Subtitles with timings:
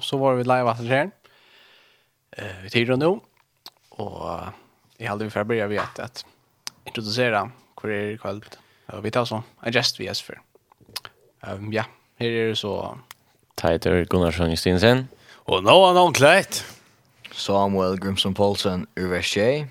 [0.00, 1.10] så, så var vi live att det
[2.30, 3.20] eh, vi tiden nu.
[3.88, 4.40] Och
[4.96, 6.26] i halv vi börja vi att, att
[6.84, 7.50] introducera
[7.82, 8.40] hur är det.
[8.86, 10.40] Och vi tar så en gest vi gäst för.
[11.40, 11.84] Um, ja,
[12.16, 12.98] här är det så...
[13.54, 15.08] Teitur Gunnarsson Justinsen.
[15.32, 16.64] Och Noah Nonkleit.
[17.32, 19.66] Samuel Grimson Paulsen Uversjö.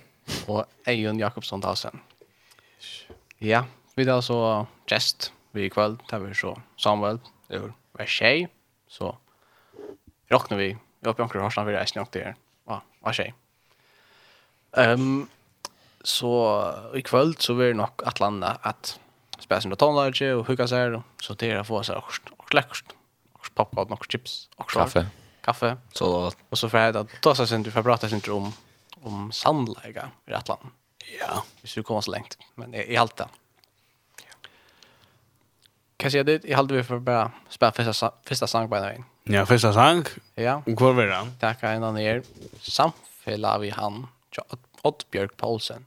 [0.46, 2.00] Och Eion Jakobsson Dalsen.
[3.38, 5.98] Ja, vi tar så gest vi kväll.
[6.10, 8.48] Där vi så Samuel ur Uversjö.
[8.88, 9.18] Så
[10.32, 10.78] råkner vi.
[11.00, 12.36] Vi har på anker harsna vi reisning nok til är.
[12.68, 13.34] Ja, vad skjer?
[14.72, 15.30] Um,
[16.04, 16.32] så
[16.96, 19.00] i kveld så blir det nog att landa at
[19.40, 22.94] spela sina tonlärare og hugga seg og så til å få sig och läckert.
[23.34, 25.08] Och pappa och några chips och kaffe.
[25.42, 25.78] Kaffe.
[25.94, 28.54] Så och så för att ta sig sen du får prata sen om
[29.02, 30.62] om sandläge i Atlant.
[31.20, 33.28] Ja, vi skulle komma så långt, men i i allt det.
[35.98, 39.04] Kan jag säga det, jag hade vi för bara spela första första sång på den.
[39.30, 40.04] Ja, första sang.
[40.36, 40.62] Ja.
[40.66, 41.32] Och kvar var han.
[41.40, 42.22] Tack en annan er.
[42.62, 44.08] Samfälla vi han.
[44.82, 45.86] Oddbjörk Paulsen.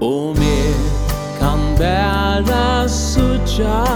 [0.00, 0.76] Och mer
[1.38, 3.95] kan bära suttja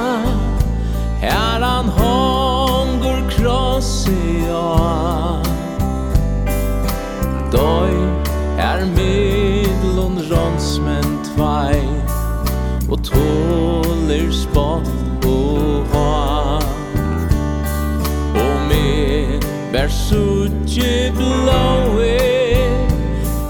[20.10, 22.18] suttje blåe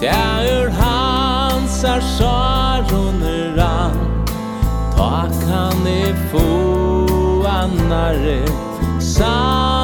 [0.01, 3.97] Der er hans er saroner an
[4.97, 6.49] Ta kan e få
[7.49, 8.41] annare
[9.01, 9.80] Saroner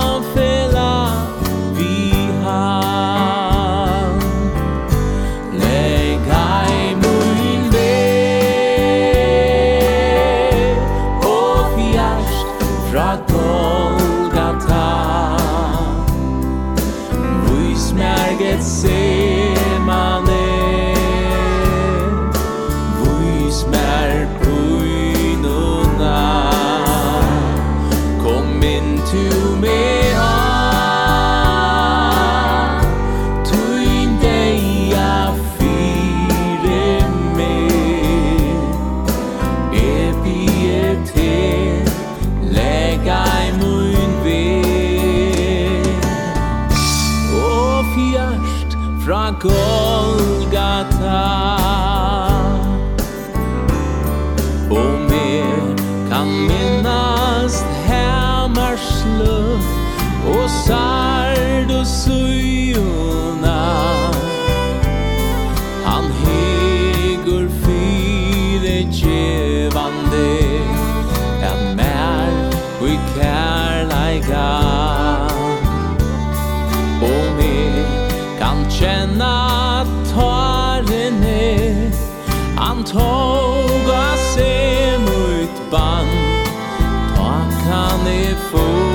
[78.81, 81.91] känna tåren är.
[82.56, 86.47] Han tåga sig mot band.
[87.16, 88.85] Ta kan i få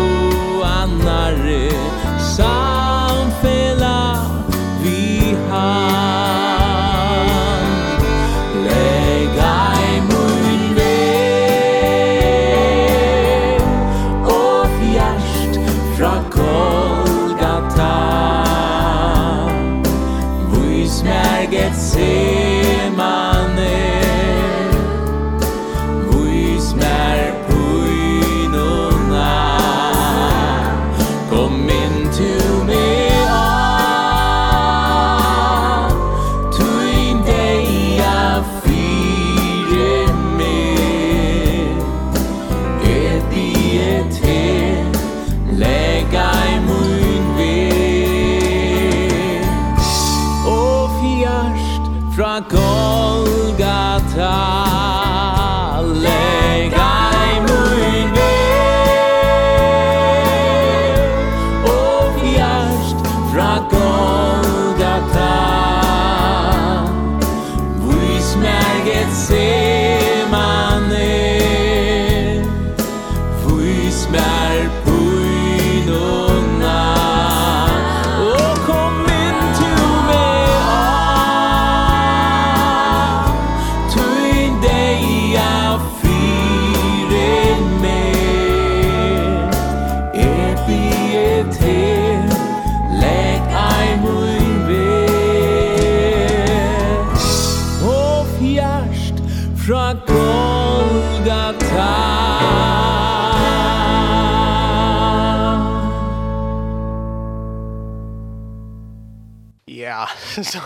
[110.44, 110.60] så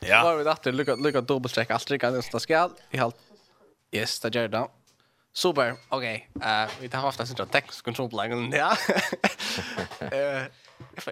[0.00, 0.22] ja.
[0.22, 3.16] var vi där lucka lucka dubbelcheck allt det nästa skall i halt
[3.92, 4.68] yes det gör det.
[5.34, 5.74] Super.
[5.88, 8.76] Okej eh vi tar ofta sånt text control blank ja.
[10.16, 10.46] Eh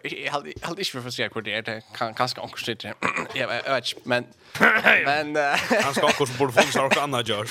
[0.02, 2.88] jag hade jag hade inte för sig kvar det kan kanske också sitta
[3.34, 4.24] jag vet inte, men
[5.04, 5.36] men
[5.82, 7.46] han ska också borde få något annat gör.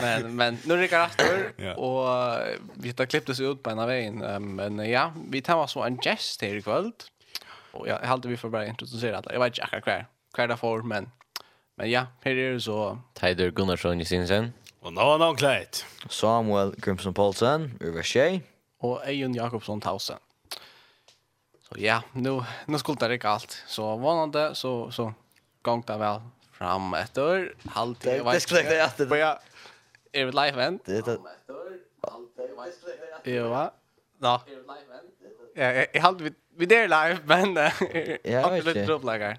[0.00, 2.38] men men nu rycker efter och
[2.74, 4.18] vi tar klippt oss ut på en av vägen
[4.54, 6.92] men ja vi tar oss en gest här ikväll
[7.74, 9.32] Och jag hade vi för bara introducera alla.
[9.32, 10.06] Jag vet inte akkurat kvar.
[10.32, 11.10] Kvar där för men
[11.76, 14.52] men ja, här är det så Tider Gunnarsson i sinsen.
[14.80, 15.84] Och någon annan klätt.
[16.08, 18.40] Samuel Grimson Paulsen, Urvarshay
[18.78, 20.18] och Ejon Jakobsson Tausen.
[21.68, 23.62] Så ja, nu nu skulle det räcka allt.
[23.66, 25.14] Så vanande så så
[25.62, 26.20] gång där väl
[26.52, 27.54] fram ett år.
[27.66, 28.32] Halt jag vet.
[28.32, 29.18] Det skulle det att det.
[29.18, 29.40] Ja.
[30.12, 30.82] Är det live event?
[30.84, 31.18] Det är ett år.
[32.02, 32.30] Halt
[33.24, 33.50] jag vet.
[33.50, 33.74] Ja.
[34.20, 34.42] Ja.
[35.54, 37.56] Ja, jag halt vid vi der live, men
[38.24, 39.36] ja, uh, litt jobblagger.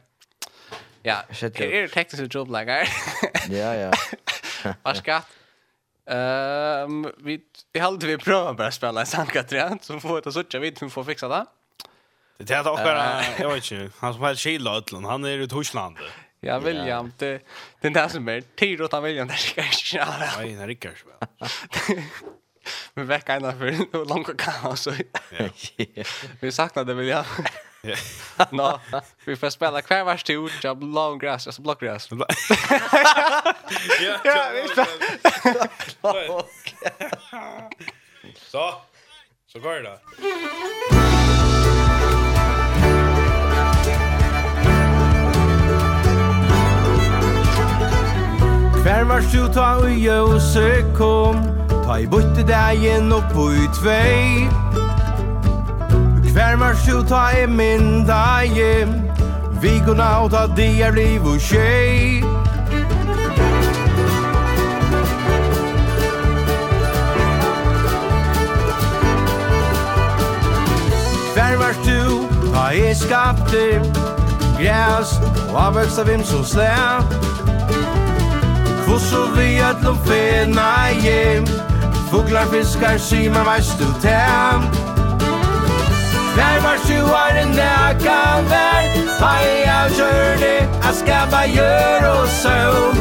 [1.05, 2.89] Ja, her er teknisk jobblagger.
[3.59, 3.91] ja, ja.
[4.85, 5.33] Varskat.
[6.05, 7.39] Ehm, um, vi
[7.73, 11.03] vi håller vi prova bara spela en sankatria så får ta söka vid vi får
[11.03, 11.45] fixa det.
[12.37, 13.89] Det är dock bara jag vet inte.
[13.99, 15.97] Han som är Chile Ötland, han är i Tyskland.
[16.39, 17.41] Ja, William, det det
[17.81, 19.61] den det som är Tiro ta William där ska
[19.97, 20.07] jag.
[20.37, 20.93] Nej, det är Rickard.
[22.93, 24.81] vi väcker ena för långt kaos.
[24.81, 24.93] så.
[26.39, 27.25] Vi saknade det väl jag.
[28.51, 28.79] Nå,
[29.25, 32.09] vi får spela kvar vars tur, jag blå gräs, alltså blockgräs.
[34.01, 35.69] Ja, ja, vi spelar.
[38.51, 38.73] Så,
[39.47, 39.97] så går det då.
[48.83, 49.21] Hver var
[49.53, 54.49] ta og jøse kom Ta i butte dagen opp og i tvei.
[56.33, 59.11] Hver mars jo ta i min dagen
[59.61, 62.19] Vi går nå og ta di er liv og tjei
[71.35, 73.63] Hver mars du ta i skapte
[74.59, 75.15] Græs
[75.53, 76.71] og avvekst av hvem som slæ.
[78.85, 80.69] Hvor så vi at lom fena
[81.03, 81.64] hjem.
[82.11, 84.61] Fuglar, fiskar, simen, veist du tem.
[86.37, 88.83] När var sjuaren näkan vär
[89.19, 92.97] Haj av jörni a skabba gör og søvn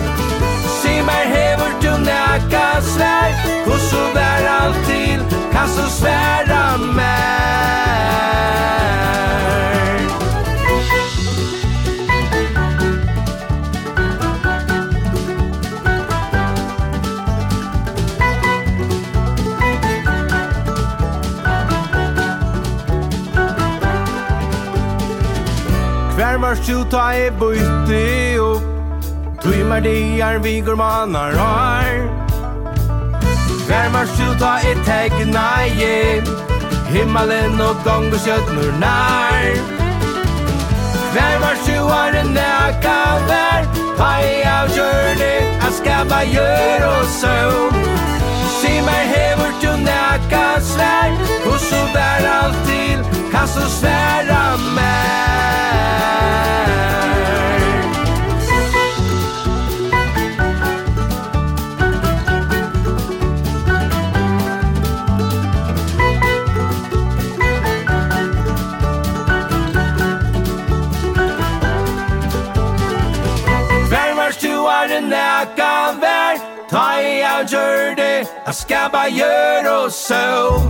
[0.83, 3.31] Simar hevor du näka svær
[3.67, 5.19] Hos och bär alltid,
[5.53, 7.45] kan så svära med
[26.45, 28.01] var jo ta i bøyte
[28.45, 28.65] opp.
[29.41, 31.89] Tui merdier vi går manar har
[33.69, 35.45] Vær mørkt jo ta i tegna
[35.79, 36.29] hjem
[36.93, 39.49] Himmelen og gong og kjøttnur nær.
[41.17, 47.13] Vær mørkt jo har en næka vær Ta i avgjørne, jeg skal bare gjøre og
[47.21, 48.04] søvn
[48.77, 51.11] i mig hever du näka svær
[51.47, 54.85] Och så vær allt till kan så svära mer.
[73.91, 76.37] Vær varst du er en nækka vær
[76.71, 78.04] Ta i av gjør
[78.47, 80.63] a skal gjør og så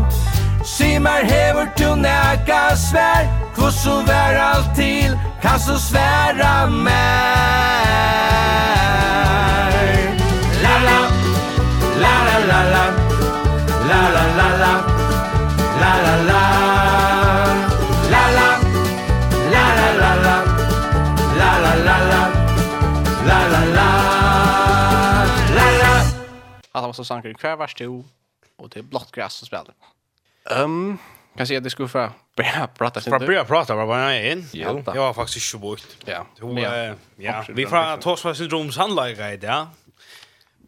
[0.65, 7.95] Si mer hever tunna ka svär Kvosso vär allt till Kan så svära mer
[10.65, 10.99] La la.
[12.03, 12.85] La la la la.
[13.89, 14.73] La la la la.
[15.81, 16.41] La la la.
[18.13, 18.49] La la.
[19.53, 20.37] La la la la.
[21.39, 22.23] La la la la.
[23.29, 24.24] La la la
[26.75, 28.05] alla var så sankar kvar vars to
[28.57, 29.75] och det är blått gräs som spelar.
[30.51, 30.99] Um,
[31.37, 33.11] kan säga att det skulle få börja prata lite.
[33.11, 34.49] För att börja prata bara bara in.
[34.53, 35.83] Ja, jag var faktiskt inte bort.
[36.05, 36.27] Ja.
[36.41, 36.59] Jo,
[37.17, 37.45] ja.
[37.49, 39.67] Vi får ta oss för syndroms handlägare i det.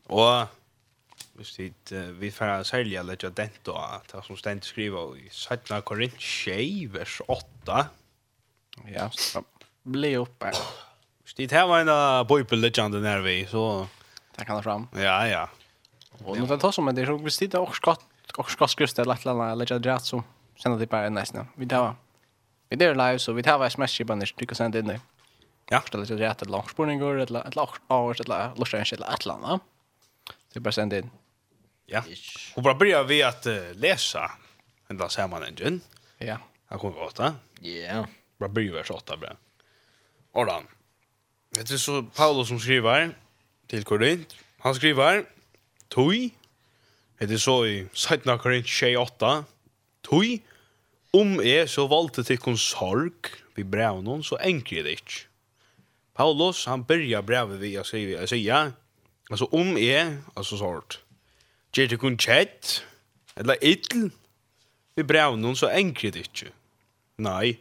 [0.06, 0.46] Och
[1.32, 1.72] visst vi
[2.18, 6.94] vi får sälja lite av den då att som ständigt skriva i Sajna Korint 6
[6.94, 7.86] vers 8.
[8.94, 9.44] Ja, så
[9.82, 10.52] bli uppe.
[11.24, 13.86] Visst det här var en bibellegend där vi så
[14.36, 14.88] tar han fram.
[14.92, 15.48] Ja, ja.
[16.24, 18.00] Och nu tar som det är så visst det och skott
[18.36, 20.24] och skott skattskrust eller lätt lätt lägga det så
[20.62, 21.48] sen det bara nästan.
[21.56, 21.94] Vi tar
[22.68, 25.00] vi där live så vi tar vad smash på när du kan sända in det.
[25.70, 28.84] Ja, det är rätt att långspårning går ett ett långt år ett långt lustar en
[28.84, 29.60] shit ett landa.
[30.52, 31.10] Det bara sända in.
[31.86, 32.02] Ja.
[32.54, 34.30] Och bara börja vi att läsa.
[34.86, 35.80] Men där samman man egentligen?
[36.18, 36.38] Ja.
[36.66, 37.34] Han kommer åtta.
[37.60, 38.06] Ja.
[38.38, 39.32] Bara börja vers åtta bra.
[40.32, 40.66] Ordan.
[41.50, 43.16] Det är så Paulus som skriver
[43.66, 44.36] till Korint.
[44.58, 45.24] Han skriver
[45.96, 46.34] Tui,
[47.18, 48.28] det er så i 17.
[48.38, 49.44] Korint 28,
[50.04, 50.42] Tui,
[51.16, 55.22] om jeg så valgte til kun sorg vi brev noen, så enkje det ikke.
[56.12, 58.74] Paulus, han byrja brevet vi, jeg sier, jeg sier,
[59.30, 60.98] altså om jeg, altså sort,
[61.72, 62.82] gjør til kun kjett,
[63.40, 64.10] eller idl,
[65.00, 66.50] vi brev noen, så enkje det ikke.
[67.24, 67.54] Nei,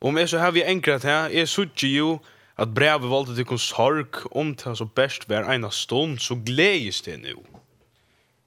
[0.00, 2.16] om jeg så har vi enkret her, jeg sutje jo,
[2.56, 7.04] at brevet valgte til kun sorg, om det så best hver ena stund, så gledes
[7.04, 7.44] det nu.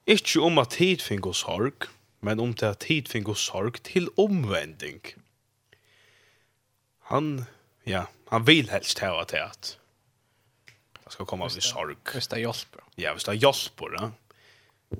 [0.09, 1.85] Ikke om at tid finner sorg,
[2.25, 5.03] men om til at tid finner sorg til omvending.
[7.11, 7.45] Han,
[7.85, 9.75] ja, han vil helst hava til at
[10.97, 12.01] det skal komme av i sorg.
[12.13, 12.83] Hvis det hjelper.
[12.97, 14.09] Ja, hvis det hjelper, ja.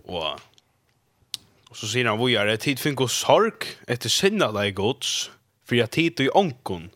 [0.06, 0.39] Og,
[1.70, 5.32] og så sier han det tid finner sorg etter sinna deg gods,
[5.66, 6.92] for at tid i onkon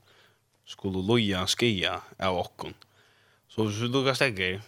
[0.66, 2.74] skulle loja skia av åkkon.
[3.50, 4.62] Så hvis du lukkast stegger,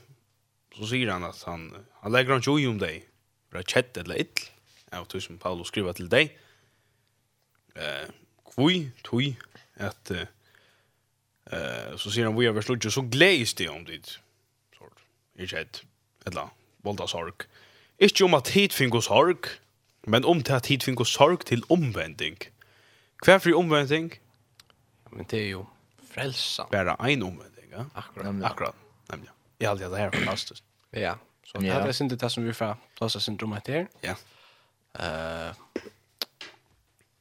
[0.77, 1.71] så sier han at han,
[2.01, 3.05] han legger han jo om deg,
[3.55, 4.45] bra kjett eller ill,
[4.95, 6.33] av tog som Paulus skriva til deg,
[7.75, 8.07] eh,
[8.51, 9.33] kvui, tui,
[9.75, 14.17] at, eh, så sier han, vi er vers lukje, så gleis det om dit,
[14.77, 15.03] sort,
[15.39, 15.83] i kjett,
[16.27, 16.51] eller,
[16.83, 17.47] volda sorg.
[17.99, 19.47] Ikke om at hit fingo sorg,
[20.07, 22.37] men om til at hit fingo sorg til omvending.
[23.23, 24.11] Hver fri omvending?
[25.11, 25.63] Men det er jo
[26.11, 26.67] frelsa.
[26.71, 27.87] Bara ein omvending, ja?
[27.95, 28.35] Akkurat.
[28.43, 28.75] Akkurat,
[29.09, 29.31] nemlig.
[29.59, 30.63] Jeg har det her fantastisk.
[30.93, 31.15] Ja,
[31.45, 33.87] Så det här är inte det som vi får plåsa syndromet här.
[34.01, 34.15] Ja.
[34.99, 35.55] Uh,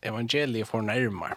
[0.00, 1.36] evangeliet får närmare.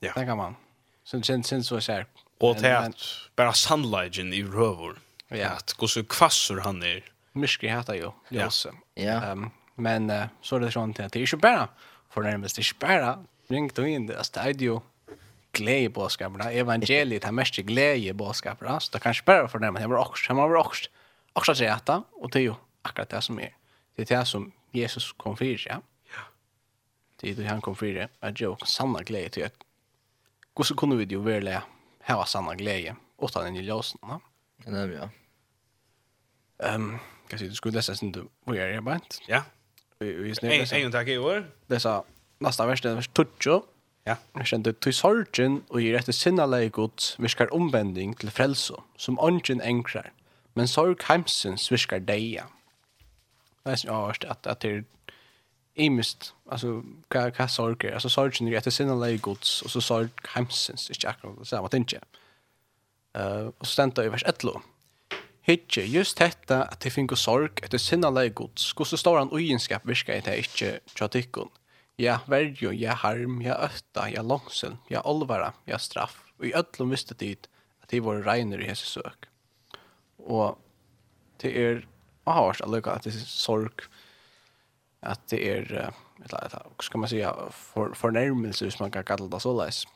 [0.00, 0.12] Ja.
[0.14, 0.56] Det kan man.
[1.04, 2.06] Sen sen sen så så här.
[2.38, 2.92] Och det är
[3.36, 4.98] bara sunlight i rövor.
[5.28, 5.48] Ja.
[5.48, 7.04] Att gå så kvassor han är.
[7.32, 8.10] Mycket heter ju.
[8.28, 8.50] Ja.
[8.94, 9.32] Ja.
[9.32, 11.68] Um, men uh, så är det sånt att det är ju bara
[12.10, 14.80] för närmast det är bara ring då in det är ju
[15.52, 19.82] glädje på skaparna evangeliet har mest glädje på skaparna så det kanske bara för närmast
[19.82, 20.90] jag var också jag var också
[21.36, 23.56] också akkurat rätta och det är ju akkurat det som är
[23.96, 25.82] det är det som Jesus kom för ja.
[27.20, 28.08] Det är det han kom för det.
[28.20, 29.54] Jag jo sanna glädje till att
[30.56, 31.58] hur så kunde vi ju väl
[32.00, 34.20] ha sanna glädje åt den i ljusen, va?
[34.64, 35.08] Ja, det ja.
[36.58, 39.00] Ehm, kanske du skulle läsa sen du vad är det bara?
[39.26, 39.42] Ja.
[39.98, 40.76] Vi snälla.
[40.76, 41.50] En tack i år.
[41.66, 42.04] Det sa
[42.38, 43.62] nästa vers det vers tutjo.
[44.04, 44.16] Ja.
[44.32, 49.60] Jag kände till sorgen och i rätt sinnaläge gods, viskar omvändning till frälso som ungen
[49.60, 50.12] enkrar
[50.56, 52.46] men sorg heimsens viskar deia.
[53.64, 54.84] Det er sånn at, at det er
[55.76, 56.80] imist, altså,
[57.12, 57.96] hva, hva sorg er?
[57.98, 61.72] Altså, sorgen er etter sinne leie gods, og så sorg heimsens, ikke akkurat det samme
[61.72, 62.22] tinget.
[63.16, 64.64] Uh, og så stendte i vers 11.
[65.46, 69.86] Hitje, just detta at de finner sorg etter sinne leie gods, hvordan står han ugenskap
[69.88, 71.52] i det ikke tjatikken?
[72.02, 76.18] Ja, verjo, ja, harm, ja, øtta, ja, langsel, ja, olvara, ja, straff.
[76.40, 77.48] Og i ødlom visste tid
[77.80, 79.30] at de var regner i hese søk.
[80.18, 80.58] Og
[81.42, 81.84] det er
[82.26, 83.86] avhørs allukka at det er sorg,
[85.02, 89.42] at det er, eller, eller, skal man säga, for, fornærmelse, hvis man kan kalla det
[89.42, 89.86] så leis.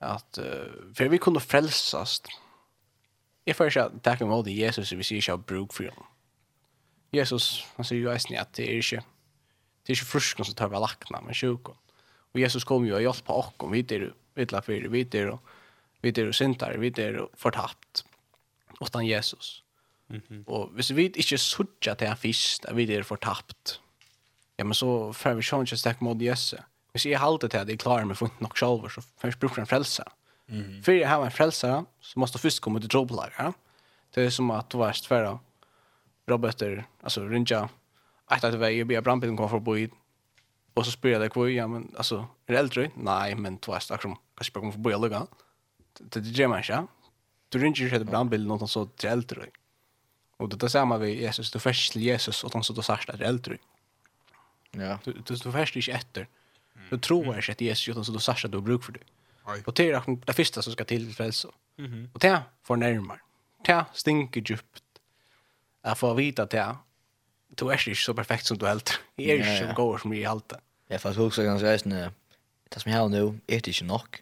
[0.00, 2.28] At, uh, for vi kunne frelsast,
[3.46, 6.06] jeg får ikke at det kan Jesus hvis jeg ikke har bruk for henne.
[7.14, 9.02] Jesus, han sier jo eisen at det er ikke,
[9.82, 11.74] det er ikke frusken som tar vi lakna, men sjukken.
[12.34, 15.40] Og Jesus kom jo og hjelp på okken, vi er vidla fyrir, vi er og
[16.02, 18.04] vi er syndar, vi er fortapt
[18.80, 19.64] utan Jesus.
[20.08, 20.44] Mm -hmm.
[20.46, 23.80] Og hvis vi ikke sørger til han først, at vi er fortapt,
[24.58, 26.60] ja, men så får vi sjøen ikke stekke mot Jesus.
[26.92, 29.38] Hvis jeg halter til at jeg klarer meg for ikke nok selv, så får jeg
[29.40, 30.02] bruke en frelse.
[30.48, 30.82] Mm -hmm.
[30.82, 33.52] For jeg har en frelse, så måste jeg først komme til trobelager.
[34.14, 35.40] Det er som at du var for
[36.30, 37.68] roboter, altså rundt jeg,
[38.32, 39.86] etter at jeg blir brandbilen kommer for å bo i,
[40.76, 42.90] og så spyr jeg deg hvor, ja, men altså, er det eldre?
[42.96, 45.22] Nei, men du varst akkurat, kanskje bare kommer for å bo i lukka.
[46.12, 46.82] Det gjør man ikke,
[47.58, 49.46] du ringer inte brandbilen någon så till äldre.
[50.36, 51.50] Och det är samma vid Jesus.
[51.50, 53.58] Du först till Jesus och han så då särskilt är äldre.
[54.70, 54.98] Ja.
[55.04, 56.28] Du, du, du först inte efter.
[56.90, 59.00] Du tror inte att Jesus utan så då särskilt du har bruk för det.
[59.66, 61.48] Och det är det första som ska till frälsa.
[61.78, 62.12] Mm -hmm.
[62.12, 63.20] Och det får närmare.
[63.64, 64.82] Det stinker djupt.
[65.82, 66.76] Jag får vita att det
[67.48, 69.00] du är inte så perfekt som du helt.
[69.16, 70.52] Jag är inte så god som jag är helt.
[70.88, 72.12] Jeg får også ganske rätt
[72.72, 74.20] det som jeg har nå, er det inte nog.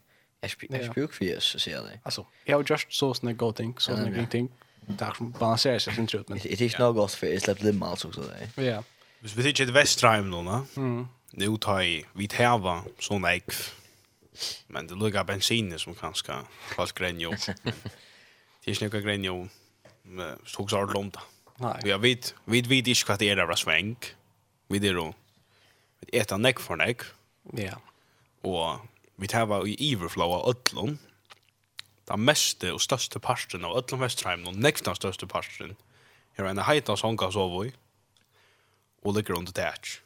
[0.70, 2.00] Jag brukar for Jesus, sier jeg det.
[2.04, 4.50] Alltså, jag har just så såna go ting, så såna ting.
[4.86, 6.38] Det Tack som balanserar sig sin trött men.
[6.38, 8.64] Det är nog gott för isläpp limma alltså så där.
[8.64, 8.82] Ja.
[9.20, 10.66] Hvis vi sitter i vestreim nå, ne?
[10.76, 11.06] Mm.
[11.32, 13.54] Det tar jeg vidt heva, sånn eik.
[14.68, 16.36] Men det lukker bensinen som kanskje
[16.74, 17.32] kvallt grenjo.
[18.64, 19.34] Det er ikke noe grenjo.
[20.04, 21.20] Men det tok så hardt lom da.
[21.60, 21.74] Nei.
[21.84, 23.96] Vi vet, vi vet ikke hva det er av sveng.
[24.72, 25.10] Vi er jo
[26.02, 27.04] et etter nekk for nekk.
[27.56, 27.76] Ja.
[28.44, 28.80] Og
[29.16, 30.98] vi tar i overflow av Ötlund.
[32.08, 35.76] Den meste og største parten av Ötlund Vestheim, og nekna største parten,
[36.36, 37.72] er en heita songa sovoi,
[39.04, 40.00] og ligger under tætj.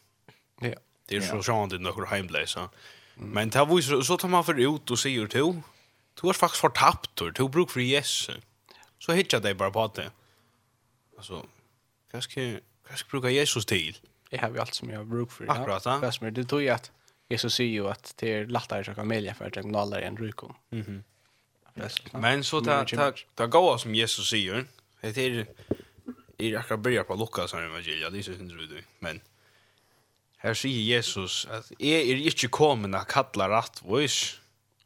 [0.62, 0.76] Ja.
[1.08, 2.68] Det er så sjående i nokkur heimleisa.
[3.16, 5.62] Men det var så tar man for ut og sier til,
[6.20, 8.36] du er faktisk fortapt, du bruk for Jesu.
[8.98, 10.10] Så hittar jeg bara på det.
[11.16, 11.42] Altså,
[12.10, 13.96] hva skal, hva skal bruka Jesus til?
[14.30, 15.30] Jag har ju alt som jag har bruk.
[15.48, 15.98] Akkurat, ja.
[15.98, 16.90] Hva som är det tog jeg att
[17.28, 20.54] Jesus säger ju att det är lättare att söka för att signaler än rykon.
[20.70, 21.02] Mm -hmm.
[22.12, 24.64] Men så ta ta ta gå som Jesus säger.
[25.00, 25.46] Det är
[26.38, 28.82] är akkurat börja på Lukas evangeliet, det är så synd du.
[28.98, 29.20] Men
[30.36, 34.40] här säger Jesus att är er inte kommen att kalla rättvis,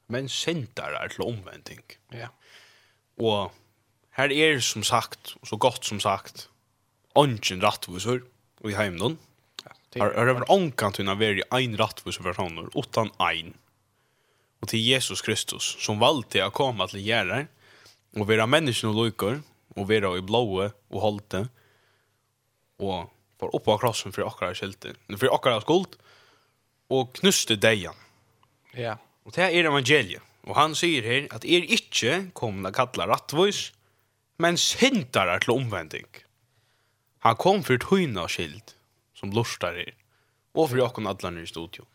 [0.07, 1.81] men syndare till omvändning.
[2.09, 2.29] Ja.
[3.17, 3.53] Och
[4.11, 6.49] här är som sagt, så gott som sagt,
[7.15, 8.25] ungen rättvisor
[8.61, 9.19] och i hemmen.
[10.01, 13.55] Har har över onkan tunna veri ein rättvis personer utan ein.
[14.61, 17.47] Och till Jesus Kristus som valde att komma till gärna
[18.17, 21.49] och vara människan och lojkor och vara i blåa och hållte
[22.79, 24.95] och för uppe på krossen för akra skilte.
[25.19, 25.97] För akra skuld
[26.89, 27.95] och knuste dejan.
[28.73, 28.99] Ja.
[29.23, 30.23] Och det är evangeliet.
[30.41, 33.73] Och han säger här att er inte kommer att kalla rättvis
[34.37, 36.07] men syndarar till omvändning.
[37.19, 38.77] Han kom för att höjna skilt
[39.23, 39.95] som lustar er.
[40.53, 41.87] Og for jokken kan alla i studio.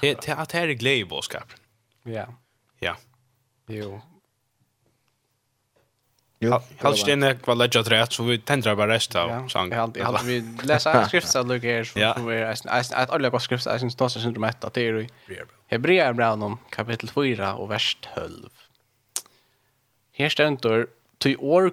[0.00, 1.58] Det är at här er glede i bådskapen.
[2.04, 2.26] Ja.
[2.80, 2.94] Ja.
[3.68, 4.00] Jo.
[6.40, 6.58] Jo.
[6.80, 9.72] Halt stene kvar lägga rätt så vi tändrar bara resta av sång.
[9.72, 13.80] Ja, jag hade vi läsa skriftsal lugg här så vi är att alla går skriftsal
[13.80, 15.08] syns då syns det att det är
[15.66, 18.50] Hebreerbrevet kapitel 4 och vers 12.
[20.12, 20.86] Her ständer
[21.18, 21.70] Ty år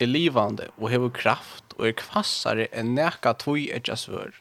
[0.00, 4.34] er livande og hever kraft og er kvassare enn neka tvoi etja svør.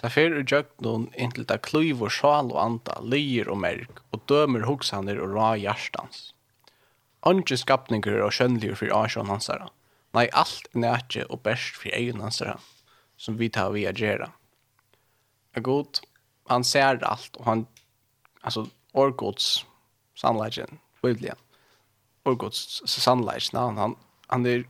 [0.00, 4.64] Ta fer ur jögnun inntil ta kluyvor sjal og anda, lyr og merk, og dømer
[4.64, 6.30] hugsanir og ra hjertans.
[7.26, 9.68] Anki skapningur og skjønnligur fyrir asjon hansara.
[10.16, 12.56] Nei, alt er nætje og best fyrir egen hansara,
[13.20, 14.32] som vi tar vi agera.
[15.54, 16.00] Er god,
[16.48, 17.66] han ser alt, og han,
[18.42, 19.66] altså, orgods,
[20.16, 21.38] sannleggen, biblian,
[22.24, 23.96] orgods, sannleggen, han, han,
[24.32, 24.64] han er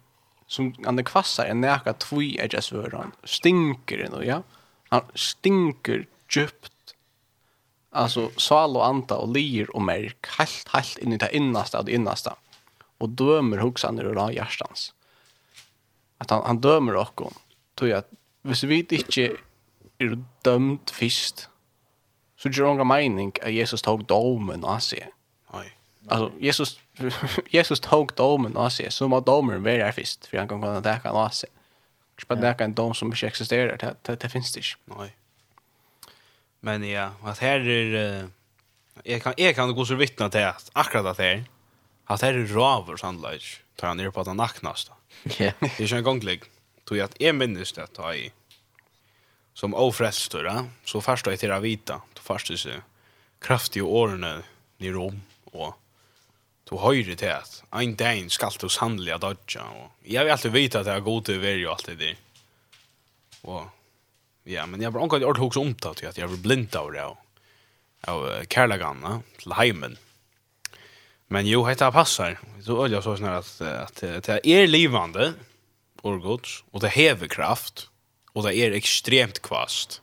[0.51, 4.43] som han det kvassar en näka tvui edges vör han stinker nu ja.
[4.89, 6.95] Han stinker djupt
[7.91, 11.85] alltså sal och anta och lir och märk helt helt in i det innersta av
[11.85, 12.37] det innersta
[12.99, 14.95] och dömer huxaner och då hjärtans
[16.19, 17.33] att han, han dömer och
[17.75, 18.11] tror jag att
[18.43, 19.37] hvis vi inte
[19.99, 21.49] är dömt först
[22.37, 25.11] så gör det någon mening att Jesus tog domen av sig.
[26.11, 26.81] Alltså Jesus
[27.51, 30.83] Jesus tog domen av sig så var domen var där först för han kan kunna
[30.83, 31.49] täcka kan av sig.
[32.17, 34.63] Jag det där en dom som inte existerar det det, det finns det.
[34.85, 35.17] Nej.
[36.61, 38.29] Men ja, att här är
[39.05, 41.45] jag kan jag kan gå så vittna till att akkurat att här
[42.05, 44.41] att här är raver sandlage tar han ner på att han.
[45.39, 45.53] Ja.
[45.61, 46.43] Det är ju en gånglig.
[46.85, 48.33] Tog jag att en minnes det tar i
[49.55, 52.01] som ofrälstor, så först då är det vita.
[52.15, 52.69] Då först så
[53.39, 54.43] kraftiga åren
[54.79, 55.77] i Rom och
[56.71, 59.65] du høyre til at ein dag skal du sannelig at dodja.
[59.67, 62.13] Og jeg vil alltid vite at jeg er god til å være jo alltid det.
[63.51, 63.67] Og
[64.51, 67.09] ja, men jeg har omkring ordet hos omtatt at jeg blir blind av det
[68.11, 69.99] av kærlegana til heimen.
[71.31, 72.39] Men jo, dette passar.
[72.65, 75.35] Så øyla så sånn at, at, det er livande,
[76.07, 77.89] orgods, og det hever kraft,
[78.33, 80.01] og det er ekstremt kvast.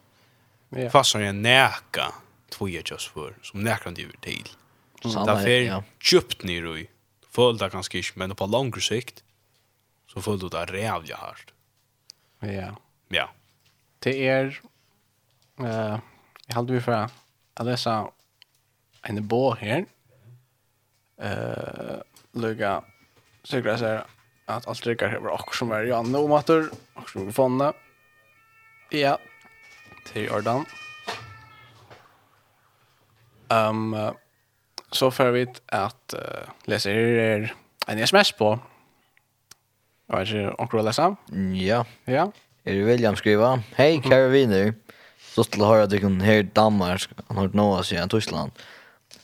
[0.76, 0.92] Ja.
[0.94, 2.12] Passar jeg neka
[2.54, 4.46] tvojekjøs for, som nekran dyver til.
[4.46, 4.67] Ja
[5.04, 6.88] Det fer djupt ner i.
[7.34, 9.22] Føler det kanskje ikke, men på langere sikt
[10.08, 11.54] så føler du det rævlig hardt.
[12.42, 12.72] Ja.
[13.14, 13.28] Ja.
[14.04, 14.52] Det er,
[15.62, 15.98] uh,
[16.48, 17.00] jeg holder vi fra
[17.58, 17.96] å lese
[19.08, 19.86] en bå her.
[21.18, 22.00] Uh,
[22.38, 22.80] Lugga
[23.48, 24.04] sikkert jeg ser
[24.48, 26.70] at alt rikker her var akkurat som er Janne om Matur.
[26.70, 27.72] du, som er fonde.
[28.94, 29.18] Ja,
[30.08, 30.66] til Jordan.
[33.52, 34.12] Um, uh,
[34.92, 37.54] så får vi att uh, läsa er
[37.88, 38.60] en sms på.
[40.08, 41.16] Jag vet inte, omkring att läsa?
[41.54, 41.86] Ja.
[42.06, 42.32] Ja.
[42.64, 43.64] Är det William skriva?
[43.76, 44.74] Hej, kära viner.
[45.20, 47.10] Så till att höra att du kan här i Danmark.
[47.28, 48.52] Han har något sedan Tyskland.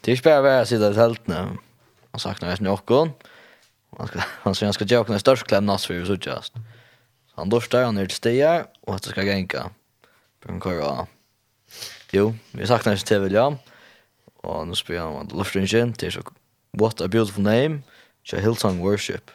[0.02, 1.48] Det är bara värre att sitta i tält nu.
[2.12, 3.12] Han saknar nästan jocken.
[3.98, 6.54] Han ska, han säger han ska jocken i störst kläm nass så just.
[7.36, 9.70] Han durstar, han är till stigar och att det ska gänka.
[10.40, 11.08] På en korra.
[12.12, 13.54] Jo, vi saknar nästan till William.
[13.54, 13.73] Ja
[14.44, 16.24] og nå spør han om luftringen til så
[16.80, 17.84] What a Beautiful Name,
[18.26, 19.32] til Hillsong Worship.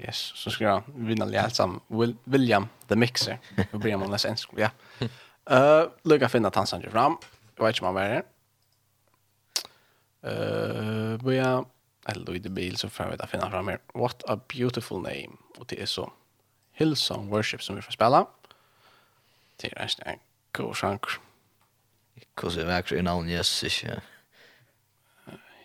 [0.00, 1.80] Yes, så skal jeg vinne alle helt sammen.
[1.90, 3.36] William The Mixer,
[3.72, 4.70] og blir man nesten ensk, ja.
[5.50, 7.16] Uh, Lugga finner tansanger fram,
[7.56, 8.26] jeg vet ikke om han var her.
[10.22, 11.64] Uh, Bøya,
[12.12, 13.80] eller i det bil, så får jeg finne fram her.
[13.96, 16.06] What a Beautiful Name, og det er så
[16.78, 18.22] Hillsong Worship som vi får spille.
[19.62, 21.18] Det er en god sjanker.
[22.40, 24.00] Hvordan er vekker i navn Jesus ikke?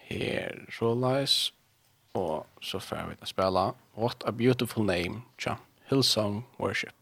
[0.06, 1.54] Her, så leis.
[2.16, 5.56] Og så får vi spela What a Beautiful Name, tja.
[5.90, 6.94] Hillsong Worship.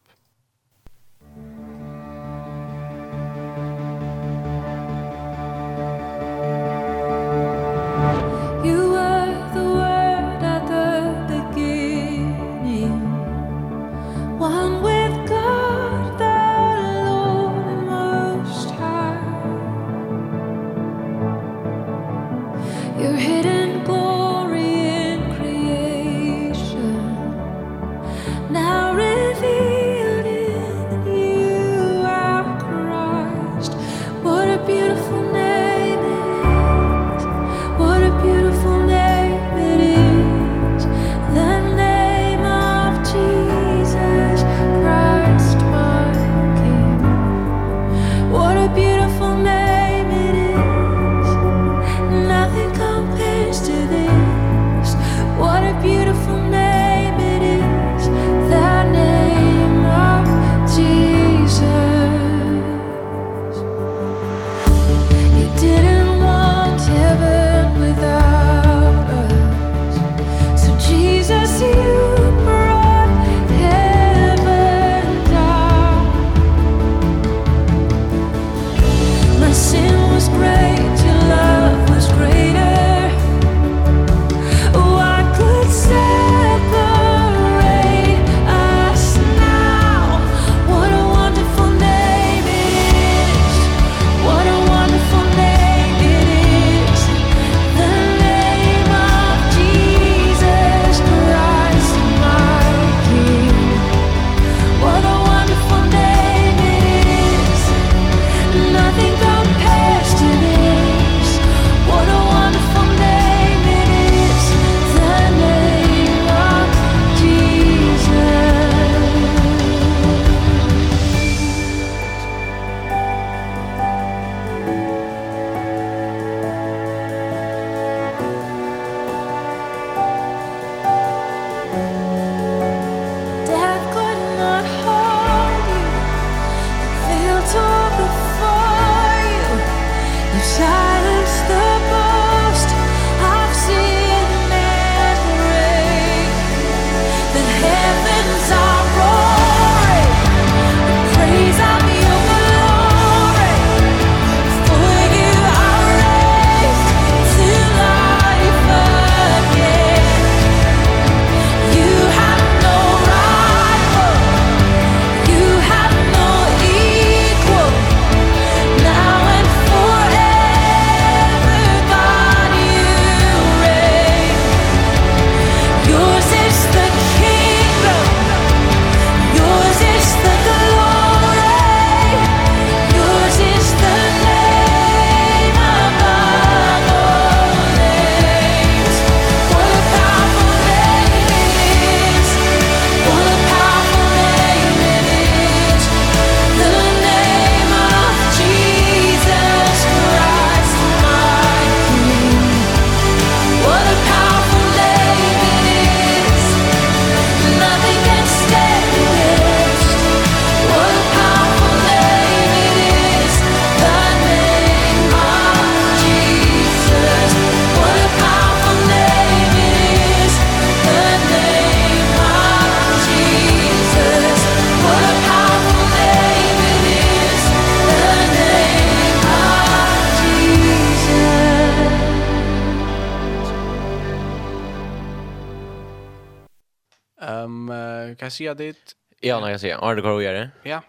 [238.34, 238.96] säga det?
[239.19, 240.50] Ja, när jag säger, har du kvar att göra?
[240.63, 240.82] Ja.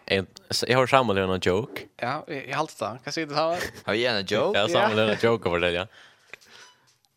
[0.67, 1.83] Jag har Samuel en joke.
[1.97, 2.79] Ja, jag har alltid.
[2.79, 3.59] Kan jag säga det här?
[3.85, 4.59] Har vi en joke?
[4.59, 5.87] Ja, Samuel en joke över det, ja.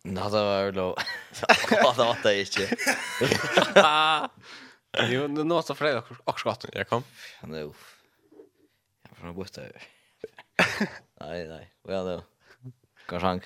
[0.04, 0.86] Nå, det var jo
[1.88, 2.68] Å, det var det ikke.
[5.12, 6.63] Jo, nå er det fredag akkurat.
[6.74, 7.04] Jeg kom.
[7.46, 7.84] Nei, uff.
[9.06, 9.84] Jeg får noe bort her.
[11.22, 11.66] Nei, nei.
[11.86, 12.18] Hva er det?
[13.10, 13.42] Kanskje han.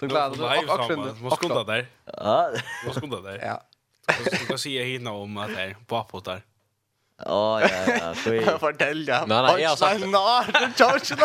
[0.00, 0.70] Du gleder deg.
[0.70, 1.20] Akkurat.
[1.20, 1.88] Må skunda der.
[2.86, 3.42] Må skunda der.
[3.42, 3.58] Ja.
[4.06, 6.42] Du kan säga hinna om att det är bakåtar.
[7.24, 7.68] Ja, ja,
[8.26, 8.34] ja.
[8.34, 9.26] Jag fortäller.
[9.26, 9.88] Nej, nej, jag sa...
[9.88, 9.98] Nej,
[10.52, 11.16] nej, George.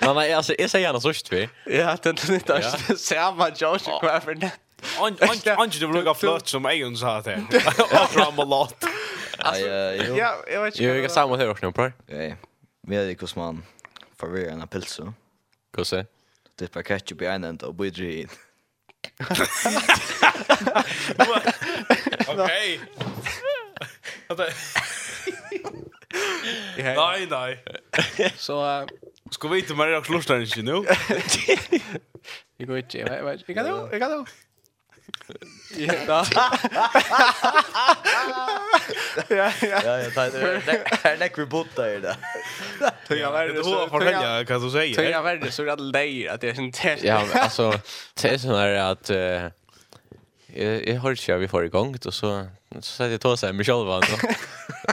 [0.00, 1.48] Nej, nej, alltså, jag säger gärna sörst vi.
[1.64, 4.50] Ja, det är inte alls samma George kvar för det.
[5.56, 7.44] Anki, du vill lugga flört som Ejon sa det.
[7.78, 8.84] Och fram och låt.
[9.38, 10.84] Ja, jag vet inte.
[10.84, 11.92] Jag är samma här också nu, bra?
[12.06, 12.34] Ja,
[12.82, 13.62] Vi hade kosman
[14.20, 15.14] förvirrande pilsen.
[15.74, 16.06] Kosse?
[16.58, 18.28] Det är bara ketchup i en enda og bidra i en.
[22.28, 22.80] Okej.
[26.76, 27.64] Nej, nej.
[28.36, 28.86] Så uh,
[29.30, 30.84] ska vi inte mer klostra nu?
[32.58, 32.98] Vi går inte.
[32.98, 33.08] Jag
[33.54, 34.24] kan då, vi kan då.
[35.76, 36.24] Ja.
[39.28, 39.80] Ja, ja.
[39.84, 40.82] Ja, ja, tar det.
[41.02, 42.16] Här lägger vi botta i det.
[43.08, 43.84] Tunga värde så...
[43.84, 44.94] Du får välja vad du säger.
[44.94, 46.96] Tunga värde så är det dig att det jag inte...
[47.02, 47.80] Ja, alltså,
[48.22, 49.10] det är sån här att...
[49.10, 49.46] eh
[50.86, 54.00] Jag har inte vi får igång och så Så sätter jag tåsa mig själv va.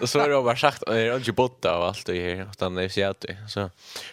[0.01, 2.47] Och så har jag bara sagt att det är inte botta av allt det här
[2.51, 3.69] utan det är så att så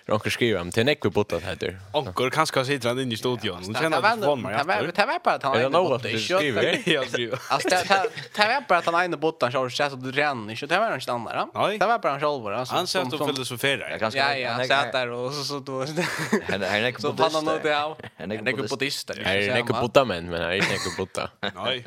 [0.09, 1.81] onkel skriver om till Nick botta heter.
[1.93, 3.63] Onkel kanske sitter han inne i studion.
[3.65, 4.53] Hon känner att hon var.
[4.53, 6.83] Det var bara att han är något det skriver.
[6.89, 7.39] jag skriver.
[7.49, 7.85] Alltså det
[8.35, 10.79] det var bara att han är inne botta så så att det rann inte det
[10.79, 11.69] var någon annan va.
[11.69, 12.75] Det var bara han själv alltså.
[12.75, 14.11] Han sa att han filosofera.
[14.13, 15.87] Ja ja, han satt där och så så då.
[16.51, 17.29] Han är Nick botta.
[17.33, 17.97] Han har det av.
[18.17, 18.85] Han är Nick botta.
[19.25, 21.31] Han är Nick botta men han är Nick botta.
[21.41, 21.85] Nej.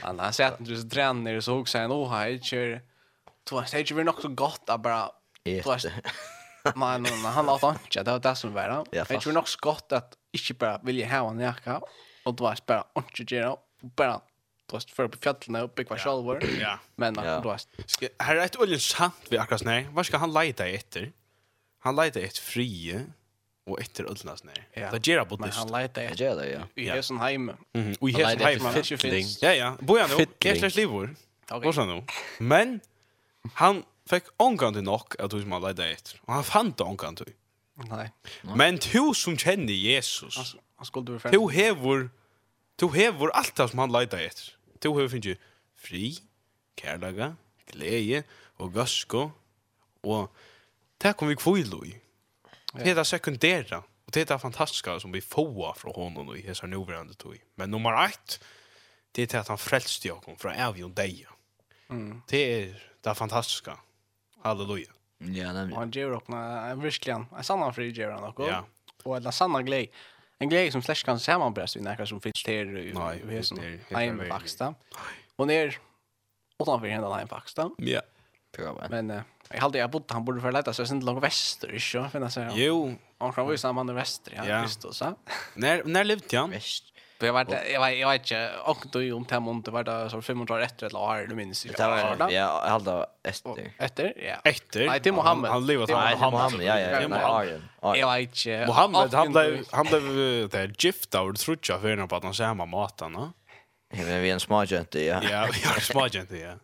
[0.00, 0.54] Han har sett
[0.84, 2.82] så tränar så också en oh hej kör
[3.48, 5.10] två stage vi nog så gott att bara
[5.44, 5.78] äta.
[6.74, 8.84] Men men han har inte det var det som var då.
[8.90, 11.80] Jag tror nog så gott att inte bara vilja ha en jacka
[12.24, 14.20] och då bara inte göra bara
[14.70, 16.44] då är för på fjällen uppe i Kvarsalvor.
[16.60, 16.78] Ja.
[16.96, 17.58] Men då är
[18.22, 19.88] här är ett oljesamt vi akkurat nej.
[19.90, 21.12] Vad ska han leta efter?
[21.78, 23.06] Han leta efter frie
[23.64, 24.66] och efter Ullnas ner.
[24.72, 24.90] Ja.
[24.90, 25.50] Det ger på det.
[25.50, 26.24] Han lite det.
[26.24, 26.60] Ja, det ja.
[26.74, 27.52] Vi är sån hem.
[27.72, 29.42] Vi är sån hem man inte finns.
[29.42, 30.48] Ja ja, bojan då.
[30.48, 31.16] Efter slivor.
[31.50, 31.64] Okej.
[31.64, 32.04] Vad sa nu?
[32.38, 32.80] Men
[33.54, 36.20] han fick ångan till nog att du som han lite efter.
[36.24, 37.32] Och han fann det ångan till.
[37.74, 38.10] Nej.
[38.42, 40.56] Men du som känner Jesus.
[40.76, 41.30] Han skulle du för.
[41.30, 42.10] Du hevor
[42.76, 44.56] du hevor allt det som han lite efter.
[44.78, 45.38] Du hevor finns
[45.76, 46.18] fri,
[46.80, 48.22] kärlaga, glädje
[48.56, 49.30] och gasko
[50.00, 50.34] och
[50.98, 52.00] Det kommer vi kvile i.
[52.74, 53.78] Det är det sekundära.
[53.78, 57.36] Och det är det fantastiska som vi får från honom i hessar nuvarande tog.
[57.54, 58.44] Men nummer ett,
[59.12, 61.26] det är det att han frälste jag från ävjon dig.
[61.90, 62.22] Mm.
[62.28, 63.78] Det är det fantastiska.
[64.42, 64.90] Halleluja.
[65.18, 65.72] Ja, nämligen.
[65.72, 68.48] Han ger upp en verkligen, en sannan fri ger han också.
[68.48, 68.64] Ja.
[69.04, 69.88] Och en sannan glädje.
[70.38, 72.86] En glädje som slash kan sammanbräst i näka som finns till i
[73.34, 73.56] hessar.
[73.56, 74.60] Nej, det är faktiskt.
[75.36, 75.78] Hon är
[76.62, 77.58] utanför hända han faktiskt.
[77.78, 78.02] Ja.
[78.90, 81.80] Men Jag hade jag bott han borde för lätta så är inte långt väster i
[81.80, 82.48] sjö finna så.
[82.54, 85.14] Jo, han kan vara samman i väster ja, visst då så.
[85.54, 86.50] När när levde han?
[86.50, 86.84] Väst.
[87.18, 90.22] Det var jag var jag vet inte och då om fem månader var det så
[90.22, 91.62] 500 år efter eller har du minns.
[91.62, 93.72] Det var ja, jag hade efter.
[93.78, 94.12] Efter?
[94.16, 94.50] Ja.
[94.50, 94.86] Efter.
[94.86, 95.50] Nej, till Mohammed.
[95.50, 96.66] Han lever han Mohammed.
[96.66, 97.44] Ja, ja,
[97.80, 97.96] ja.
[97.96, 98.66] Jag vet inte.
[98.66, 102.66] Mohammed han blev han blev där gift av trutcha för när på att han samma
[102.66, 103.32] matarna.
[103.96, 105.00] Ja, vi är en smågent, ja.
[105.00, 105.80] Ja, vi är en
[106.40, 106.54] ja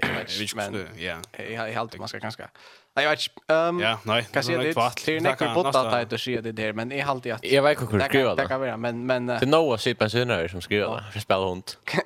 [0.00, 1.16] jag vet inte, men ja.
[1.48, 2.48] Jag har alltid man ska ganska.
[2.94, 4.28] Nej, jag vet Ehm Ja, nej.
[4.32, 4.72] Kan se det.
[5.04, 7.62] Det är nästan på att ta det se det där, men är alltid att Jag
[7.62, 8.36] vet inte hur det går.
[8.36, 11.20] Det Det kan vara, men men Det Noah shit på senare som ska göra för
[11.20, 11.64] spela hund.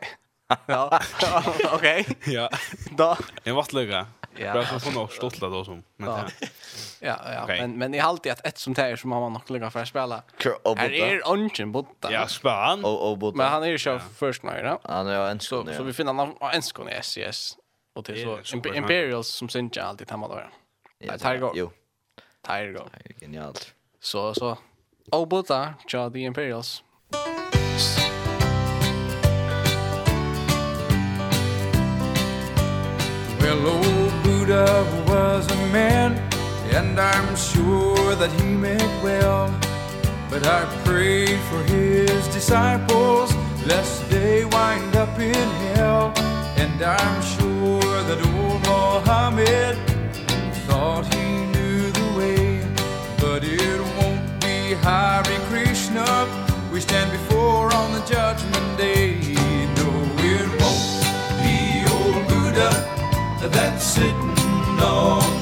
[0.67, 1.01] Ja.
[1.73, 2.07] Okej.
[2.27, 2.51] Ja.
[2.91, 3.17] Då.
[3.45, 4.07] En vattluga.
[4.37, 4.53] Ja.
[4.53, 5.83] Bra som från oss stottla då som.
[5.97, 6.25] Men ja.
[7.01, 9.71] Ja, ja, men men i alltid att ett som tär som har man nog lugga
[9.71, 10.23] för att spela.
[10.77, 12.13] Här är Onchen Botta.
[12.13, 12.85] Ja, span.
[12.85, 13.37] Och Og Botta.
[13.37, 14.81] Men han är ju chef först nu, ja.
[14.85, 15.75] Han er en skon.
[15.77, 17.57] Så vi finner en skon i SCS.
[17.97, 20.43] Och det är så Imperials som syns inte alltid hemma då.
[20.99, 21.51] Ja, Tiger.
[21.55, 21.71] Jo.
[22.47, 22.83] Tiger.
[23.21, 23.75] Genialt.
[24.01, 24.59] Så så
[25.13, 26.83] Obota, ja, the Imperials.
[33.41, 36.13] Well, old Buddha was a man
[36.75, 39.55] And I'm sure that he meant well
[40.31, 43.35] But I prayed for his disciples
[43.67, 49.77] Lest they wind up in hell And I'm sure that old Mohammed
[50.67, 52.63] Thought he knew the way
[53.19, 56.07] But it won't be Hare Krishna.
[56.73, 59.17] We stand before on the judgment day.
[59.79, 59.89] No,
[60.33, 60.95] it won't
[61.43, 61.57] be
[61.95, 62.71] old Buddha
[63.49, 65.36] That's sitting on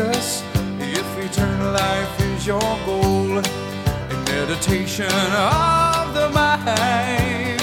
[0.00, 0.42] Jesus
[0.78, 7.60] If eternal life is your goal A meditation of the mind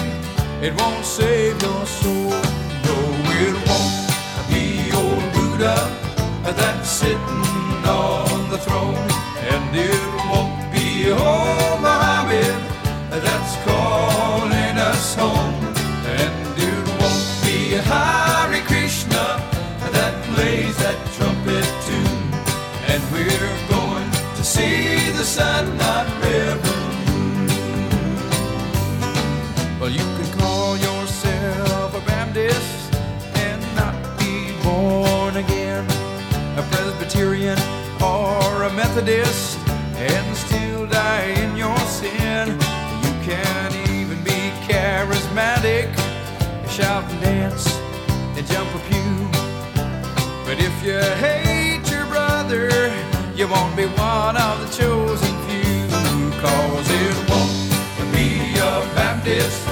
[0.64, 2.30] It won't save your soul.
[2.88, 2.98] No,
[3.44, 5.97] it won't be old Buddha.
[39.08, 39.58] dust
[39.96, 42.50] and still die in your sin.
[43.06, 45.88] You can't even be charismatic.
[46.70, 47.66] Shout and dance
[48.36, 49.16] and jump a pew.
[50.46, 52.70] But if you hate your brother
[53.34, 55.88] you won't be one of the chosen few.
[56.44, 59.64] Cause it won't be a Baptist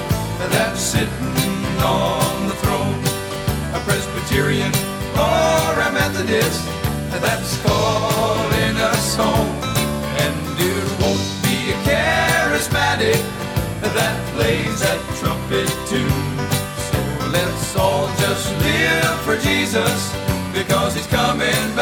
[0.54, 1.36] that's sitting
[1.84, 3.04] on the throne.
[3.78, 4.72] A Presbyterian
[5.28, 6.64] or a Methodist
[7.24, 7.85] that's called
[14.46, 16.38] plays that trumpet tune.
[16.90, 17.00] So
[17.34, 20.14] let's all just live for Jesus
[20.54, 21.75] Because he's coming.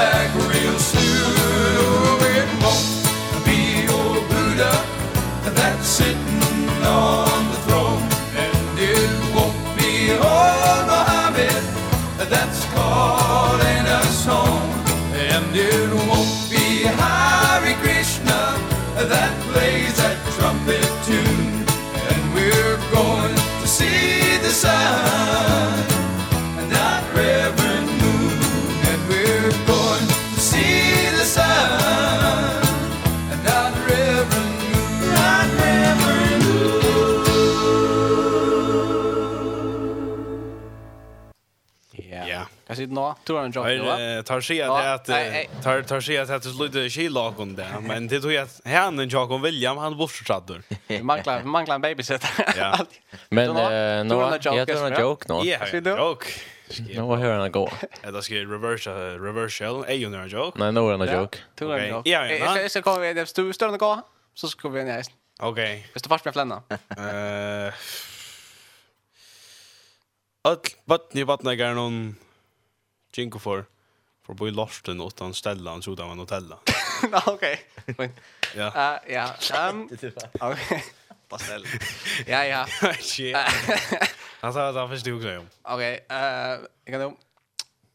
[43.24, 43.78] tror han droppade
[44.18, 44.24] va?
[44.24, 45.06] Tar sig att
[45.64, 47.68] tar tar sig att det lite skilag om det.
[47.82, 50.56] Men det tror jag att han en Jakob William han bortsatt då.
[51.02, 52.30] Manglar manglar babysitter.
[52.58, 52.80] Ja.
[53.30, 53.54] Men
[54.08, 55.50] nu jag tror en joke nu.
[55.50, 56.28] Ja, joke.
[56.90, 57.72] Nu vad hör han gå?
[58.02, 59.84] Det ska reverse reverse shell.
[59.88, 60.60] Är ju en joke.
[60.60, 61.38] Nej, nu är en joke.
[61.56, 64.02] Tror en Är Ja, så kommer vi det stå större gå.
[64.34, 65.04] Så ska vi ner.
[65.40, 65.88] Okej.
[65.94, 66.64] Visst fast med flänna.
[66.70, 67.74] Eh
[70.46, 72.16] Öll vatn i vatnägaren någon
[73.18, 73.66] Jinko för
[74.26, 76.60] för bo i Lorsten åt han ställa han såg där man hotella.
[77.26, 77.62] Okej.
[78.56, 79.00] Ja.
[79.08, 79.34] Ja.
[79.54, 79.90] Ehm.
[80.40, 80.84] Okej.
[81.30, 81.66] Pastel.
[82.28, 82.68] Ja, ja.
[84.40, 85.50] Han sa att han förstod grejen.
[85.62, 87.18] Okej, eh jag kan då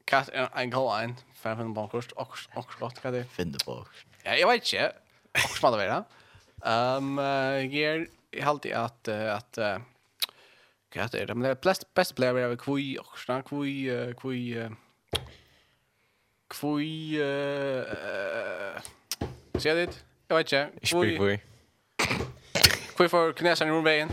[0.04, 3.24] kast en goal in för en bakkurs och och slott kan det.
[3.24, 3.86] Finde på.
[4.22, 4.92] Ja, jag vet inte.
[5.44, 6.04] Och smadda vara.
[6.64, 7.18] Ehm
[7.72, 9.58] jag är alltid att att
[10.94, 11.34] Hva heter det?
[11.34, 12.96] Men det er best player av kvui,
[13.48, 14.68] kvui, kvui,
[16.48, 17.18] Kvui...
[19.58, 20.04] Sier jeg dit?
[20.28, 20.64] Jeg vet ikke.
[20.82, 21.36] Ikke bli kvui.
[22.96, 24.10] Kvui for kineseren i romveien.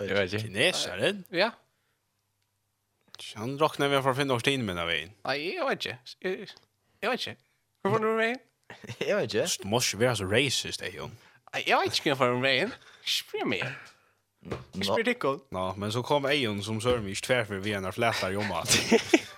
[0.00, 0.42] Jeg vet ikke.
[0.48, 1.24] Kineseren?
[1.32, 1.50] Ja.
[3.36, 5.14] Han råkner vi for å finne oss inn med den veien.
[5.26, 5.98] Nei, jeg vet ikke.
[6.22, 7.36] Jeg vet ikke.
[7.82, 8.40] Hvorfor er romveien?
[9.00, 9.48] Jeg vet ikke.
[9.62, 11.18] Du må ikke være så racist, det jeg, Jon.
[11.56, 12.74] Jeg vet ikke hvorfor er romveien.
[13.06, 13.64] Spyr meg.
[14.82, 15.36] Spyr deg ikke.
[15.54, 18.76] Nå, men så kom Eion som sørmer ikke tverfer vi enn er flætter i omhatt.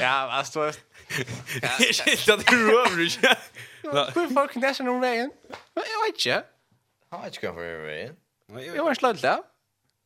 [0.00, 0.72] ja, alltså.
[1.92, 3.36] Shit, det rör mig.
[4.14, 5.30] Hur folk nästan om vägen?
[5.74, 6.42] Jag vet inte.
[7.10, 8.12] Jag vet inte varför jag är
[8.76, 9.38] Jag var slöjd där.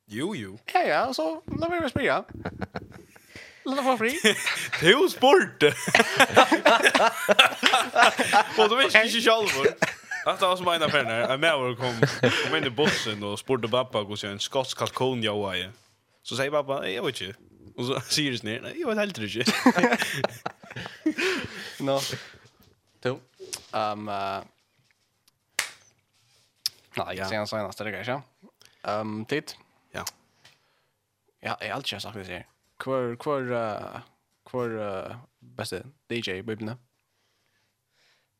[0.09, 0.59] Jo, jo.
[0.73, 2.23] Ja, ja, så låt mig spela.
[3.65, 4.19] Låt få fri.
[4.79, 5.63] Det är ju sport.
[8.57, 9.47] Och du vet jag inte själv.
[10.25, 11.19] Att det var som en av henne.
[11.19, 12.01] Jag med var kom,
[12.45, 15.69] kom in i bussen och spurte pappa hur en skotsk kalkon jag var i.
[16.23, 17.39] Så säger pappa, jag vet inte.
[17.77, 18.61] Och så säger det ner.
[18.61, 19.51] Nej, jag vet helt inte.
[21.79, 21.99] Nå.
[23.03, 23.19] Jo.
[23.71, 24.09] Ehm
[26.97, 28.21] Nej, jag ser en senaste det kanske.
[28.81, 29.57] Um, titt.
[29.91, 30.05] Ja.
[31.39, 32.47] Ja, jag har alltid sagt det här.
[32.77, 33.99] Kvar kvar uh,
[34.45, 35.77] kvar uh, bästa
[36.09, 36.77] DJ Bibna.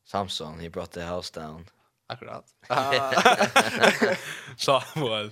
[0.06, 1.70] Samson, he brought the house down.
[2.08, 2.46] Akkurat.
[4.58, 5.32] Samuel.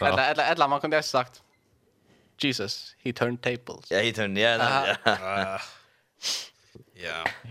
[0.00, 1.42] Eller eller eller man kunde ha sagt
[2.38, 3.90] Jesus, he turned tables.
[3.90, 4.46] Ja, yeah, he turned, ja.
[4.46, 5.58] Yeah, ja.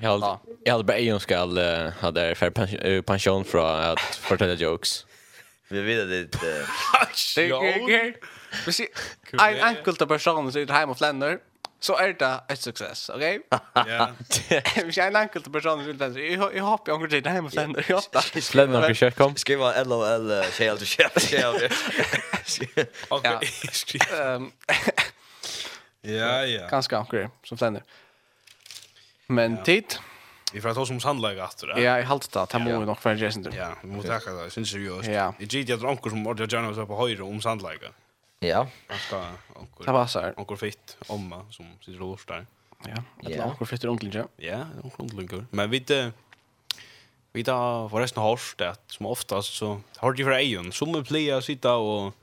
[0.02, 0.42] Ja.
[0.64, 5.06] Jag hade bara en skall där för pension från att fortälla jokes.
[5.68, 6.68] Vi vet det är...
[7.00, 8.14] Pension?
[8.66, 8.88] Vi ser
[9.32, 11.40] en enkel person som sitter hemma och fländer
[11.86, 13.42] så är det ett success, okej?
[13.74, 14.10] Ja.
[14.50, 16.16] Vi är en enkel person vill den.
[16.56, 18.42] Jag hoppas jag går till hem och sen jag hoppar.
[18.42, 19.36] Slämmer vi kör kom.
[19.36, 21.70] Ska vara LOL shell to shell shell.
[23.10, 23.40] Okej.
[24.20, 24.52] Ehm.
[26.08, 26.68] Ja, ja.
[26.68, 27.80] Ganska okej som sen.
[29.28, 29.96] Men tid.
[30.54, 31.82] Vi får ta som om efter det.
[31.82, 32.46] Ja, jeg halte det.
[32.52, 34.52] Det må nog för en jason Ja, vi måste takke det.
[34.52, 35.10] Syns synes seriøst.
[35.10, 37.92] Jeg gitt jeg dronker som ordet gärna så på høyre om sandlaget.
[38.48, 38.68] Ja.
[39.08, 39.18] Ska
[39.56, 39.86] onkel.
[39.86, 40.40] Det var så här.
[40.40, 42.46] Onkel Fitt, Omma som sitter och lortar.
[42.88, 43.04] Ja.
[43.22, 44.26] Det var onkel Fitt onkel Ja.
[44.38, 45.46] Ja, onkel onkel.
[45.52, 46.12] Men vi det
[47.32, 51.76] vi där förresten har det som oftast så har de för ejon som plejer sitta
[51.76, 52.14] och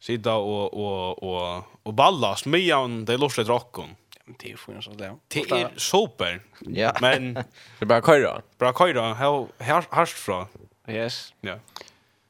[0.00, 3.96] sitta och och och och ballas med han det lossar men
[4.38, 5.14] Det är ju så där.
[5.28, 6.40] Det är super.
[6.60, 6.92] Ja.
[7.00, 7.34] Men
[7.78, 8.42] det bara köra.
[8.58, 9.14] Bara köra.
[9.14, 10.46] Här harst fra.
[10.46, 10.94] från.
[10.94, 11.34] Yes.
[11.40, 11.58] Ja.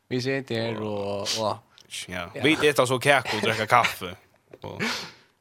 [0.08, 1.56] Vi ser det och och
[1.94, 2.06] lunch.
[2.34, 2.40] Ja.
[2.42, 4.16] Vi äter så kakor och dricka kaffe.
[4.62, 4.82] Och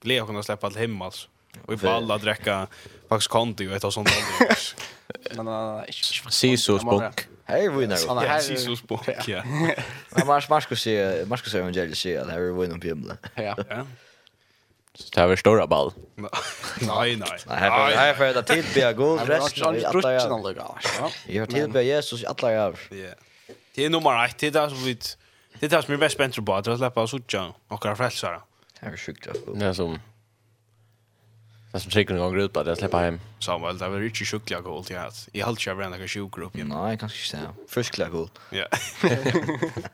[0.01, 1.27] glädje kunna släppa allt hemma alltså.
[1.65, 2.67] Och vi balla dricka
[3.09, 4.57] faktiskt konti och äta sånt där.
[5.35, 5.93] Men nej,
[6.29, 7.27] sisu spunk.
[7.45, 7.97] Hej vinner.
[8.07, 9.27] Ja, sisu spunk.
[9.27, 9.43] Ja.
[10.09, 13.17] Men mars Marcus säger Marcus säger ska se evangeliet att här är vinner på himlen.
[13.35, 13.55] Ja.
[14.95, 15.93] Så det här var stora ball.
[16.15, 17.39] Nej, nej.
[17.47, 19.79] Nej, här får jag tillbe god resten.
[21.25, 22.79] Jag har tillbe Jesus i alla år.
[22.89, 23.13] Ja.
[23.75, 24.97] Det är nummer ett, det är det som vi...
[25.63, 27.33] Det är det som är mest spänt på att släppa oss ut
[27.67, 28.41] och några frälsare.
[28.79, 29.27] Det är sjukt.
[29.55, 29.99] Det är som...
[31.71, 33.19] Det som säkert någon gång ut på att jag släpper hem.
[33.39, 35.13] Samuel, det var riktigt inte sjukliga gult jag hade.
[35.31, 36.53] Jag hade inte varit någon sjukgrupp.
[36.53, 37.49] Nej, kanske inte.
[37.67, 38.39] Fruskliga gult.
[38.49, 38.67] Ja.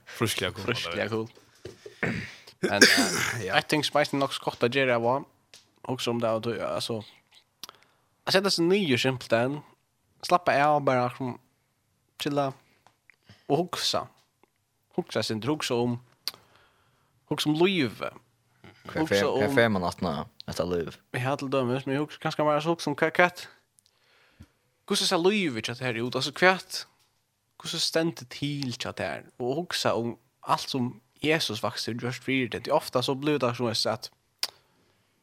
[0.05, 0.65] Fruskliga gult.
[0.65, 1.31] Fruskliga gult.
[2.59, 2.81] Men
[3.45, 5.23] jag tänkte spejst nog skott att göra var.
[5.81, 7.03] Också om det var alltså...
[8.25, 9.59] Jag sätter så nio simpelt än.
[10.21, 11.39] Slappa av bara som
[12.23, 12.53] chilla
[13.47, 14.07] och huxa
[14.99, 15.99] hugsa sin hugsa om
[17.31, 18.03] hugsa om liv.
[18.93, 20.13] Hugsa om fem fer man at nå
[20.47, 20.93] at liv.
[21.13, 23.47] Jeg har til dømes, men jeg hugsa kanskje mer hugsa som kakett.
[24.89, 26.15] Hvordan er livet til her ut?
[26.15, 26.85] Altså kvært,
[27.61, 32.65] hvordan stendte till til här och hugsa om allt som Jesus vakser just för det.
[32.65, 34.11] Det ofta så blir det så att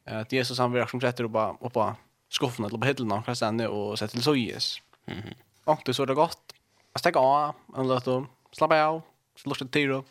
[0.05, 1.97] att Jesus han virker som setter oppa, oppa
[2.29, 4.83] skuffen eller på hyllan och stendte og setter til søyes.
[5.07, 5.35] Mm -hmm.
[5.67, 6.53] Og det så det gott.
[6.93, 9.03] Jag stäcker av, en løte, slapper av,
[9.37, 10.05] så lustar till då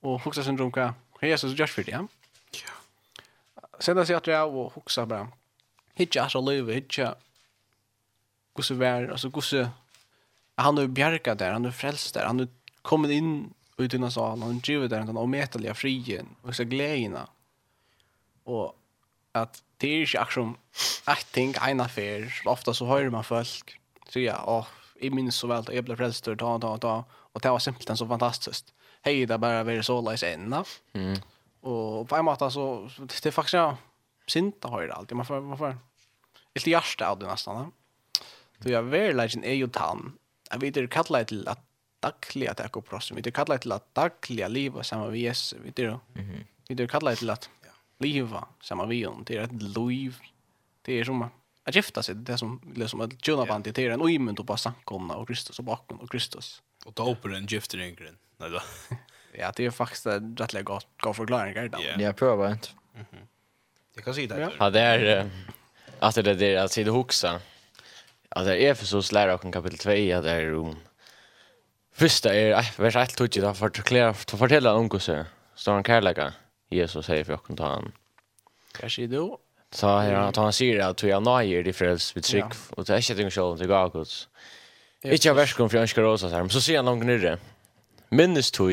[0.00, 1.92] och huxa sin rum kan Jesus just för det.
[1.92, 2.08] Ja.
[3.78, 5.28] Sen där att jag och huxa bara.
[5.94, 7.14] Hitcha så löv hitcha.
[8.54, 9.70] Gusse vär alltså gusse
[10.54, 12.48] han är bjärkat där, han är frälst där, han är
[12.82, 17.28] kommit in ut i den salen, han driver där den omätliga frien och så glädjerna.
[18.44, 18.76] Och
[19.32, 20.56] att det är inte aktion
[21.06, 25.46] ett ting, en affär, ofta så hör man folk säga, åh, i jag minns så
[25.46, 27.04] väl att jag blev frälst där, ta, ta, ta,
[27.34, 28.74] Och det var simpelt så fantastiskt.
[29.02, 30.64] Hej där bara vi så läs ända.
[30.92, 31.18] Mm.
[31.60, 33.76] Och på en måte så det är faktiskt ja,
[34.26, 35.10] synd att höra allt.
[35.10, 35.78] Man får man får
[36.54, 37.72] ett hjärta av det nästan.
[38.58, 40.18] Då jag vill är ju tan.
[40.50, 41.60] Jag vet det kallar till att
[42.00, 43.16] dagliga ta upp prosen.
[43.16, 45.98] Vi det kallar till att dagliga liv samma vi är vi det.
[46.12, 46.44] Mhm.
[46.68, 47.50] Vi det kallar till att
[47.98, 50.18] leva samma vi om det är ett liv.
[50.82, 51.28] Det är som
[51.64, 54.56] att gifta sig det som liksom att tjuna band det är en ojmynd och bara
[54.56, 56.62] sankomna och Kristus och bakom och Kristus.
[56.84, 58.18] Och doperen gifter yngren.
[58.36, 58.60] Nej då.
[59.38, 61.70] ja, det är faktiskt en rätt gott god förklaring där.
[61.72, 62.68] Ja, Jag prövar inte.
[62.94, 63.06] Mhm.
[63.94, 64.36] Det kan sitta.
[64.36, 64.52] det.
[64.58, 65.30] Ja, det är
[65.98, 67.40] att det där att se det huxa.
[68.28, 70.76] Alltså Efesos lära och kapitel 2 att det är om
[71.92, 75.10] Första är äh, vers 1 tog det för att förklara för att fortälla om Guds
[75.54, 76.32] står han kärleka.
[76.68, 77.92] Jesus säger för att ta han.
[78.72, 79.38] Kanske då.
[79.70, 82.92] Så här att han säger att jag är nöjer i frälst vid tryck och det
[82.92, 84.28] är inte en själv till Guds.
[85.04, 87.34] Ikke av verskom for ønsker Rosa her, men så sier han noen nyrre.
[88.08, 88.72] Minnes tog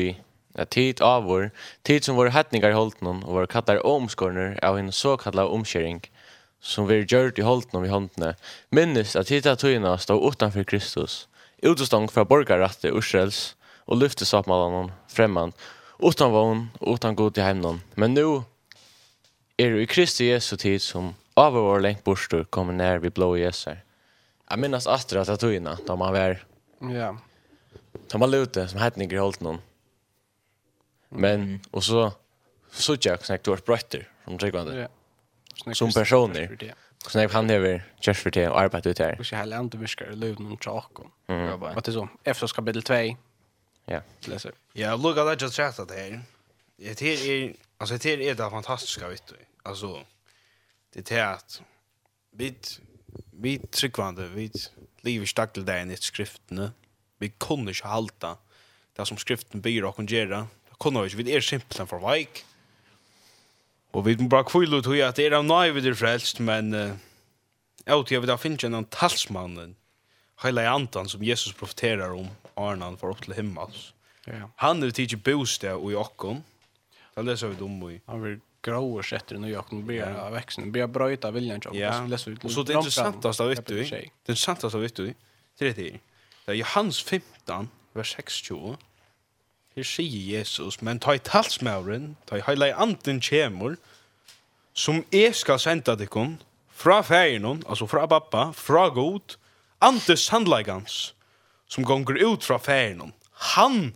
[0.56, 1.50] at tid av vår,
[1.84, 6.00] tid som våre hettningar i holden og våre kattar omskårner av en såkallad omkjering
[6.62, 8.32] som vi gjør i holden i håndene,
[8.72, 11.26] minnes at tid av togene stod utanfor Kristus,
[11.60, 13.52] utestång fra borgarrattet Ursels
[13.84, 15.52] og lyftesavmalene fremman,
[16.00, 17.84] utan vogn og utan god i heimnon.
[17.96, 18.44] Men nu
[19.60, 23.34] er det i Kristi Jesu tid som av vår lengt borster kommer nær vi blå
[23.36, 23.74] Jesu
[24.52, 26.44] Jag minns Astra att jag tog in då man var...
[26.78, 27.18] Ja.
[28.10, 29.60] De var lute som hette Nigger Holt någon.
[31.08, 31.60] Men, mm.
[31.70, 32.12] och så
[32.70, 34.88] så jag snäckt vårt brötter som tryggvande.
[35.64, 35.74] Ja.
[35.74, 36.74] Som personer.
[37.06, 39.16] Snäck han över just för det och arbetar ut här.
[39.18, 40.98] Och så här inte viskar i löv någon tjock.
[41.26, 41.60] Mm.
[41.60, 42.08] Vad det så?
[42.24, 42.94] Efter kapitel 2.
[43.84, 44.00] Ja.
[44.20, 44.52] Läser.
[44.72, 46.20] Ja, look at that just chat där.
[46.76, 49.36] Det här är alltså det här är det fantastiska vet du.
[49.62, 50.00] Alltså
[50.92, 51.62] det är att
[52.36, 52.80] bit
[53.32, 54.48] vi tryggvande, vi
[55.06, 56.72] lever stakk til deg i skriftene.
[57.22, 58.36] Vi kunne ikke halta
[58.96, 60.44] det som skriften byr og gjøre.
[60.68, 62.44] Det kunne vi ikke, vi er simpelthen for veik.
[63.92, 66.72] Og vi må bare kvile ut at det er av nøy vi er frelst, men
[66.72, 66.96] uh,
[67.86, 69.74] jeg vil da finna en talsmannen,
[70.42, 73.92] heila antan som Jesus profeterar om Arnan for opp til himmels.
[74.26, 74.48] Ja.
[74.62, 76.42] Han er tidsi bostad og i okkon.
[77.12, 78.00] Det leser vi om i.
[78.08, 82.18] Han vil gråa sätter nu jag kommer bli av växeln bli bröta viljan jag ja.
[82.42, 85.14] och så det intressantaste vet du det intressantaste vet du
[85.58, 85.98] det är det
[86.44, 88.42] det är Johannes 15 vers 26
[89.76, 93.78] Her sier Jesus, men ta i talsmauren, ta i heila i anden kjemur,
[94.74, 99.38] som jeg skal senda dikon, fra fæginen, altså fra pappa, fra god,
[99.80, 101.14] ante sandleikans,
[101.68, 103.14] som gonger ut fra fæginen,
[103.54, 103.94] han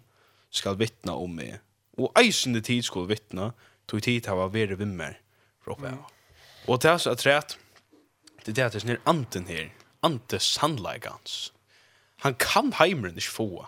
[0.51, 1.61] skal vittna om meg,
[1.99, 3.51] og eisende tid skal vittna,
[3.89, 5.19] tog tid hava vere vimmer
[5.67, 6.03] roppa mm.
[6.69, 7.25] og det er så at
[8.47, 9.69] det er det at det er anten her.
[10.03, 11.53] Ante sannleikans
[12.23, 13.67] han kan heimeren ikke få.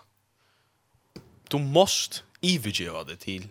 [1.52, 3.48] Du måst ivergjeva det til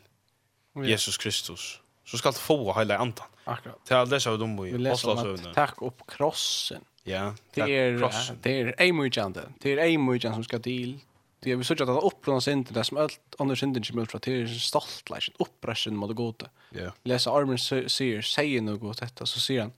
[0.76, 1.82] Jesus Kristus.
[2.06, 3.76] Så skal du få hela antan akkurat.
[3.88, 6.84] Det är som er dem i apostlasövnen tack upp krossen.
[7.04, 11.00] Ja det är det är ej mycket det är ej mycket som ska till
[11.40, 13.96] det är vi såg att han upprörde sig inte det som allt annars inte som
[13.96, 16.50] möjligt för att är stolt läschen uppressen mot det goda.
[16.70, 16.94] Ja.
[17.04, 19.72] Läsa Armin säger säger något detta så säger han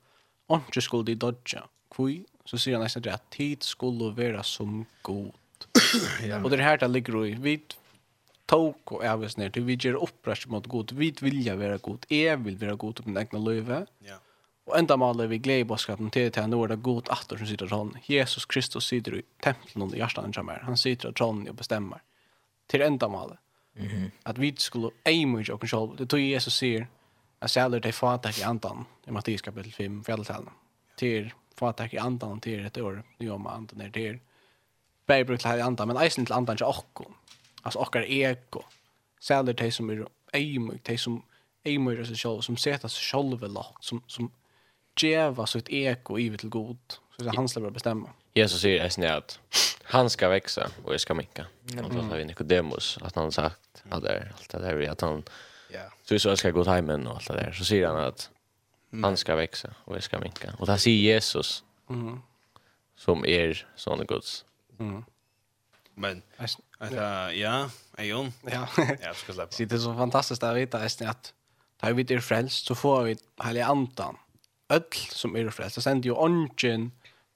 [0.47, 1.63] Anke skulle de dodja.
[1.95, 5.33] Kui, så säger han nästan att tid skulle vara som god.
[6.23, 6.43] ja.
[6.43, 7.61] Och det här där ligger i vi
[8.45, 10.91] tok och ävs ner till vi gör upprest mot god.
[10.91, 12.05] Vi vilja vara god.
[12.07, 13.85] Jag vill vara god på min egna löve.
[13.99, 14.19] Ja.
[14.69, 17.47] Og enda maler vi glede i bådskapen til til nå er det god atter som
[17.49, 17.95] sitter tronen.
[18.05, 20.61] Jesus Kristus sitter i tempelen i hjertan kommer.
[20.63, 22.03] Han sitter av tronen og bestemmer.
[22.69, 23.39] Til enda maler.
[23.75, 24.11] Mm -hmm.
[24.25, 25.97] At vi skulle eimage og selv.
[25.97, 26.85] Det tog Jesus sier
[27.41, 30.49] at sæler til fatak i andan i Mattias kapitel 5, fjalletalen.
[30.97, 34.19] Til fatak i andan til et år, nu om andan er til.
[35.07, 37.13] Bare brukt til andan, men eisen til andan til okko.
[37.65, 38.61] Altså okkar ego.
[39.19, 41.23] Sæler til som er eimage, til som
[41.65, 44.31] eimage av seg selv, som setter seg selv lagt, som, som
[45.03, 46.77] geva sitt eko i till god.
[46.87, 48.09] Så det är han som bestämma.
[48.33, 49.39] Jesus säger i att
[49.83, 51.45] han ska växa och jag ska minka.
[51.71, 51.85] Mm.
[51.85, 55.01] Och då har vi Nikodemus att han sagt att det är allt det där att
[55.01, 55.23] han
[55.69, 55.91] yeah.
[56.03, 57.51] så så ska gå hem och allt det där.
[57.51, 58.29] Så säger han att
[59.01, 60.53] han ska växa och jag ska minka.
[60.59, 62.21] Och där säger Jesus mm.
[62.95, 64.45] som är sån Guds.
[64.79, 65.03] Mm.
[65.93, 66.21] Men
[66.77, 68.33] att ja, ja, ejon.
[68.51, 68.67] Ja.
[69.01, 69.55] Jag ska släppa.
[69.57, 70.77] Det är så fantastiskt att veta
[71.09, 71.33] att
[71.79, 74.17] Tar vi är frälst så får vi heliga andan
[74.69, 75.75] öll som är frälst.
[75.75, 76.91] Det sänder ju ången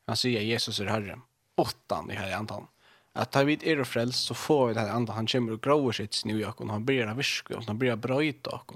[0.06, 1.22] han säger Jesus är Herren.
[1.56, 2.68] Åttan i här antan.
[3.14, 5.14] Att ta vid är frälst så får vi det här andra.
[5.14, 8.72] Han kommer och gråer sitt nu och han börjar viska och han börjar bröjta och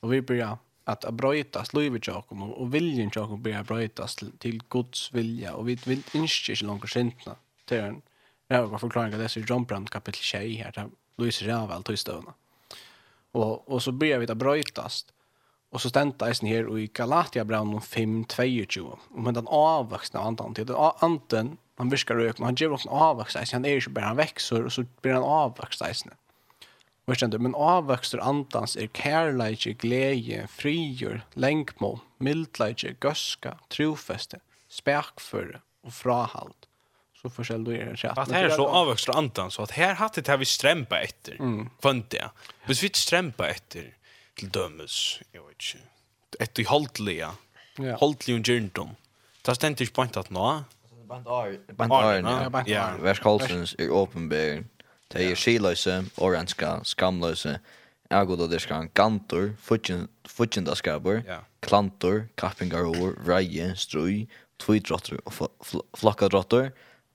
[0.00, 4.62] Och vi börjar att bröjtas livet jag och, och viljen jag börjar bröjtas till, till
[4.68, 7.36] Guds vilja och vi vill inte inte långt syndna.
[7.64, 8.02] Det är en
[8.48, 12.34] jag förklaring av det så John Brand kapitel 6 här där Louise Ravel tog stövna.
[13.32, 15.06] Och, och så börjar vi att bröjtas
[15.74, 18.98] Och så ständer det här i Galatia brann om 5-22.
[19.14, 23.40] Men den avvuxna andan till den Anten, han viskar ökna, han ger oss en avvuxna
[23.52, 25.86] han är ju bara han växer och så blir han avvuxna
[27.04, 35.94] Och jag men avvuxter antans är kärlejtje, glädje, frigjør, länkmål, mildlejtje, göska, trofeste, spärkföre och
[35.94, 36.68] frahalt.
[37.22, 38.18] Så försäljde du er det rätt.
[38.18, 41.34] Att här är så avvuxter andan så att här hade det här vi strämpa efter.
[41.34, 41.70] Mm.
[41.82, 42.30] Fönt det.
[42.66, 43.94] Vi strämpa efter
[44.38, 45.84] til dømes, jeg vet ikke.
[46.40, 47.32] Et i holdtlige,
[47.78, 47.96] ja.
[48.00, 48.94] holdtlige og gyrndom.
[49.46, 50.62] Det stendte ikke point at nå.
[51.08, 53.02] Bant Arne, ja, Bant Arne.
[53.04, 54.68] Verskolsens er åpenbæren.
[55.12, 57.58] Det er skiløse, oranska, skamløse,
[58.10, 59.52] agododiskan, gantor,
[60.26, 61.20] futjendaskaper,
[61.62, 64.24] klantor, kappingarover, reie, strøy,
[64.58, 65.50] tvidrotter og
[65.96, 66.70] flakkadrotter,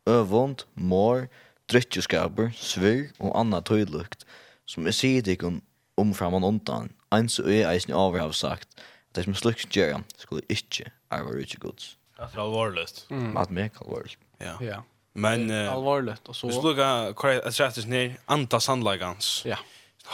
[0.08, 1.28] øvund, mår,
[1.70, 4.24] drittjeskaper, svir og anna tøylukt,
[4.66, 9.24] som er sidig om framan undan, eins og er eisen over har sagt at det
[9.26, 11.98] som sluks gjør skulle ikke arva rydde gods.
[12.18, 13.06] Det er alvorligt.
[13.10, 13.32] Mm.
[13.32, 14.16] Det er mer.
[14.40, 14.56] Ja.
[14.62, 14.80] ja.
[15.14, 16.48] Men eh, alvorligt och så.
[16.48, 19.44] Vi skulle gå att sätta oss ner anta sandlagans.
[19.46, 19.58] Ja.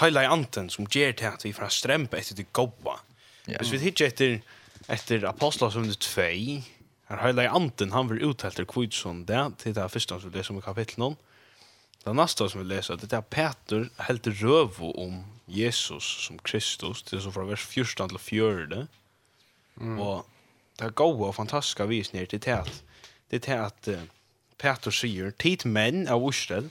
[0.01, 2.99] Hela anten som ger till att vi får strämpa efter det goda.
[3.45, 3.57] Ja.
[3.59, 4.41] Hvis vi hittar efter
[4.87, 6.61] efter apostlar som det två.
[7.07, 10.99] Här hela anten han vill uthälter kvitson det, till det första som det som kapitel
[10.99, 11.15] någon.
[12.03, 17.21] Det nästa som vi läser det är Peter helt röv om Jesus som Kristus til
[17.21, 18.87] så fra vers 14 til 4.
[19.75, 19.99] Mm.
[19.99, 20.25] Og
[20.79, 22.81] det er gode og fantastiske visninger til det at
[23.31, 24.01] det er at uh,
[24.57, 26.69] Peter sier tid menn av Israel,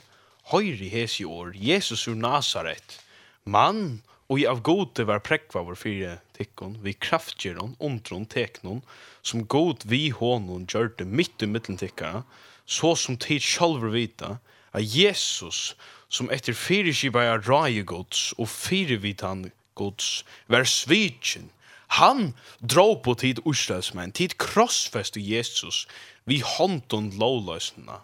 [0.51, 2.99] høyre hes i år Jesus ur Nazaret
[3.45, 8.81] mann og i av gode var prekva vår fire tikkon vi kraftgjøron, ondron, teknon
[9.21, 12.23] som god vi hånden gjør det midt i middelen tikkara
[12.65, 14.37] så som tid sjalver vita
[14.73, 15.75] at Jesus
[16.15, 21.51] som etter fyrirskipa rai gods og fyrirvitan gods var svitjen.
[21.99, 25.85] Han drog på tid Israelsmenn, tid krossfest Jesus
[26.25, 27.99] vi hånden lovløsene.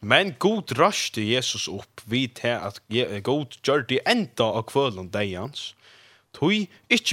[0.00, 2.80] Men god raste Jesus opp vid til at
[3.22, 5.74] god gjør det enda av kvølen deg hans,
[6.32, 6.66] tog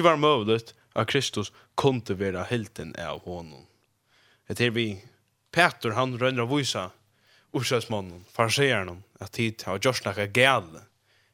[0.08, 3.66] var møvlet at Kristus kunne være helten av honom.
[4.48, 5.02] Etter vi,
[5.52, 6.90] Peter han rønner av vysa,
[7.54, 10.84] Ursøsmannen, farseren, at tid har gjort noe gale.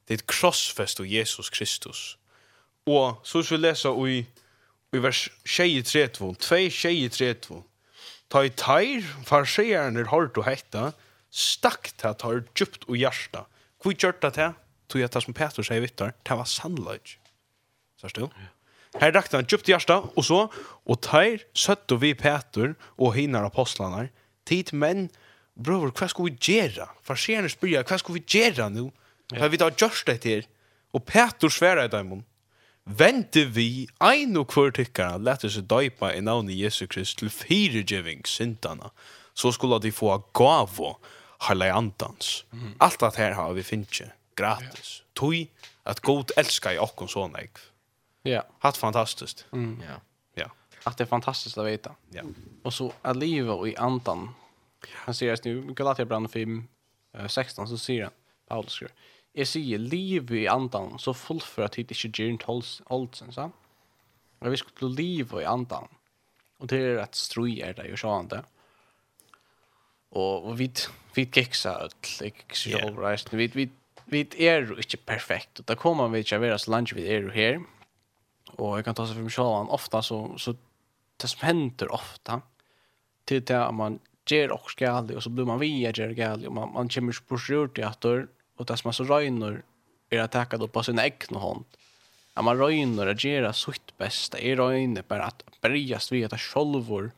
[0.05, 2.18] Det er et krossfest av Jesus Kristus.
[2.86, 4.18] Og så skal vi lese i,
[4.93, 7.61] i vers 23, 2, 23,
[8.34, 10.88] Ta i teir, farseren er hårdt og hetta,
[11.30, 13.43] stakt det tar djupt og hjärsta.
[13.82, 14.47] Hvor gjør det det?
[14.89, 17.14] Tog jeg det som Petrus sier vittar, det var sannløyd.
[18.01, 18.26] Sørst du?
[19.01, 20.47] Her rakte han djupt i hjärsta, og så,
[20.86, 24.07] og teir, søtt og vi Petrus og hinar apostlarna,
[24.49, 25.07] tid menn,
[25.56, 26.88] bror, hva skal vi gjøre?
[27.06, 28.89] Farsierne spyrir, hva skal vi gjøre nå?
[29.34, 29.47] Ja.
[29.49, 30.47] Vi tar gjørst det her.
[30.93, 32.22] Og Petor sverar i dem.
[32.84, 38.26] Vente vi ein og hver tykkara lette seg døypa i navnet Jesu Krist til firegiving
[38.28, 38.91] syndana,
[39.34, 40.97] så skulle de få gavo
[41.47, 42.43] harlei andans.
[42.51, 42.76] Mm.
[42.84, 45.01] Alt det her har vi finnje gratis.
[45.16, 45.47] Tui
[45.86, 47.62] at god elska i okkon sånn eik.
[48.28, 48.43] Ja.
[48.64, 49.45] Hatt fantastiskt.
[49.51, 49.80] Mm.
[49.84, 49.97] Ja.
[50.36, 50.49] ja.
[50.84, 51.95] Att det är fantastiskt att veta.
[52.12, 52.24] Ja.
[52.64, 54.30] Och så att livet i andan
[54.92, 56.68] Han säger att nu Galaterbrann 5
[57.28, 58.12] 16 så säger han
[58.48, 58.94] Paulus skriver
[59.34, 62.44] Jag säger liv i andan så fullfører tid inte Gjernt
[62.86, 63.52] Holtsen, sa så.
[64.40, 65.88] Og vi skulle liv i andan.
[66.60, 68.44] Och det är att strøy er det så sånn det.
[70.10, 70.72] Och vi
[71.16, 73.34] vi kiksa öll, like så overreist.
[73.34, 73.70] Vi vi
[74.06, 75.60] vi är ju inte perfekt.
[75.60, 77.64] Och där kommer vi ikke vara så lunch vi är ju här.
[78.58, 80.56] Och jag kan ta sig för mig själv ofta, så, så
[81.18, 82.42] det som händer ofta,
[83.26, 84.00] till det att man
[84.32, 87.38] ger och skall och så blir man via ger gal och man man kommer på
[87.38, 89.63] sjurt i åter och det som man så röjner
[90.09, 91.65] är att attacka då på sin egna hand.
[92.36, 94.41] Ja, man röjner att göra sitt bästa.
[94.41, 97.11] Jag röjner bara att bergast vid att självor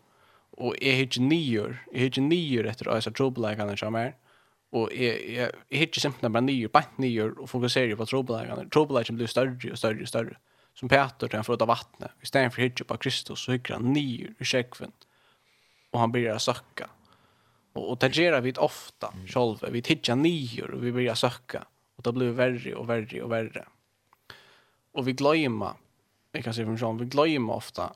[0.52, 4.16] och är hitch nior, är hitch nior efter att jag tror på kan jag mer.
[4.72, 8.70] Och är är hitch simpelt bara nior, bara nior och fokuserar på trobbelagarna.
[8.70, 10.38] Trobbelagen blir större och större och större.
[10.74, 12.12] Som Peter den för att ta vattnet.
[12.22, 15.05] Istället för hitch på Kristus så hyckrar nior i checkvind
[15.96, 16.90] och han börjar söka.
[17.74, 19.28] Och, och tangerar vi ofta mm.
[19.28, 19.70] själva.
[19.70, 21.66] Vi tittar nior och vi börjar söka.
[21.96, 23.66] Och det blir värre och värre och värre.
[24.92, 25.74] Och vi glömmer,
[26.32, 27.94] jag kan säga från själv, vi glömmer ofta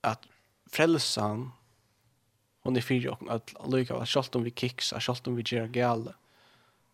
[0.00, 0.22] att
[0.70, 1.52] frälsan
[2.62, 5.66] hon är fyra och att lycka att självt om vi kicksar, självt om vi gör
[5.66, 6.12] gale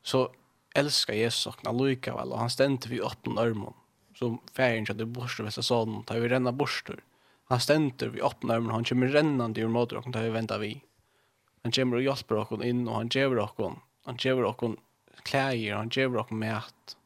[0.03, 0.31] så
[0.75, 3.73] älskar Jesus och när lycka väl och han ständer vi öppna armen
[4.15, 7.01] som färgen så det borstar vässa sån tar vi renna borstar
[7.53, 10.83] han ständer vi öppnar men han kommer rennande ur mot och tar vi vänta vi.
[11.63, 13.51] Han kommer och hjälper oss in och han ger oss
[14.05, 14.77] han ger oss
[15.23, 16.97] kläder, han ger oss mat.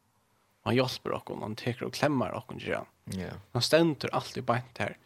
[0.62, 2.84] Han hjälper oss, han tar och klämmer oss och gör.
[3.04, 3.28] Ja.
[3.52, 4.96] Han ständer alltid bänt här.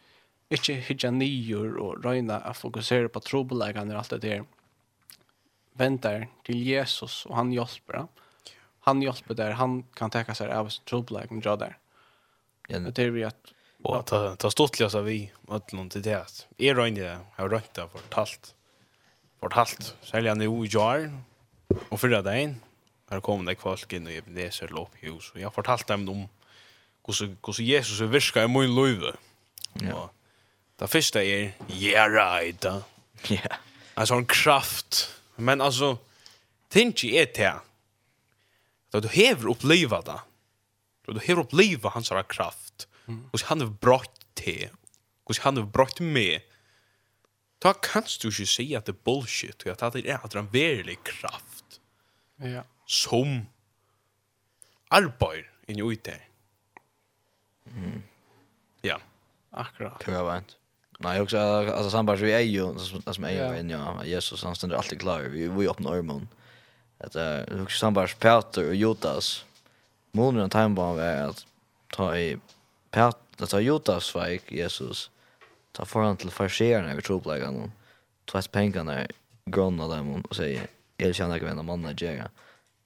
[0.49, 4.43] Inte hitta nior och röjna att fokusera på trobeläggande och allt det där.
[5.73, 8.09] Väntar till Jesus och han hjälper oss
[8.81, 11.77] han hjälper där han kan täcka sig av sin trobelägen dra där.
[12.67, 13.53] Ja, det är vi att
[13.83, 15.89] Og ta ta stortliga så vi att det.
[15.89, 16.45] till det.
[16.57, 18.55] Är det har rätt det fortalt.
[19.39, 19.95] Fortalt.
[19.99, 21.11] För sälja nu i jar
[21.89, 22.61] och förra dagen
[23.09, 26.27] har kommit det folk in i det så lopp hus och jag fortalt dem om
[27.07, 29.01] hur hur Jesus är virka i min liv.
[29.73, 30.11] Ja.
[30.75, 32.63] Det första är yeah right.
[33.27, 33.39] Ja.
[33.93, 35.11] Alltså en kraft.
[35.35, 35.97] Men alltså
[36.69, 37.43] tänk är det.
[37.43, 37.59] här.
[38.91, 40.19] Då du hever uppleva det.
[41.05, 42.87] Då du hever uppleva hans kraft
[43.31, 44.69] Och han har brått till.
[45.23, 46.41] Och han har brått med.
[47.59, 49.63] Då kanst du ju säga att det är bullshit.
[49.63, 51.81] Och att det är att han verklig kraft.
[52.35, 52.63] Ja.
[52.85, 53.45] Som
[54.87, 56.21] arbetar in i ute.
[57.65, 58.03] Mm.
[58.81, 58.99] Ja.
[59.49, 60.03] Akkurat.
[60.03, 60.53] Kan jag vänta.
[60.99, 62.79] Nej, också alltså samband vi är ju
[63.11, 65.21] som är ju en ja, Jesus han ständer alltid klar.
[65.21, 66.27] Vi vi öppnar ögonen.
[66.97, 69.45] Att eh också samband Peter och Judas.
[70.11, 71.45] Månen time bomb är att
[71.87, 72.37] ta i
[72.91, 75.11] Pat, det var Judas sveik, Jesus.
[75.71, 77.71] Ta foran til farserna vi tror på det gången.
[78.25, 79.07] Ta ett pengarna,
[79.45, 80.67] grunna dem och säger,
[80.97, 82.29] jag känner inte vänner mannen att.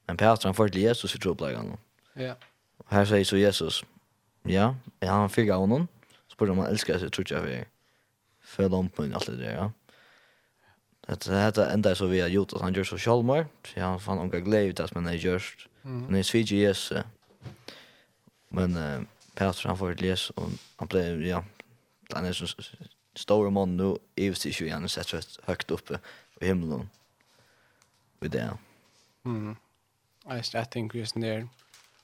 [0.07, 1.77] Men Pat, han får till Jesus i tror på det.
[2.13, 2.35] Ja.
[2.77, 3.83] Och här säger så Jesus,
[4.43, 5.87] ja, är han fyrga honom?
[6.27, 7.65] Spår om han älskar sig, tror jag för er.
[8.41, 9.71] För lompen, allt det där, ja.
[11.07, 13.45] Det här enda så vi har gjort att han gör så självmord.
[13.63, 15.67] Så han fann omgå glädje ut att man är görst.
[15.81, 16.97] Men det är svig Jesus.
[18.49, 21.43] Men Peter han får ett les och han blev ja
[22.13, 22.47] han är så
[23.15, 25.99] stor man nu i sig ju han sätter högt uppe
[26.41, 26.89] i himlen.
[28.19, 28.57] med det.
[29.25, 29.55] Mm.
[30.31, 31.47] I just think just there.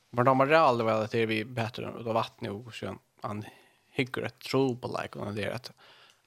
[0.09, 3.45] Men de har aldrig väl att det vi bättre av vatten och så han
[3.89, 5.71] hygger ett tro på like och det att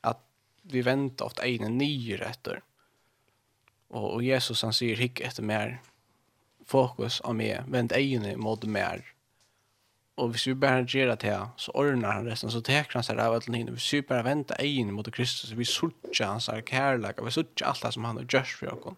[0.01, 0.21] att
[0.63, 2.63] vi väntar åt en ny rätter.
[3.89, 5.81] Och, och Jesus han säger hygg efter mer
[6.67, 9.14] fokus av mer vänt egen mot mer
[10.15, 13.19] Och hvis vi bara ger det här så ordnar han resten så tar han sig
[13.21, 15.51] av allt Hvis Vi bara vänta egen mot Kristus.
[15.51, 18.97] Vi söker hans kärlek och vi söker allt som han har gjort för oss.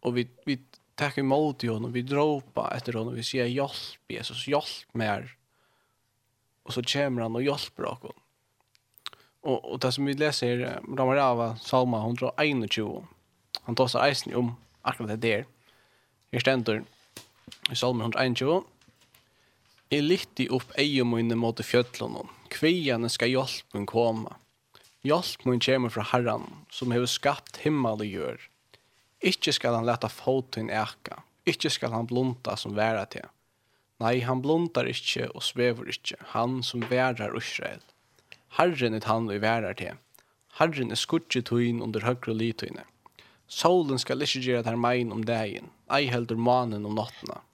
[0.00, 0.58] Och vi vi
[0.94, 1.92] tackar emot honom.
[1.92, 3.14] Vi droppar efter honom.
[3.14, 5.36] Vi säger hjälp Jesus, hjälp mer.
[6.62, 7.98] Och så kommer han och hjälper oss.
[9.40, 13.04] Och och det som vi läser Ramarava Salma 121.
[13.62, 15.44] Han tar sig eisen om akkurat det där.
[16.32, 16.82] Här ständer
[17.70, 18.64] i Salma 121
[19.94, 22.24] Jeg lytti opp eie mine mot fjøtlene.
[22.50, 24.32] Kveiene skal hjelpen komme.
[25.44, 28.40] min kommer fra Herren, som har skapt himmel og gjør.
[29.22, 31.22] Ikke skal han leta foten eka.
[31.46, 33.28] Ikke skal han blunta som væra til.
[34.02, 37.84] Nei, han blundar ikke og svever ikke, han som værar Israel.
[38.58, 39.94] Herren er han vi værar til.
[40.58, 42.82] Herren er skudget tøyen under høyre litøyene.
[43.46, 47.44] Solen skal ikke gjøre der her mein om dagen, ei heldur manen om nattene.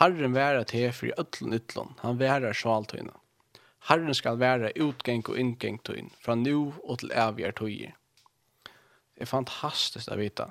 [0.00, 3.12] Herren være til for i øtlen ytlån, han være sjaltøyna.
[3.88, 7.94] Herren skal være utgeng og inngeng tøyn, fra nu og til evigere tøyer.
[9.12, 10.48] Det er fantastisk å vite.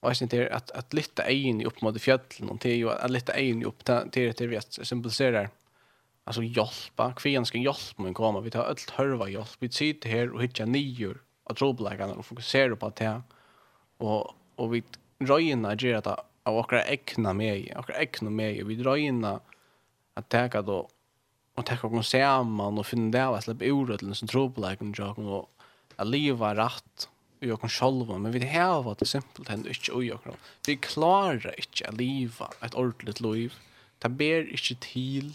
[0.00, 2.78] Og jeg synes det er at, at litt egen opp mot fjøtlen, og det er
[2.80, 5.50] jo at litt egen opp til det vi symboliserer
[6.24, 10.30] alltså hjälpa kvian ska hjälpa min komme, vi tar allt hörva hjälp vi sitter her
[10.30, 13.22] och hittar nior av trobeleggene, og fokuserer på det
[13.98, 14.82] och och vi
[15.18, 20.62] röjer gjør det av okra ekna med, okra ekna med, vi drar in att täcka
[20.62, 20.88] då
[21.60, 25.50] og teka och saman, og finna det att släppa ur till sin troplägen jag och
[25.96, 27.08] att leva rätt
[27.40, 30.20] och jag kan själva men vi det det simpelt hendt inte ui jag
[30.66, 33.54] vi klarar inte att liva ett ordentligt liv
[33.98, 35.34] det ber inte til,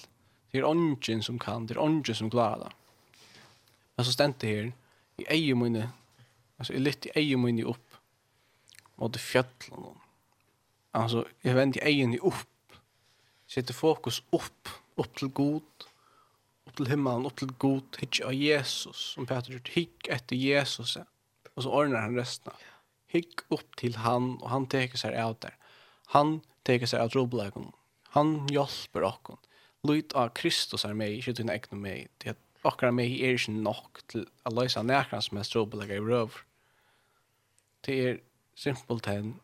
[0.51, 2.72] det er ongen som kan det er ongen som klarar det
[3.95, 4.72] men så stämt det här
[5.30, 5.91] i mine,
[6.58, 7.95] altså i litt i lite egemynne upp
[8.95, 10.05] mot fjällen
[10.95, 12.73] Alltså jag vänder egen upp.
[13.47, 15.63] Sätter fokus upp, upp till god,
[16.65, 18.95] upp till himmelen, upp till god, hitch av Jesus.
[18.95, 20.97] Som Peter gjort, hick efter Jesus.
[21.53, 22.53] Och så ordnar han resten.
[23.07, 25.57] Hick upp till han och han teker sig av där.
[26.05, 27.71] Han teker sig av troblägen.
[28.03, 29.19] Han hjälper oss.
[29.83, 32.07] Lut av Kristus är med, inte din egen med.
[32.17, 36.05] Det är akkurat med er ikke nok til å løse nærkene som er stråbelegget i
[36.05, 36.39] røv.
[37.85, 38.21] Det er
[38.55, 39.35] simpelthen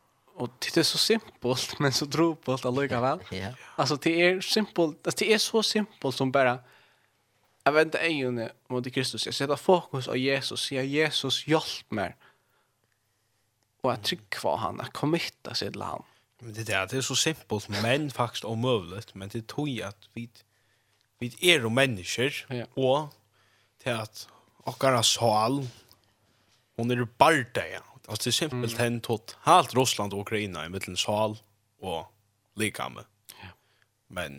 [0.42, 3.20] Och det är så simpelt men så drobelt allikevel.
[3.32, 3.54] Ja.
[3.76, 6.60] Alltså det är simpelt, alltså det är så simpelt som bara
[7.64, 9.26] Jag väntar en mot Kristus.
[9.26, 10.72] Jag sätter fokus på Jesus.
[10.72, 12.16] Jag Jesus hjälp mig.
[13.82, 14.82] Och att trycka kvar han.
[14.82, 16.04] Att committa sig till han.
[16.40, 19.16] Men det är, det är så simpelt men faktiskt omöjligt.
[19.16, 20.30] Men det tror jag att vi,
[21.20, 22.34] vi är människor.
[22.50, 22.66] Ja.
[22.74, 23.14] Och
[23.84, 24.28] till att
[24.64, 25.68] och sal
[26.76, 27.91] hon är bara ja.
[28.12, 29.02] Alltså det är simpelt mm.
[29.02, 31.38] tot halt helt Ryssland och Ukraina i mitten sal
[31.80, 32.14] och
[32.56, 33.04] likame.
[33.28, 33.48] Ja.
[34.08, 34.36] Men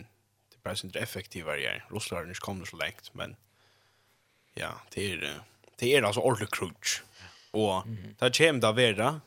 [0.49, 1.85] det är bara inte effektivare här.
[1.91, 3.35] Ryssland har inte kommit så längt, men
[4.53, 5.39] ja, det är,
[5.75, 7.01] det är alltså ordentligt krutsch.
[7.51, 7.83] Och
[8.19, 9.21] det kommer det att vara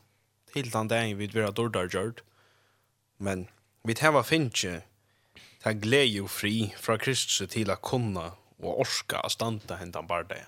[0.52, 2.22] till den dagen vi vill dårdar gjort.
[3.16, 3.48] Men
[3.82, 4.80] vi tar finns ju
[5.62, 10.22] det glädje och fri från Kristus till att kunna och orska att standa hända bara
[10.22, 10.46] det.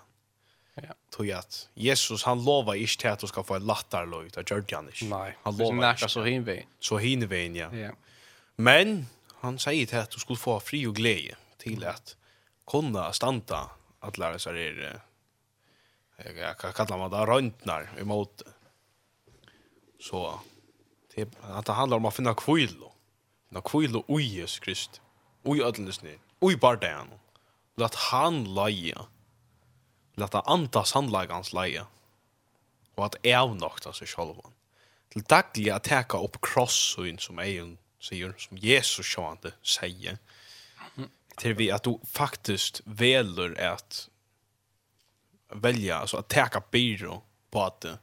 [0.82, 0.94] Ja.
[1.10, 4.34] Tog att Jesus han lovar inte till att du ska få ett lattar lojt.
[4.34, 5.04] Det gör han inte.
[5.04, 5.36] Nej.
[5.42, 6.08] Han lovar inte.
[6.08, 6.66] Så hinvägen.
[6.80, 7.74] Så hinvägen, ja.
[7.74, 7.92] ja.
[8.56, 12.16] Men han säger till att du skulle få fri och glädje till att
[12.66, 13.70] kunna stanta
[14.00, 15.00] att lära sig det.
[16.40, 18.50] Jag kan kalla man det röntnar emot det.
[20.00, 20.40] Så
[21.14, 22.92] det, att det handlar om att finna kvilo.
[23.48, 25.00] Finna kvilo i Jesus Krist.
[25.42, 26.18] Och i ödlesni.
[26.38, 27.08] Och i bardagen.
[27.76, 29.06] Låt han laja
[30.18, 31.84] til at det andre sannleggans leie,
[32.98, 34.40] og at jeg av seg selv.
[35.14, 40.18] Til daglig at teka opp krossen som egen sier, som Jesus sjående sier,
[41.38, 44.08] til vi at du faktisk velur at
[45.54, 47.20] velja, altså at teka byrå
[47.54, 47.94] på at det,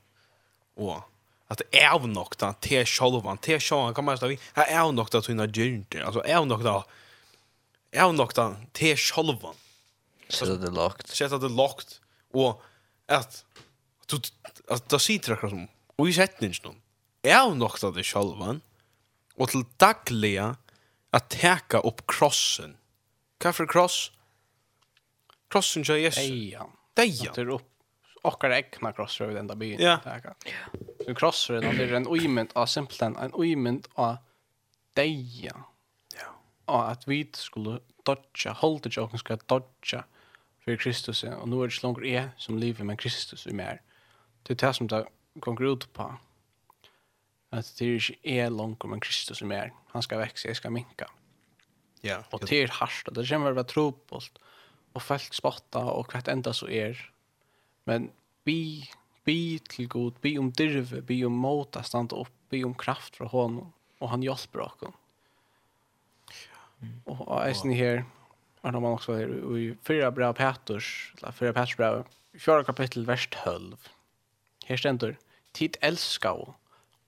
[0.80, 1.03] og
[1.51, 5.36] at det er nok til sjolvan, til sjolvan, kan man vi, her er nok til
[5.36, 6.80] hina gyrnter, altså er nok da,
[7.91, 9.59] er til sjolvan.
[10.30, 11.11] Sett det er lagt.
[11.13, 11.99] Sett at det er lagt,
[12.36, 12.61] Og
[13.11, 13.43] at
[14.11, 14.19] du,
[14.69, 16.81] at da sitter akkurat som, og i setningen noen,
[17.25, 18.61] er jo nok det sjølven,
[19.36, 20.51] og til daglige
[21.15, 22.75] at teka opp krossen.
[23.41, 24.09] Hva for kross?
[25.51, 26.23] Krossen til Jesus.
[26.23, 26.67] Deia.
[26.97, 27.31] Deia.
[27.31, 27.71] At det er opp
[28.25, 29.81] okkar egna krossar við enda byen.
[29.81, 29.99] Ja.
[31.05, 34.17] Så krossar er det en uimynd av simpelthen, en uimynd av
[34.97, 35.53] deia.
[36.15, 36.31] Ja.
[36.71, 40.05] Og at vi skulle dodja, hålla til åkken skal dodja,
[40.66, 43.82] för Kristus och nu är det långt är som lever med Kristus i mer.
[44.43, 45.07] Det är det som det
[45.39, 46.18] kommer ut på.
[47.49, 49.74] Att det är inte långt men Kristus i mer.
[49.88, 51.09] Han ska växa, jag ska minka.
[52.01, 52.24] Ja.
[52.30, 53.07] Och det är harst.
[53.11, 54.39] Det kommer att vara trobult.
[54.93, 57.11] Och folk spotta och kvart enda så är.
[57.84, 58.11] Men
[58.43, 58.89] vi
[59.24, 63.28] bi till god, bi om dirve, bi om mota, standa upp, bi om kraft från
[63.28, 63.74] honom.
[63.99, 64.74] Och han hjälper oss.
[67.03, 68.05] Och jag är här
[68.66, 70.84] Och när man också är i fyra bra Petrus,
[71.18, 72.03] eller fyra Peters bra,
[72.39, 73.76] fjärde kapitel, vers 12.
[74.66, 75.18] Här ständer,
[75.51, 76.53] tid älskar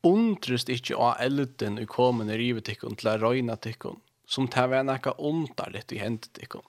[0.04, 3.98] undrust ikkje av elden i kommende rivet ikkon til a røyna tikkon,
[4.30, 6.62] som ta vei nekka ondarligt i hendet tikkon.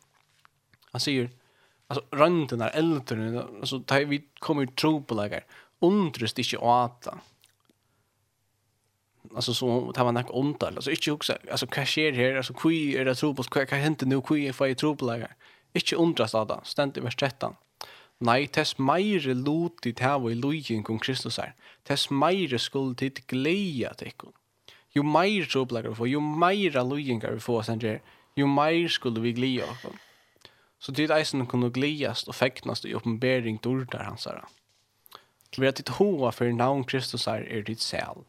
[0.94, 1.28] Han sier,
[1.92, 5.44] altså, røynden er elden, altså, tar vi kommer i tro på legar,
[5.84, 7.18] undrust ikkje av det,
[9.34, 12.36] alltså så tar man näck ont alltså inte också alltså cashier här?
[12.36, 14.20] Alltså kui är det tro på vad kan hända nu?
[14.20, 15.28] Kui för i tro på läge
[15.72, 17.54] inte undras att ständ i vers 13
[18.20, 21.54] Nei, tess meire lot dit i lojen kring Kristus er.
[21.82, 24.32] tess meire skuld tid gleia att Jo
[24.94, 28.00] ju meire tro på läge för ju meire lojen vi få sen där
[28.34, 29.92] meire skulle vi gleia av
[30.78, 34.44] så tid eisen kunne gleiast och fäktnas i oppenbering dordar hans här
[35.58, 38.24] vi att ditt hoa för navn Kristus är ditt själ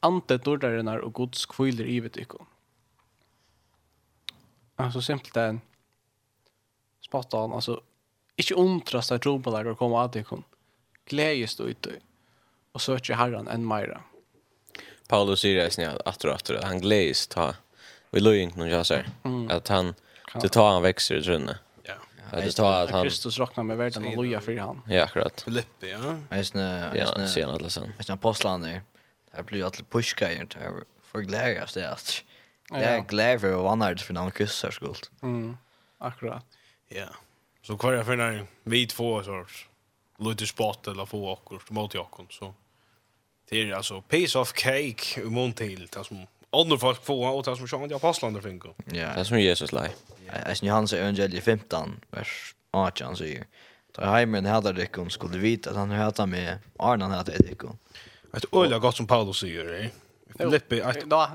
[0.00, 2.46] ante dordarenar og gods kviler i vittikon.
[4.78, 5.60] Altså, simpelt en
[7.00, 7.84] spottan, alltså altså,
[8.36, 10.44] ikke att ropa där och komma att det kon.
[11.04, 11.90] Glädjes då inte
[12.72, 14.00] och söker Herren än mera.
[15.08, 17.54] Paulus sier det snäll att och att han glädjes ta.
[18.10, 19.50] Vi låg inte någon jag säger mm.
[19.50, 19.94] att han
[20.40, 21.58] det tar han växer i trunne.
[21.82, 21.94] Ja.
[22.30, 24.82] Att det tar att han Kristus räknar med världen och loja för han.
[24.88, 25.40] Ja, akkurat.
[25.40, 26.16] Filippi, ja.
[26.30, 27.22] Är snä, är snä.
[27.22, 27.92] Ja, sen alltså sen.
[27.98, 28.80] Är snä apostlarna
[29.36, 30.58] jag blir alltid pushka ju inte.
[30.64, 31.90] Jag får glädje av det.
[31.90, 32.22] Att
[32.70, 35.06] jag är glädje och annars för någon kyssar skuld.
[35.22, 35.56] Mm,
[35.98, 36.44] akkurat.
[36.88, 37.08] Ja.
[37.62, 39.68] Så kvar jag finner vi två sorts
[40.18, 42.54] lite spot eller få åker mot jakon så
[43.48, 47.44] det är alltså piece of cake i mån till det som andra folk får och
[47.44, 48.74] det som sjöng jag passlander finko.
[48.84, 49.90] Ja, det som Jesus lär.
[50.26, 53.44] Jag syns Johannes evangeliet 15 vers 18 säger.
[53.92, 57.54] Ta heimen hade det skulle vita att han hade med Arnan hade det.
[58.32, 59.80] Ett öliga gott som Paulus säger.
[59.80, 59.88] eh.
[60.38, 61.04] Filippi ett...
[61.04, 61.28] då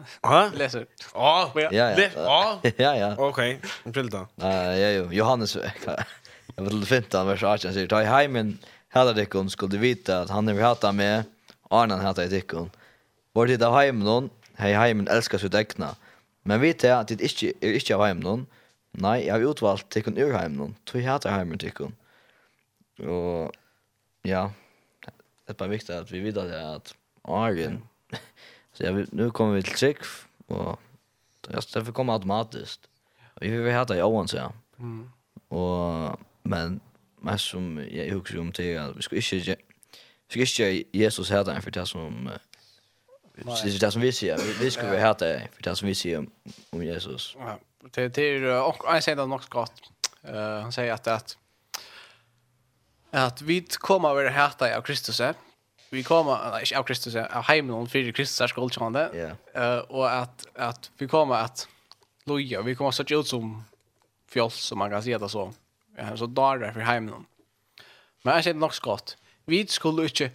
[0.53, 0.85] läser.
[1.13, 1.51] Ja.
[1.55, 2.59] Ja ja.
[2.77, 3.15] Ja ja.
[3.17, 4.27] Okej, en filta.
[4.35, 5.57] Ja ja, Johannes.
[6.55, 8.57] Jag vill finta vers 18 säger ta heimen
[8.93, 11.23] hela dikon skulle vita att han är vi hata med
[11.69, 12.69] Arnan hata dikon.
[13.33, 14.29] Var det av heimen hon?
[14.53, 15.95] Hej heimen älskar sitt egna.
[16.43, 18.45] Men vi vet att det inte är inte av heimen.
[18.91, 20.75] Nej, jag har utvalt dikon ur heimen hon.
[20.83, 21.95] Tog hata heimen dikon.
[22.99, 23.51] Och
[24.21, 24.51] ja,
[25.51, 27.81] det är bara viktigt att vi vet att Arjen
[28.73, 29.97] så jag nu kommer vi till Trick
[30.47, 30.79] och
[31.41, 32.81] det får komma automatiskt.
[33.41, 34.53] Vi vill hata det i ovan så ja.
[34.79, 35.11] Mm.
[35.47, 36.79] Och men
[37.21, 39.55] men som jag hugger om till att vi ska inte
[40.33, 42.29] vi ska inte Jesus här där för det som
[43.35, 44.37] det är det som vi ser.
[44.59, 46.25] Vi ska vi ha det för det som vi ser
[46.69, 47.35] om Jesus.
[47.39, 47.59] Ja.
[47.91, 49.91] Det det är och jag säger det något gott.
[50.23, 51.37] Eh han säger att att
[53.11, 55.21] at vi kommer over hætta av Kristus.
[55.91, 59.09] Vi kommer, nei, ikke av Kristus, av heimen fyrir Kristus er skoldkjande.
[59.15, 59.39] Yeah.
[59.51, 61.65] Uh, og at, at vi kommer at
[62.29, 63.57] loja, vi kommer så ut som
[64.31, 65.49] fjoll, som man kan si det så.
[65.97, 67.27] Ja, så dagar for heimen.
[68.23, 69.15] Men jeg kjenner nok skott.
[69.51, 70.31] Vi skulle ikke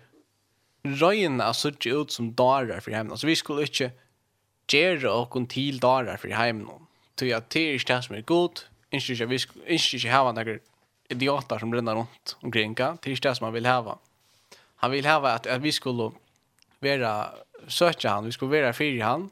[1.00, 3.16] røyna så ut som dagar for heimen.
[3.16, 3.94] Så vi skulle ikke
[4.68, 6.84] gjøre okkur til dagar for heimen.
[7.16, 10.24] Så jeg, det er ikke det som er godt, ikke vi skulle ikke ikke ha
[10.28, 10.60] noen
[11.08, 12.74] idioter som rinner runt omkring.
[12.74, 13.98] Det är ikke det som han vill häva.
[14.76, 16.12] Han vill häva att, at vi skulle
[16.80, 17.30] vara
[17.68, 19.30] söka han, vi skulle vara fyra han.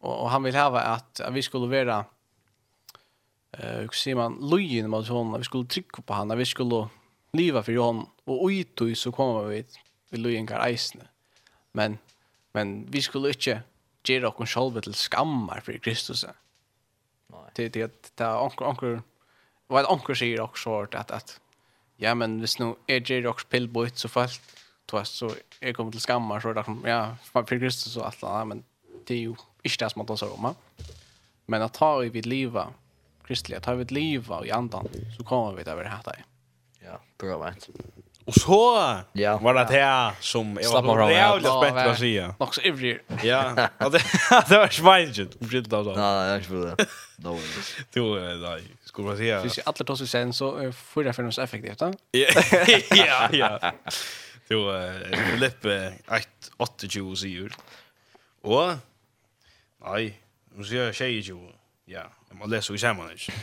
[0.00, 2.04] Och, og han vill häva att, at vi skulle vara
[3.52, 6.88] eh hur ser man lojen mot honom, vi skulle trycka på honom, vi skulle
[7.32, 9.64] leva för honom och utu så kommer vi
[10.10, 11.08] vi lojen kan eisne.
[11.72, 11.98] Men
[12.52, 13.62] men vi skulle inte
[14.04, 16.24] göra oss själva till skammar för Kristus.
[16.24, 17.40] Nej.
[17.54, 19.00] Det det det onkel onkel
[19.66, 21.40] vad en onkel säger också att att, att
[21.96, 24.42] ja men hvis nu är det ju också pillboyt så fast
[24.86, 28.64] då så är kommer till skammar så där ja för Kristus så allt annat men
[29.06, 30.54] det är ju inte det som man talar om.
[31.46, 32.68] Men att ta i vid liva
[33.26, 36.02] kristliga, ta i vid liva i andan så kommer vi där det här.
[36.04, 36.24] där.
[36.80, 37.68] Ja, bra vet.
[38.24, 39.38] Och så ja.
[39.38, 42.34] var det här som jag var jävligt spänd att säga.
[42.38, 42.98] Nog så ivrig.
[43.22, 43.52] Ja,
[44.48, 45.36] det var svajigt.
[45.40, 45.90] Ursäkta då.
[45.90, 46.86] Nej, det är inte bra.
[47.16, 47.38] No.
[47.92, 48.62] Du, nej
[48.96, 49.42] skulle man säga.
[49.42, 51.82] Finns ju alla tos sen så får det för oss effektivt.
[52.96, 53.72] Ja, ja.
[54.48, 54.60] Jo,
[55.36, 55.92] Lippe
[56.58, 57.56] 8-8-20 sier.
[58.46, 58.78] Og,
[59.84, 60.14] nei,
[60.54, 61.50] nå sier jeg 20.
[61.90, 63.34] Ja, jeg må lese i sammen, ikke?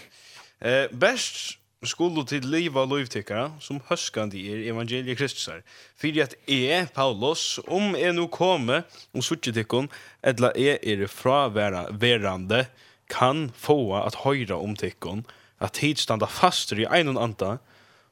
[0.64, 5.62] Eh, best skulle til liv og lovtikkere som høskande er evangeliet Kristus her.
[6.00, 9.92] Fyrir at jeg, Paulus, om jeg nå kommer og suttet tikkun,
[10.24, 12.64] etla jeg er fraværende,
[13.12, 15.26] kan få at høyra om tikkun,
[15.60, 17.58] at tid standa faster i ein og anda,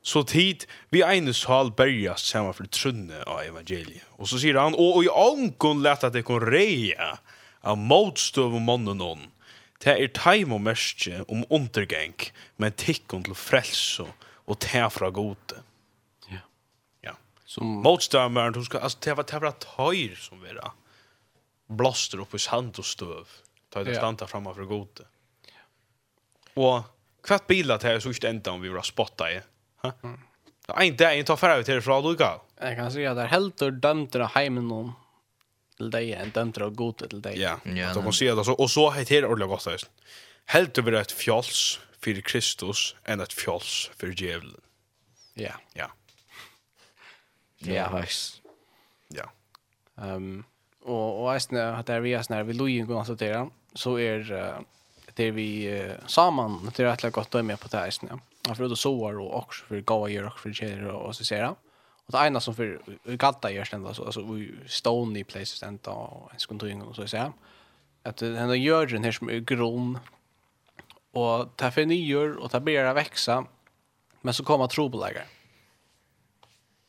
[0.01, 4.05] så tid vi eine sal berjast saman for trunne av evangeliet.
[4.17, 7.13] Og så sier han, og i ångon leta det kon reia
[7.61, 9.27] av motstøv og mannen on.
[9.81, 12.17] Det er teim og mørkje om undergeng,
[12.61, 14.07] men tikkon til frelse
[14.45, 15.61] og te fra gode.
[16.29, 16.41] Ja.
[17.05, 17.15] Ja.
[17.45, 17.79] Som...
[17.85, 20.73] Motstøvmeren, hun skal, altså, det var, det var tøyr som vera
[21.71, 23.37] blåster opp i sand og støv.
[23.71, 25.05] Ta det standa framför gode.
[25.47, 25.61] Ja.
[26.59, 26.83] Og
[27.23, 29.41] kvart bilar här så inte ända om vi var spotta i.
[29.81, 29.91] Ha?
[30.03, 30.19] Mm.
[30.67, 32.39] Det är inte en tar färd till från Luka.
[32.59, 34.91] Jag kan säga där helt och dömt det hemmen någon
[35.77, 37.39] till dig en dömt det gott till dig.
[37.39, 37.59] Ja.
[37.93, 39.89] Så man ser det så och så heter det ordentligt gott.
[40.45, 44.61] Helt över ett fjalls för Kristus än ett fjalls för djävulen.
[45.33, 45.53] Ja.
[45.73, 45.91] Ja.
[47.57, 48.41] Ja, hörs.
[49.07, 49.31] Ja.
[49.97, 50.43] Ehm
[50.83, 53.99] och och är snä att det är vi är vi lojen går så där så
[53.99, 54.55] är
[55.17, 58.19] det vi uh, saman det är rätt gott att med på det här snä.
[58.47, 61.55] Jag förutom soar och for för gjør og for kjeder og, og så ser
[62.07, 62.79] Og det ena som för
[63.17, 64.21] gatta görs den alltså alltså
[64.67, 67.31] stone i places den og en skontoring og så ser
[68.03, 69.97] Att den gör gjøren her som er grunn,
[71.13, 73.45] og det er for nyer og det blir å växa
[74.21, 75.25] men så kommer trobelegger.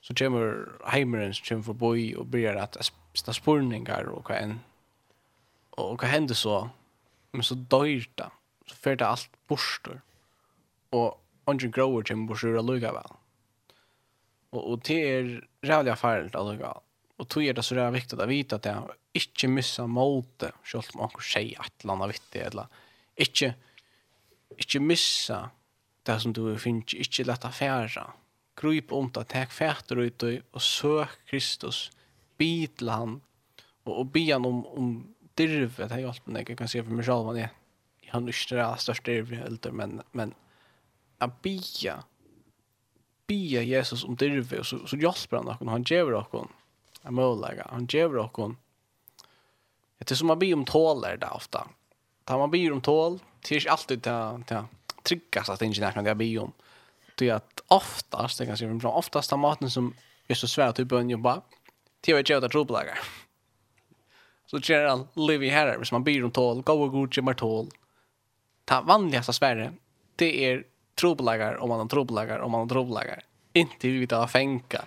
[0.01, 4.61] Så kommer heimeren som kommer förbi och börjar att sta spurningar og hva enn.
[5.79, 6.69] Og hva hender så
[7.33, 8.31] men så dör det.
[8.67, 10.01] Så för det allt borstor.
[10.91, 13.13] Och ungen grower kommer borstor och lugga väl.
[14.51, 16.75] Och och det är jävla farligt att lugga.
[17.17, 20.95] Och tog är det så där viktigt att vita att jag inte missa målte, självt
[20.95, 22.67] om man kan säga att landa vittigt eller
[23.15, 23.55] inte
[24.57, 25.51] inte missa
[26.03, 28.13] det som du finner inte lätt att färra.
[28.61, 31.91] Gryp om det, täck fäter ut och sök Kristus.
[32.37, 33.21] Bidla han
[33.85, 36.91] och, och be han om, om dirv att jag hjälpt mig jag kan se för
[36.91, 37.51] mig själv vad det är
[38.01, 40.35] jag har nyss det dirv jag men men
[41.19, 42.03] att bia
[43.27, 46.49] bia Jesus om dirv och så, så hjälper han och han ger och
[47.03, 48.51] Är möjlighet han ger och
[49.99, 51.69] det är som man blir om tålar där ofta
[52.25, 53.19] tar man blir om tål
[53.49, 54.65] det är alltid det
[55.03, 56.53] tryggast att det inte är när jag blir om.
[57.15, 59.95] Det är att oftast det kan jag säga, oftast har maten som
[60.29, 61.35] är så svär att du jobba.
[61.35, 61.43] bara
[62.01, 62.81] till att jag tror på
[64.53, 65.09] så ger han
[65.43, 67.71] i här hvis man blir om tål, gå och god gemar tål.
[68.65, 69.73] Ta vanligaste sväre,
[70.17, 73.23] det är trobelagar om man har trobelagar om man har trobelagar.
[73.53, 74.85] Inte vi vet att fänka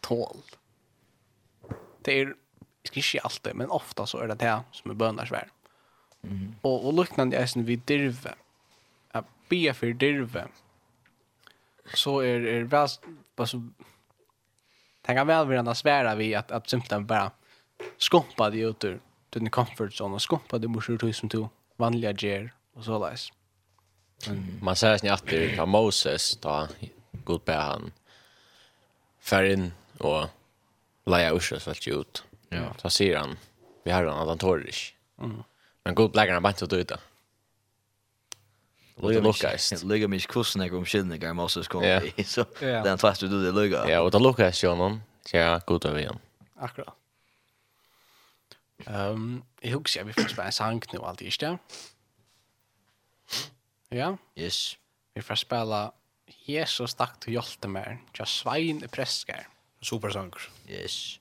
[0.00, 0.36] tål.
[2.02, 2.34] Det är
[2.92, 5.48] inte alltid, men ofta så är det det som är bönarsvär.
[6.22, 6.54] Mm.
[6.60, 8.34] Och, och liknande är som vid dirve.
[9.10, 10.46] Att be för dirve.
[11.94, 12.88] Så är det väl...
[13.36, 13.56] Alltså,
[15.02, 17.30] tänka kan väl vara svära vid att, att symptom bara
[17.98, 19.00] skumpa det ut ur
[19.38, 23.32] din comfort zone och skumpa det morsur du som du vanliga ger och så läs.
[24.60, 26.68] Man säger ni att det är Moses då
[27.24, 27.92] god på han
[29.20, 30.26] färgen och
[31.06, 32.24] leja ursas väl ut.
[32.48, 32.74] Ja.
[32.82, 33.36] Så säger han
[33.84, 34.70] vi har han att han tål
[35.18, 35.42] Mm.
[35.84, 36.98] Men god lägger han bara inte att döda.
[38.96, 39.84] Lugga Lukas.
[39.84, 42.00] Lugga mig kussen jag om skillnaden kan Moses kom.
[42.24, 43.90] Så den fast du det lugga.
[43.90, 45.02] Ja, och det Lukas ju någon.
[45.32, 46.18] Ja, god över igen.
[46.56, 46.94] Akkurat.
[48.84, 51.58] Ehm, jag husker vi får spela en nu allt alltid, ikke
[53.90, 54.16] Ja?
[54.36, 54.78] Yes.
[55.14, 55.92] Vi får spela
[56.46, 59.46] Jesus takk til hjelte mer, til svein i preskar.
[59.82, 60.50] Supersanger.
[60.68, 61.20] Yes.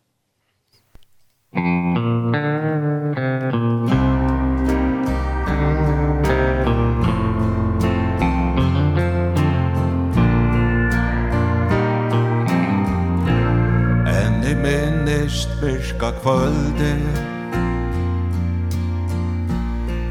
[14.09, 17.34] Enn i minnist virka kvölde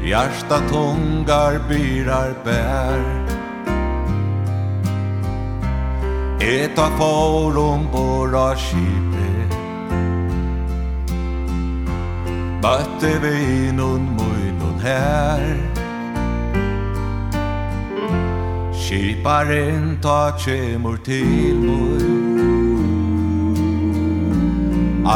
[0.05, 3.01] Hjärsta tungar byrar bär.
[6.39, 9.29] Eta forum bora kipe
[12.61, 15.57] Batte vinun muinun här.
[18.73, 22.01] Kiparen ta tjemur til mor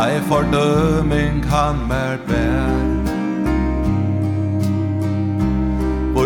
[0.01, 2.78] Ei fordøming han mer bær.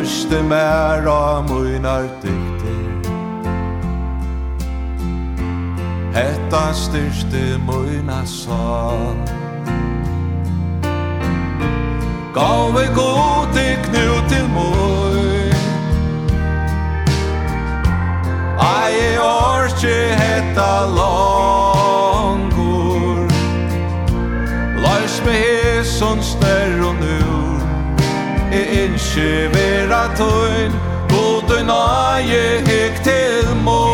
[0.04, 3.12] luste mer av munar dykter
[6.14, 9.16] Hetta styrste munar sal
[12.36, 15.52] Gave god i knut til mui
[18.60, 22.38] Ai orki hetta longur.
[24.84, 27.23] Lars me hesson stær og nu
[28.54, 30.78] e innskje vera tøyn.
[31.14, 33.93] God du nøye hek til mål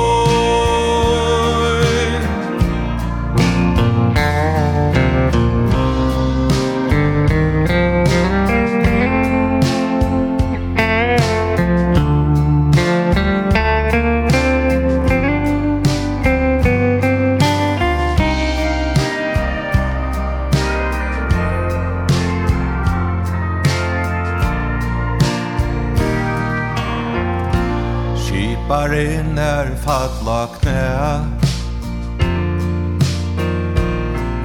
[29.89, 30.81] falla knæ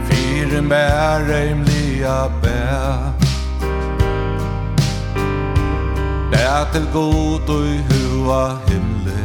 [0.07, 2.61] Fyre med reimliga bæ
[6.31, 9.25] Bæ til god og i hua himle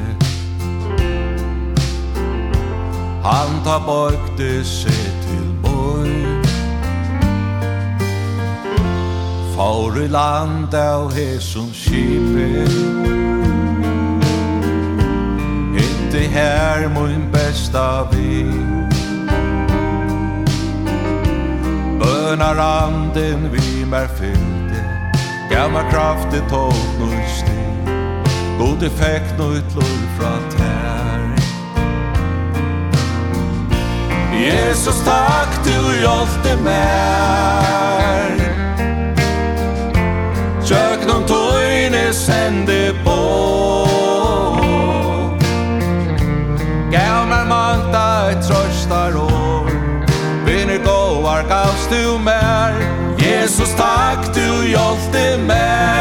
[3.27, 6.09] Han tar bökte sig til boj
[9.55, 13.18] Får i land av hesson kipet
[16.29, 18.45] her mun besta vi
[21.99, 24.83] Bønar anden vi mer fylde
[25.49, 27.59] Gav mer kraft i tåg nu sti
[28.59, 31.21] God effekt nu utlor fra tær.
[34.39, 38.35] Jesus takk du hjalte mer
[40.63, 43.19] Tjöknum tøyne sende på
[47.29, 49.69] savnar manta et trøstar år.
[50.45, 52.73] Vinner gåar gavst du mer.
[53.17, 55.99] Jesus takk du hjolte mer.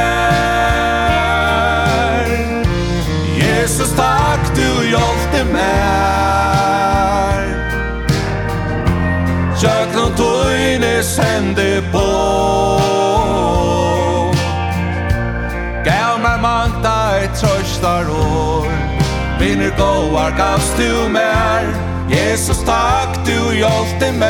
[3.36, 7.44] Jesus takk du hjolte mer.
[9.62, 12.08] Jöknon tøyne sende på.
[15.84, 18.57] Gav meg manta et trøstar år.
[19.58, 21.64] Tøyner gåar gavst du mer
[22.06, 24.28] Jesus takk du hjalte mer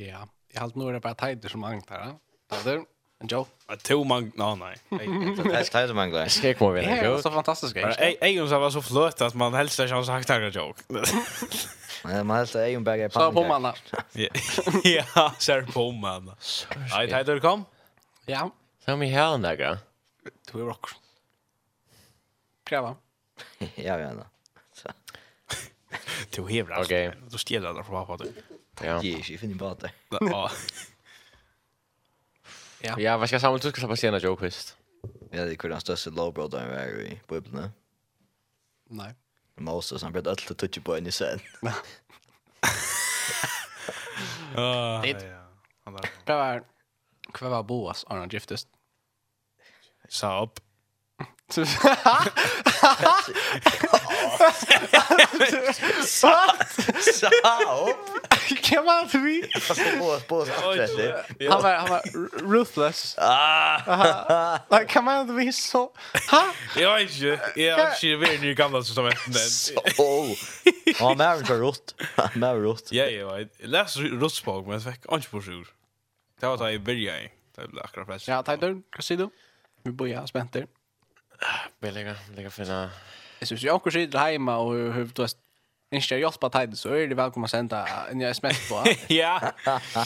[0.00, 2.16] Ja, jeg halte nå er det bare teider som angtar, ja?
[2.48, 2.80] Teider?
[3.20, 3.44] En Joe?
[3.68, 4.32] Ja, to mang...
[4.40, 4.72] Nå, nei.
[4.88, 6.32] Det er teider som angtar.
[6.32, 7.92] Skrik må vi, det er så fantastisk, ikke?
[7.92, 12.26] Jeg, jeg, jeg, jeg, jeg, jeg, jeg, jeg, jeg, jeg, jeg, jeg, jeg, jeg, Men
[12.26, 13.20] man helst är ju bägge på.
[13.20, 13.74] Så på manna.
[14.84, 16.36] Ja, så på manna.
[16.76, 17.64] Nej, hej där kom.
[18.26, 18.50] Ja.
[18.84, 19.76] Så vi här där gå.
[20.52, 20.86] Du är rock.
[22.64, 22.96] Prova.
[23.74, 24.12] Ja, ja.
[24.72, 24.88] Så.
[26.30, 26.80] Du är bra.
[26.82, 27.12] Okej.
[27.30, 28.32] Du stjäl alla från pappa du.
[28.86, 29.02] Ja.
[29.02, 29.90] Ge, jag finner bara det.
[30.08, 30.50] Ja.
[32.80, 33.00] Ja.
[33.00, 33.58] Ja, vad ska jag samla?
[33.58, 34.76] du ska släppa senare joke visst.
[35.30, 37.70] Ja, det kunde han stössa lowbrow där i bubblan.
[38.88, 39.14] Nej.
[39.60, 41.40] Moses han vet alltid touch på en i sen.
[44.54, 45.02] Ja.
[46.24, 46.64] Det var
[47.32, 48.68] kvar var Boas Arnold Giftest?
[50.08, 50.60] Så upp.
[56.04, 57.88] Sao?
[58.62, 59.50] Kan man förbi?
[61.50, 62.02] Han var, han var
[62.52, 63.14] ruthless.
[63.18, 64.58] Ah.
[64.70, 65.92] Like Kan man förbi så?
[66.30, 66.44] Ha?
[66.76, 69.34] Jag är inte, jag är inte väldigt ny gammal som är den.
[69.34, 69.72] Så.
[71.00, 71.94] Ja, men jag var rott.
[72.34, 72.88] Men jag har rott.
[72.92, 75.66] Ja, ja, jag läste rutspåg men jag fick inte på sjur.
[76.40, 77.30] Det var att jag började.
[77.56, 78.28] Det blev akkurat fest.
[78.28, 78.82] Ja, tack du.
[78.96, 79.30] Vad säger du?
[79.82, 80.66] Vi börjar spänt där.
[81.78, 82.90] Vi lägger, lägger finna...
[83.38, 85.26] Jag syns ju också sitter hemma och hur du
[85.90, 88.84] inte hjälpa tid så är det välkomna att sända en sms på.
[89.08, 89.52] Ja.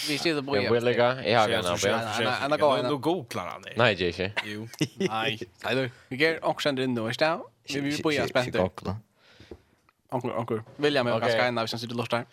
[0.09, 2.44] Vi sitter på Jag vill lägga jag har gärna på.
[2.44, 3.72] Anna går ändå googlar han det.
[3.76, 4.68] Nej, det är Jo.
[4.96, 5.40] Nej.
[5.64, 7.40] Nej du, vi går också ändå in då, istället.
[7.68, 7.80] det?
[7.80, 8.56] Vi vill på jag spänt.
[10.10, 10.62] Onkel, onkel.
[10.76, 12.24] William är ganska ända, vi syns ju det låter.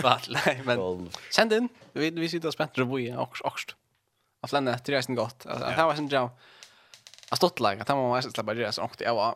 [0.03, 1.09] Vart nej men.
[1.29, 3.59] send den vi vi sitter spänt så boje och och.
[4.41, 5.45] Att lämna till resten gott.
[5.45, 6.29] Att det var sen jam.
[7.29, 9.35] Jag stått lag att han var mest släppa det så och det var.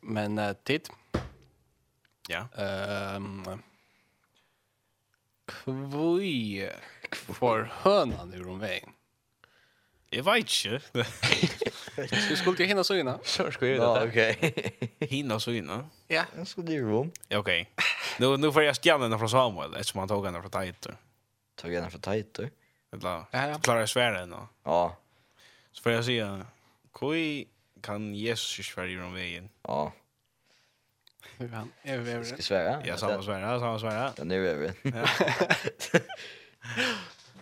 [0.00, 0.88] Men tid
[2.30, 2.44] Ja.
[2.54, 3.42] Ehm
[5.50, 6.68] Kvui.
[7.10, 8.92] for hønan om vägen.
[10.10, 11.06] Jag vet inte.
[12.28, 13.16] Du skulle ikke hinne så inne.
[13.24, 14.14] Skulle jeg det.
[15.00, 15.84] Ja, hinne så inne?
[16.10, 16.24] Ja.
[16.36, 16.90] Jeg skulle rum.
[16.90, 17.12] rom.
[17.38, 17.66] okej.
[18.18, 20.90] Nu, nu får jeg den från Samuel, eftersom han tog den från Taito.
[21.56, 22.48] Tog henne fra Taito?
[22.92, 24.46] Eller, Ja, klarer jeg svære henne.
[24.66, 24.94] Ja.
[25.72, 26.46] Så får jeg säga,
[26.92, 27.46] kui
[27.82, 29.50] kan Jesus svära være i romveien?
[29.68, 29.90] Ja
[31.40, 32.24] nu är han över.
[32.24, 32.82] Ska svära?
[32.86, 34.12] Ja, samma svära, samma svära.
[34.16, 34.72] Den är över.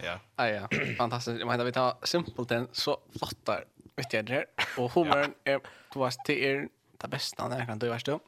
[0.02, 0.20] Ja.
[0.36, 0.68] Ja, ja.
[0.98, 1.38] Fantastiskt.
[1.38, 3.64] Man hade vi ta simpelt den så flottar
[4.00, 4.44] ytterligare.
[4.76, 5.60] Och humorn är
[5.92, 6.68] tvås till er
[7.00, 8.20] det bästa när jag kan du värst då.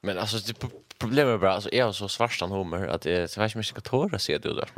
[0.00, 0.68] Men alltså det
[0.98, 4.18] problemet är bara alltså är så svartan humor att det är så värst mycket tårar
[4.18, 4.68] ser du där.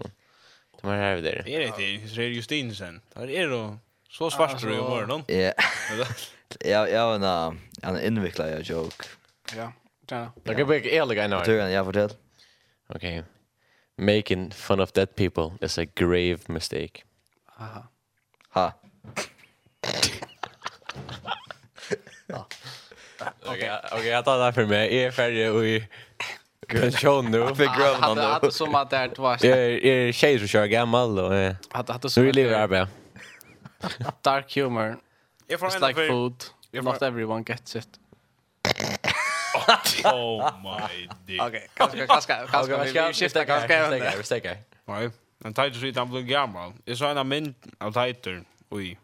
[0.80, 1.42] Det var här vid det.
[1.44, 3.00] Det är det det är Justinsen.
[3.14, 3.78] Där är då
[4.08, 5.22] så svart tror jag imorgon.
[5.26, 5.52] Ja.
[6.60, 9.04] Ja, ja, en en invecklad joke.
[9.56, 9.72] Ja,
[10.10, 10.32] Ja.
[10.44, 11.44] Det kan bli ärliga en år.
[11.44, 12.10] Turen, jag fortell.
[12.88, 13.18] Okej.
[13.18, 14.16] Okay.
[14.16, 17.02] Making fun of dead people is a grave mistake.
[17.58, 17.86] Aha.
[18.50, 18.72] Ha.
[23.46, 24.94] Okej, okej, jag tar det här för mig.
[24.94, 25.88] Jag är färdig och i
[26.68, 27.54] Grön nu.
[27.54, 28.06] För grön nu.
[28.06, 29.28] Hade hade som att det är två.
[29.28, 29.44] Är
[29.84, 31.54] är tjejer som kör gammal och eh.
[31.68, 32.20] Hade hade så.
[32.20, 32.88] Nu lever jag
[34.20, 34.98] Dark humor.
[35.48, 36.44] It's like food.
[36.72, 37.88] Not everyone gets it.
[40.04, 41.42] Oh my dick.
[41.42, 44.16] Okej, kanske kanske kanske vi skiftar kanske.
[44.16, 44.58] Vi stäcker.
[44.84, 45.10] Nej.
[45.38, 46.72] Men Titus rit han blev gammal.
[46.84, 48.44] Jag sa en min av Titus.
[48.68, 48.98] Oj.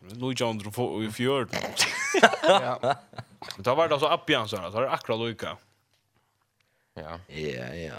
[0.00, 1.48] Louis John drog Drofo i fjörd.
[2.42, 2.78] Ja.
[3.56, 4.70] Men Det var det alltså Appian så där.
[4.70, 5.56] Det är akkurat lika.
[6.94, 7.20] Ja.
[7.26, 7.94] Ja, ja.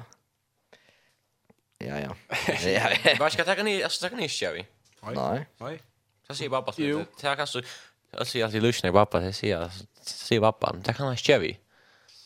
[1.78, 2.16] Ja, ja.
[2.70, 3.16] Ja.
[3.20, 3.84] Vad ska ta ni?
[3.84, 4.64] Alltså ta ni Chevy.
[5.02, 5.46] Nej.
[5.58, 5.82] Nej.
[6.28, 7.06] Så ser bara på det.
[7.22, 7.62] Ta kan så
[8.18, 9.70] Alltså jag lyssnar lyssna på pappa, det ser jag
[10.06, 11.56] säger pappan, det kan han inte göra.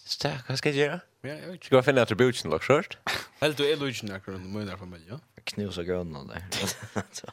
[0.06, 1.00] Så där, vad ska jag göra?
[1.22, 1.66] Ja, jag vet inte.
[1.66, 2.98] Ska jag finna attributen då, först?
[3.40, 5.20] Helt du är Luigi akkurat under med där familj, ja?
[5.44, 6.46] Knusa gröna där.
[7.12, 7.28] Så.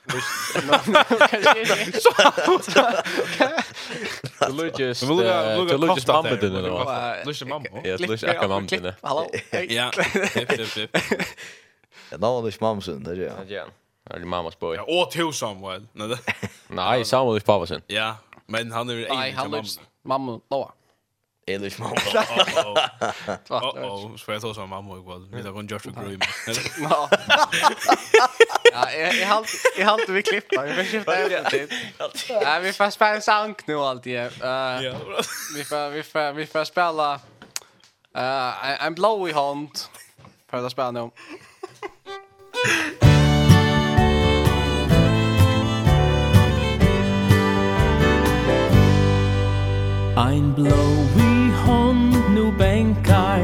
[4.48, 7.22] Luigi, Luigi, Luigi mamma din då.
[7.24, 7.66] Luigi mamma.
[7.84, 8.92] Ja, Luigi akka mamma din.
[9.00, 9.30] Hallå.
[9.68, 9.90] Ja.
[10.32, 10.96] Tipp tipp tipp.
[12.10, 13.32] Ja, då var det mamma sin där, ja.
[13.48, 13.66] Ja.
[14.10, 14.76] Ja, det mammas boy.
[14.76, 15.86] Ja, åt hur Samuel.
[16.68, 17.80] Nej, Samuel är pappa sin.
[17.86, 18.16] Ja,
[18.46, 19.32] men han är egen mamma.
[19.36, 19.64] Han är
[20.04, 20.72] Mamma Loa.
[21.46, 21.94] Är det mamma?
[23.48, 24.16] Oh oh.
[24.16, 25.36] Så jag tror som mamma igår.
[25.36, 26.20] Vi tar går Joshua Green.
[26.90, 27.08] Ja.
[28.72, 29.48] Ja, jag halt
[29.78, 30.62] jag halt vi klippa.
[30.62, 31.72] Vi får skifta helt dit.
[32.28, 34.16] Ja, vi får spela sång nu alltid.
[34.16, 34.30] Eh.
[35.56, 37.20] Vi får vi får vi får spela
[38.16, 39.70] eh en blå i hand.
[40.50, 41.10] För att spela nu.
[50.16, 53.40] Ein blåi hånd nu bänkar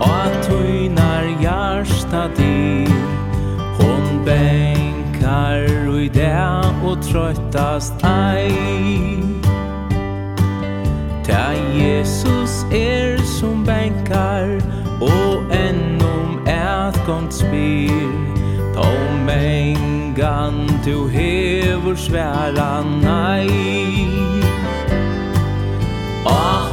[0.00, 2.88] Och tuinar hjärsta dyr.
[3.78, 8.52] Hon bänkar och i det och tröttast ej
[11.26, 14.62] Ta Jesus er som bänkar
[15.00, 18.34] Och ennum ät gong spyr.
[18.74, 18.86] Ta
[19.26, 24.33] mengan du hever svära nej
[26.24, 26.63] Og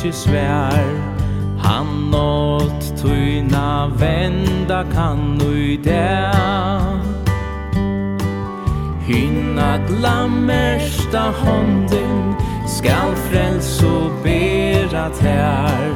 [0.00, 0.84] ikkje svær.
[1.60, 6.96] Han nått tøyna venda kan ui der.
[9.04, 12.34] Hynna glammersta hånden
[12.66, 15.92] Skal frels og bera tær.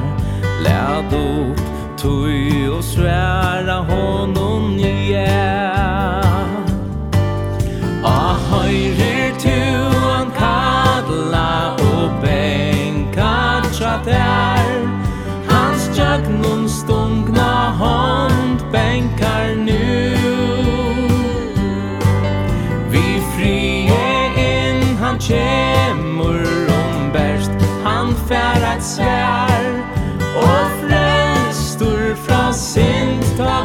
[0.61, 1.61] Læd opp
[1.97, 5.74] tøy og sværa honom igjen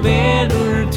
[0.01, 0.91] verur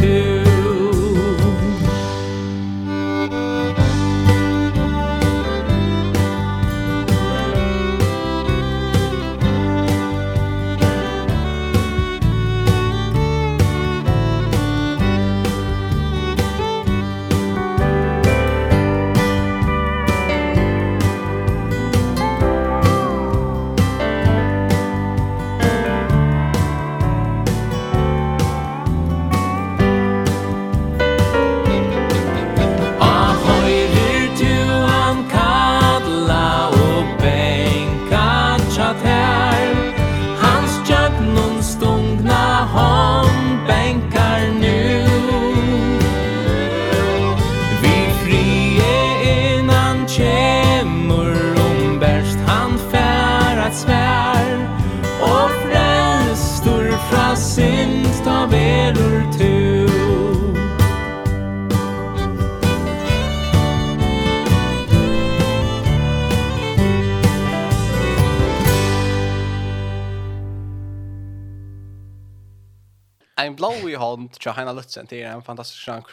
[74.03, 76.11] hånd til Heina Lutzen, til en fantastisk sjank.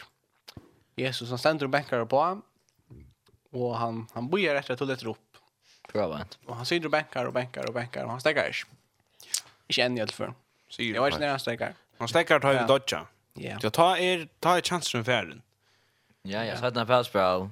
[1.00, 2.42] Jesus, han stender og bänkar på ham,
[3.52, 5.18] og han, han bojer etter at litt rop.
[5.18, 5.42] opp.
[5.90, 6.38] Prøvant.
[6.46, 8.66] Og han sitter og bänkar og bänkar og bänkar, og han stekker ikke.
[9.70, 10.34] Ikke enn i alt før.
[10.70, 11.78] Sier Jeg var ikke når han stekker.
[12.00, 13.04] Han stekker tar vi dodja.
[13.38, 13.56] Ja.
[13.62, 15.42] Ja, ta er, ta er chansen for ferden.
[16.24, 17.48] Ja, ja, så hade han fastball.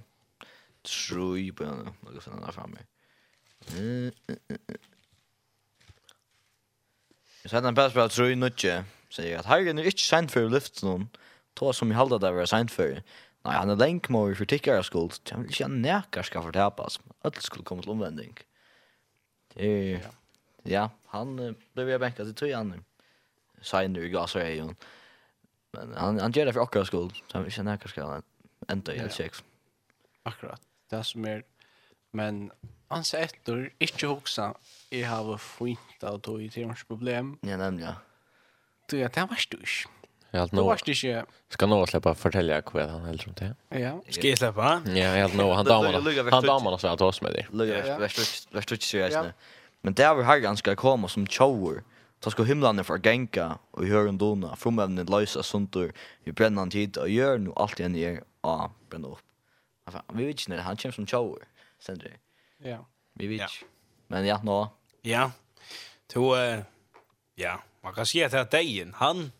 [0.84, 1.94] True, på henne.
[2.02, 2.78] Något sådant där framme.
[7.44, 8.68] Så hade han fastball, true, nutje.
[8.68, 11.08] Ja säger att Herren är inte sent för lyft någon.
[11.54, 13.02] Tå som i halda där var sent för.
[13.42, 15.12] Nej, han är länk mer för tickare skuld.
[15.30, 17.00] Jag vill inte näka ska förtäpas.
[17.22, 18.38] Allt skulle komma till omvändning.
[19.54, 20.06] Det är...
[20.62, 22.84] Ja, han blev jag bänkad i tröjan.
[23.62, 24.74] Sen nu gas och jag.
[25.72, 27.12] Men han han gör det för akkurat skuld.
[27.12, 28.22] Så jag vill inte näka ska
[28.68, 29.44] ända i sex.
[30.22, 30.60] Akkurat.
[30.88, 31.42] Det som är
[32.10, 32.50] men
[32.88, 34.54] han sätter inte huxa.
[34.90, 37.38] Jag har fint att ta i timmars problem.
[37.40, 37.92] Ja, nämligen.
[38.90, 39.88] Du, ja, det verste ikke.
[40.30, 41.28] Jag har nog.
[41.48, 43.54] Ska nog släppa fortälja kväll han helst om det.
[43.68, 44.00] Ja.
[44.10, 44.82] Ska jag släppa?
[44.86, 46.30] Ja, jag har nog han damarna.
[46.30, 47.46] Han damarna så att oss med dig.
[47.50, 49.32] Lugga värst värst värst så här.
[49.80, 51.82] Men där vi har ganska komma som chower.
[52.24, 55.90] Så ska himlarna för genka och höra en dona från ämnen lösa sånt och
[56.24, 59.18] vi bränner han tid och gör nu allt igen är ja bränna upp.
[59.84, 61.42] Alltså vi vet inte han kommer som chower.
[61.80, 62.12] Sen det.
[62.68, 62.86] Ja.
[63.14, 63.50] Vi vet.
[64.06, 64.72] Men ja, nå.
[65.02, 65.30] Ja.
[66.06, 66.36] Två
[67.34, 67.62] ja.
[67.88, 69.32] Man kan se att det är han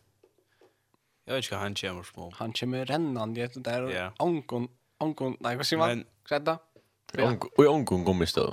[1.25, 2.33] Jag vet inte han kommer små.
[2.37, 4.13] Han kommer rennan det där yeah.
[4.19, 4.69] onkon
[4.99, 5.89] onkon nej vad säger man?
[5.89, 6.05] Men...
[6.29, 6.59] Rädda.
[7.57, 8.53] Och onkon kommer stå.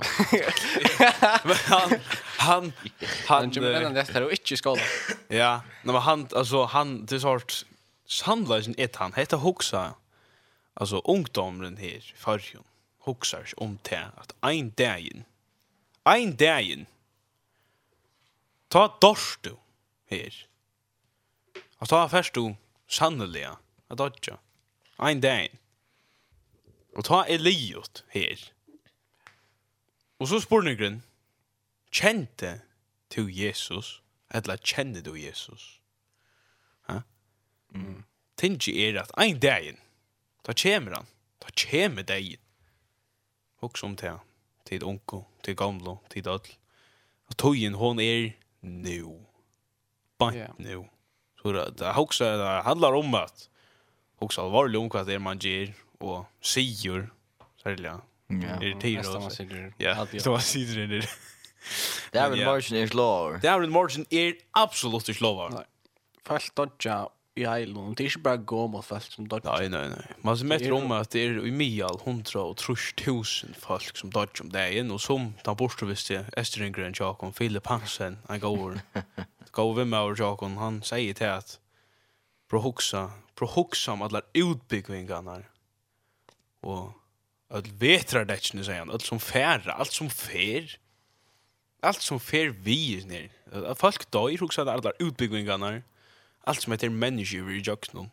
[1.44, 1.90] Men han
[2.38, 2.72] han han
[3.26, 4.80] han kommer rennan det där och inte skada.
[5.28, 7.66] Ja, Nej, men han alltså han det sort
[8.24, 9.94] handlar inte ett han heter Huxa.
[10.74, 12.64] Alltså ungdomen här förjon.
[13.04, 15.24] Huxar om det att en dagen.
[16.04, 16.86] En dagen.
[18.68, 19.50] Ta dorstu
[20.06, 20.46] her.
[21.78, 22.56] Og ta først du
[22.88, 23.46] sannelig
[23.90, 24.36] at dodja.
[24.98, 25.58] Ein dag.
[26.96, 28.52] Og ta Eliot her.
[30.18, 31.02] Og så spør nøgren,
[31.92, 32.60] kjente
[33.16, 34.02] du Jesus?
[34.34, 35.80] Eller kjenne du Jesus?
[36.88, 37.00] Ha?
[37.68, 38.04] Mm.
[38.36, 39.76] Tingi er at ein dag,
[40.46, 41.06] da kjemer han,
[41.42, 42.40] da kjemer dagen.
[43.60, 44.18] Hoks om til
[44.66, 46.50] til onko, til gamlo, til dødl.
[47.26, 48.30] Og togjen hon er
[48.62, 49.26] nu
[50.18, 50.50] bant yeah.
[50.58, 50.88] nu.
[51.42, 53.48] Så det, det också det handlar om att
[54.18, 57.10] också allvarligt om vad det är man ger och säger
[57.62, 57.86] särskilt.
[57.86, 58.00] Ja.
[58.60, 58.98] Det är tid
[59.78, 60.06] Ja.
[60.12, 61.08] Det var sidor det.
[62.12, 63.38] Det är väl margin är slår.
[63.42, 65.50] Det är väl margin är absolut slår.
[65.50, 65.64] Nej.
[66.24, 67.94] Fast dodja i heilen.
[67.94, 69.50] Det är inte bara gå mot folk som dodger.
[69.50, 70.14] Nei, nei, nei.
[70.22, 74.10] Man som etter om at det er i mial hundra og trus tusen folk som
[74.10, 78.80] dodger om dagen, og som den bortstå visste Estringren, Jakob, Philip Hansen, en gård,
[79.56, 81.60] gav vi med och Jakon, han sier til säger till att
[82.48, 85.42] prohoxa, prohoxa om alla utbyggningarna.
[86.62, 86.92] Og
[87.50, 90.78] all vetrar det nu säger han, alt som færre, alt som fär.
[91.82, 93.30] Allt som fär vi ner.
[93.70, 95.82] Att folk dör också där alla utbyggningarna.
[96.40, 98.10] Allt som heter människor i Jakonen.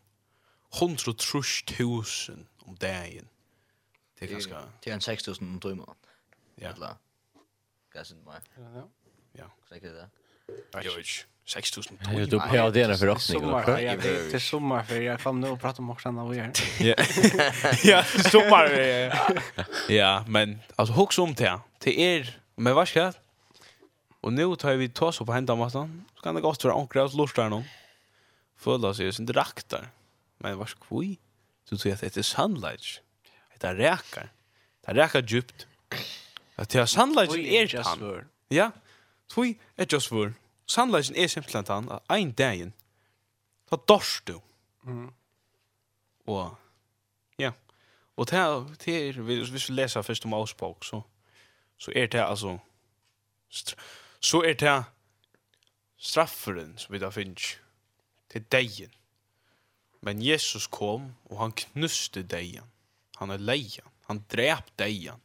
[0.80, 3.28] Hundra trus tusen om dagen.
[4.18, 4.62] Det är ganska...
[4.80, 5.94] Det är en 6.000 om timmar.
[6.54, 6.68] Ja.
[6.68, 6.96] Eller,
[7.92, 8.40] gasen mig.
[8.56, 8.88] Ja.
[9.32, 9.50] Ja.
[9.68, 10.10] Säkert det.
[10.72, 11.06] Jag vet
[11.46, 13.80] 6000 Ja, Du på det där för oss några.
[13.80, 16.52] Jag det är sommar för jag kom nu och prata om också när vi är.
[17.86, 18.70] Ja, sommar.
[19.88, 21.60] Ja, men alltså hooks om det.
[21.78, 23.12] Det är men vad ska?
[24.20, 26.04] Och nu tar vi tås på hända mattan.
[26.14, 27.64] Så kan det gå stora ankra och lustar någon.
[28.58, 29.88] Fulla sig sin draktar.
[30.38, 31.18] Men vad ska vi?
[31.68, 33.00] Så tror jag att det är sunlight.
[33.58, 34.32] Det är räkar.
[34.84, 35.66] Det är räkar djupt.
[36.56, 38.24] Att det är sunlight är det.
[38.48, 38.70] Ja.
[39.34, 40.34] Tui, är just for.
[40.66, 42.74] Sannleggen er simpelthen han at ein dagen
[43.70, 44.40] da dorst du.
[44.82, 45.10] Mm.
[46.26, 46.56] Og
[47.38, 47.52] ja.
[48.16, 51.00] Og det er, hvis vi leser først om avspåk, så,
[51.78, 52.58] så er det altså
[54.20, 54.84] så er det
[55.96, 57.58] strafferen som vi da finnes
[58.32, 58.92] til dagen.
[60.04, 62.66] Men Jesus kom, og han knuste dagen.
[63.20, 63.86] Han er leien.
[64.08, 65.20] Han drep dagen.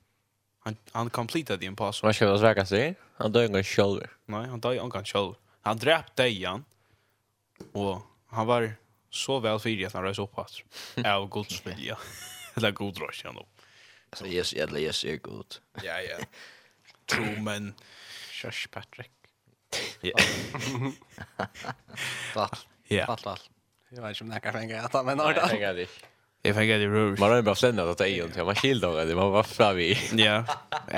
[0.59, 2.07] Han han completed the impossible.
[2.07, 2.95] Vad ska jag säga sig?
[3.17, 4.09] Han dog en shoulder.
[4.25, 5.39] Nej, han dog en shoulder.
[5.61, 6.65] Han dräpte igen.
[7.71, 8.73] Och han var
[9.09, 10.51] så väl för att han rös upp att
[11.05, 11.97] av Guds vilja.
[12.55, 13.45] Eller god rush då.
[14.13, 15.55] Så yes, jag yes, är god.
[15.83, 16.25] Ja, ja.
[17.05, 17.73] True men
[18.31, 19.11] Shush, Patrick.
[20.01, 20.13] Ja.
[22.33, 22.67] Fast.
[22.87, 23.17] Ja.
[23.17, 23.49] Fast.
[23.89, 25.17] Jag vet inte om det kan fänga att han men.
[25.17, 25.91] Nej, det kan inte.
[26.41, 27.17] Jag fick det rör.
[27.17, 29.97] Man har bara sländat att Ejon till man skilde det man var fram i.
[30.11, 30.45] Ja.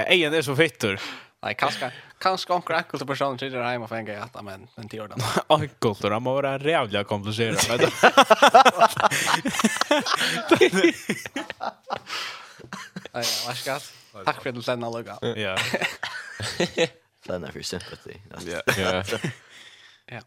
[0.07, 0.99] Ejon är så fittor.
[1.43, 4.99] Nej, kanske kanske onkel Ankel till personen till det hemma fänga att men men till
[4.99, 5.19] Jordan.
[5.47, 7.80] Ankel då man var jävla komplicerad men.
[13.11, 13.80] Nej, vad ska?
[14.26, 15.18] Tack för att du lämnade lugga.
[15.22, 15.57] Ja.
[17.23, 18.22] Lämna för sympati.
[18.45, 18.61] Ja.
[20.07, 20.22] Ja.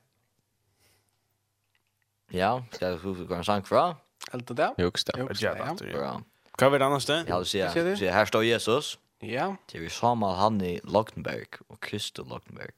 [2.30, 3.94] Ja, ska jag få gå en sank från?
[4.32, 4.70] Helt det?
[4.78, 5.18] Just det.
[5.28, 6.16] Just det, ja.
[6.58, 7.24] Hva var det annars det?
[7.28, 8.98] Ja, du sier, her står Jesus.
[9.22, 9.54] Ja.
[9.72, 12.74] Det er Samuel han i Logtenberg og Kristus Logtenberg.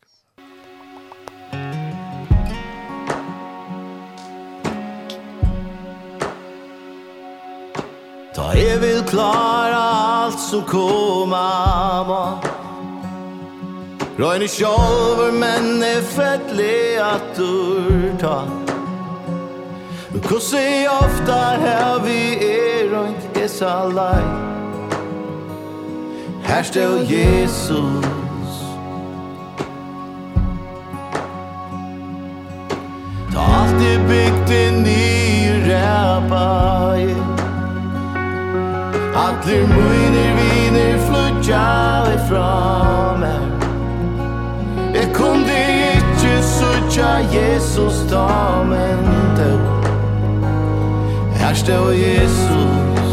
[8.37, 9.81] Ta jeg vil klara
[10.27, 11.47] alt som koma
[12.05, 12.21] må
[14.17, 18.66] Røyne sjolver, men er fredelig at du tar
[20.27, 24.25] Kussi ofta her vi er rundt Esa lei
[26.45, 28.05] Her stå Jesus.
[33.33, 35.27] Ta alt i ni inn i.
[35.67, 37.15] Ræpai
[39.27, 41.67] Atler muiner viner flutja
[42.15, 43.47] ifra mer
[44.95, 45.59] Jeg kunde
[45.95, 49.76] ikkje sutja Jesus ta men
[51.47, 53.11] Her står Jesus.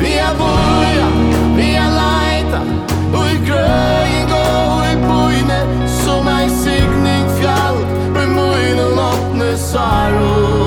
[0.00, 1.08] Vi er boja,
[1.56, 2.60] vi er leita
[3.12, 5.60] Og i grøyen går i bojne
[5.98, 7.84] Som ei signing fjall
[8.14, 10.60] Og i mojnen åttne saror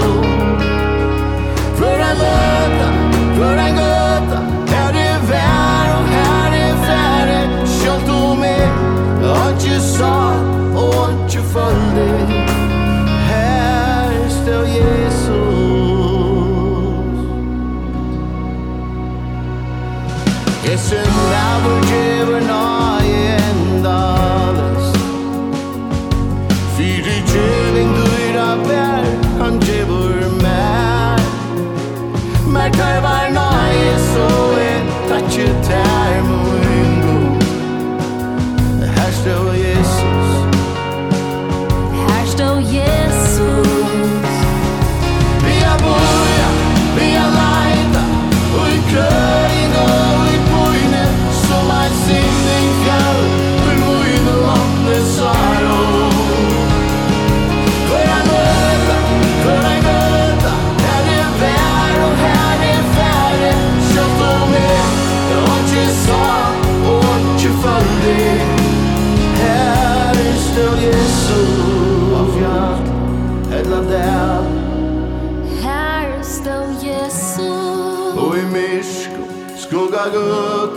[9.66, 10.34] just sa
[10.76, 12.33] och inte följde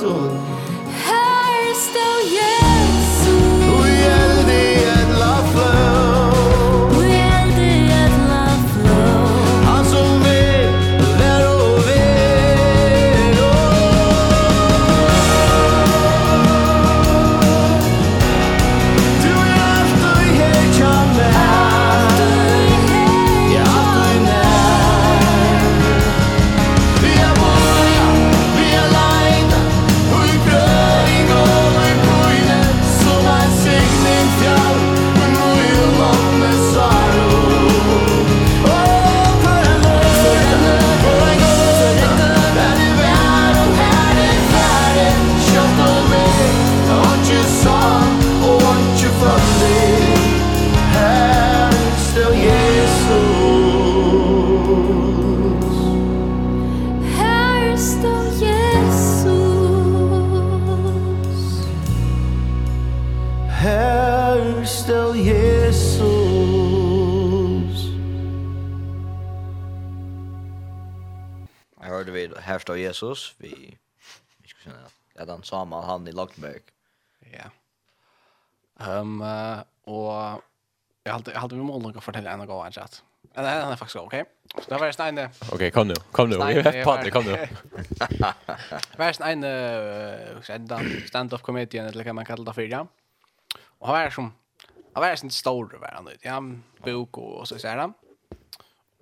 [0.06, 0.45] sun
[72.66, 73.78] första av Jesus vi
[74.42, 76.60] vi ska säga att han sa man han i Lagtenberg.
[77.32, 77.50] Ja.
[78.80, 80.42] Ehm um, och
[81.04, 83.02] jag hade jag hade vi mål att fortälla en gång kanske att.
[83.34, 84.22] Nej, han är faktiskt okej.
[84.22, 84.64] Okay.
[84.64, 85.30] Så det var Stein det.
[85.40, 85.94] Okej, okay, kom nu.
[86.12, 86.36] Kom nu.
[86.36, 87.36] Vi vet på det, kom nu.
[88.98, 92.86] Var Stein eh stand-up comedian eller kan man kalla det för ja.
[93.78, 94.32] Och han var som
[94.94, 96.20] han var sin stor var han ut.
[96.22, 96.42] Ja,
[96.84, 97.92] bok och så så där.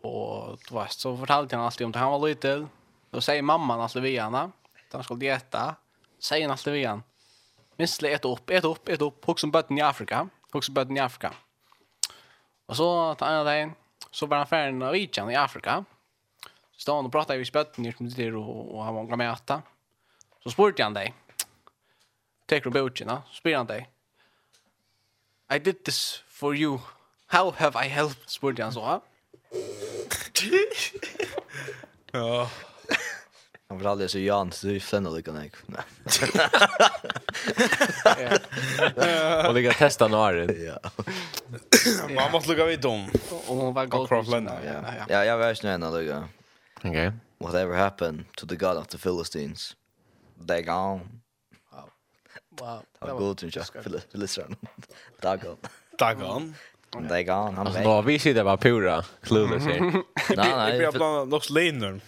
[0.03, 2.69] Och du vet så fortalte han alltid om det han var liten
[3.15, 4.51] Då säger mamman alltid vid henne.
[4.93, 5.77] Han skulle äta.
[6.19, 7.03] Säger han alltid vid henne.
[7.77, 9.25] Minstla äta upp, ett upp, ett upp.
[9.25, 10.29] Hux som bötten i Afrika.
[10.53, 11.35] Hux som bötten i Afrika.
[12.67, 13.73] Och så tar han den.
[14.11, 15.85] Så var han färden av Ijan i Afrika.
[16.73, 17.85] Så stod han och pratade i spötten.
[17.85, 19.63] Just med och, och han var med äta.
[20.43, 21.15] Så spurte han dig.
[22.47, 23.23] Tekur bøtjena.
[23.33, 23.89] Spyr han dig.
[25.55, 26.79] I did this for you.
[27.27, 28.31] How have I helped?
[28.31, 29.01] Spurte han så.
[32.13, 32.51] Ja.
[33.69, 35.51] Han var aldrig så Jan, så du flänner lika nej.
[39.49, 40.65] Och lika testa nåren.
[40.65, 40.79] Ja.
[42.15, 43.11] Man måste lukka vid dem.
[43.31, 44.11] Och hon var gold.
[45.09, 46.29] Ja, jag vet inte en lika.
[46.85, 47.13] Okej.
[47.39, 49.77] Whatever happened to the god of the Philistines?
[50.49, 51.01] They gone.
[51.73, 51.91] Wow.
[52.61, 52.83] Wow.
[53.01, 53.85] Det var god, tror jag.
[54.13, 54.59] Philistines.
[55.21, 55.57] Dagon.
[55.99, 56.55] Dagon.
[57.01, 57.57] Det är gone.
[57.57, 57.85] Han vet.
[57.85, 59.81] Då vi ser det bara pura clueless här.
[60.37, 60.79] Nej nej.
[60.79, 62.01] Vi har bland något linor.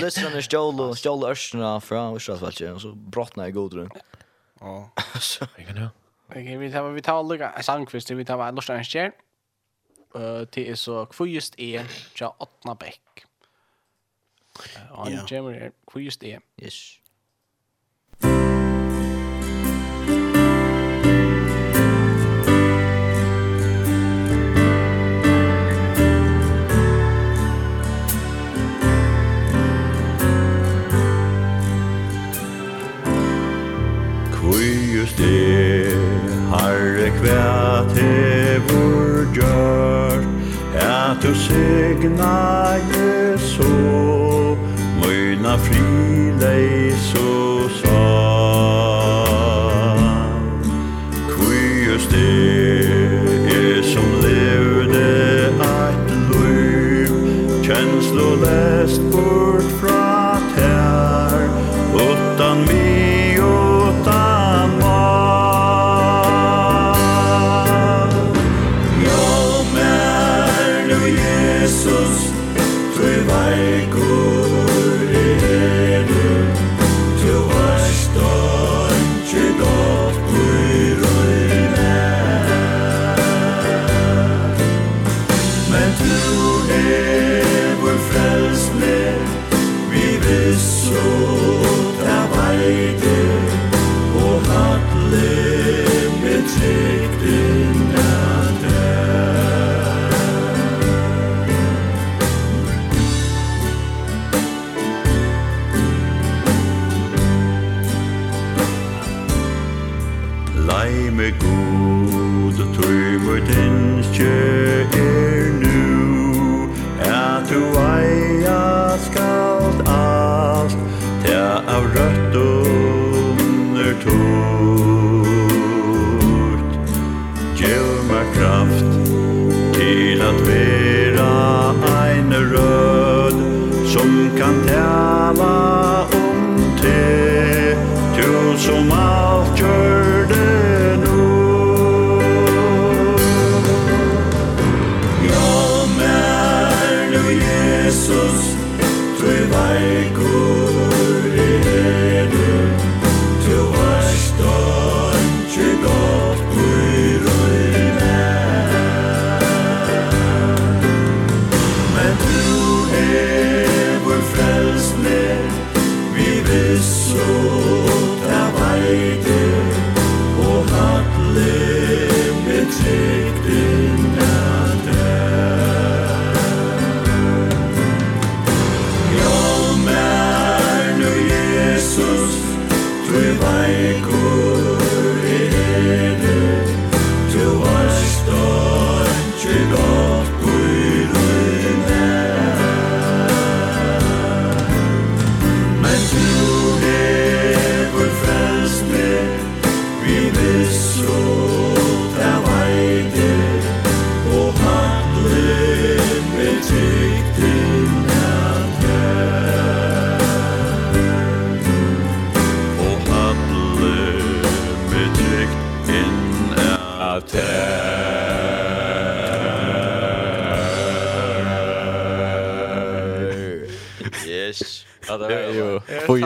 [0.00, 3.90] Lyssna när Jolo, Jolo Örsna från Örsna och så brottnar jag godrun.
[4.60, 4.90] Ja.
[5.20, 5.88] Så jag kan nu.
[6.28, 9.12] Okej, vi tar vi tar lucka Sandqvist, vi tar Anders Stjärn.
[10.14, 11.86] Eh till så kvist är
[12.18, 13.24] ja åttna bäck.
[14.90, 16.40] Och han kommer kvist är.
[16.56, 16.94] Yes.
[39.38, 40.26] gjør
[40.84, 42.34] At du segna
[42.92, 43.70] Jesu
[45.00, 47.07] Møyna frileis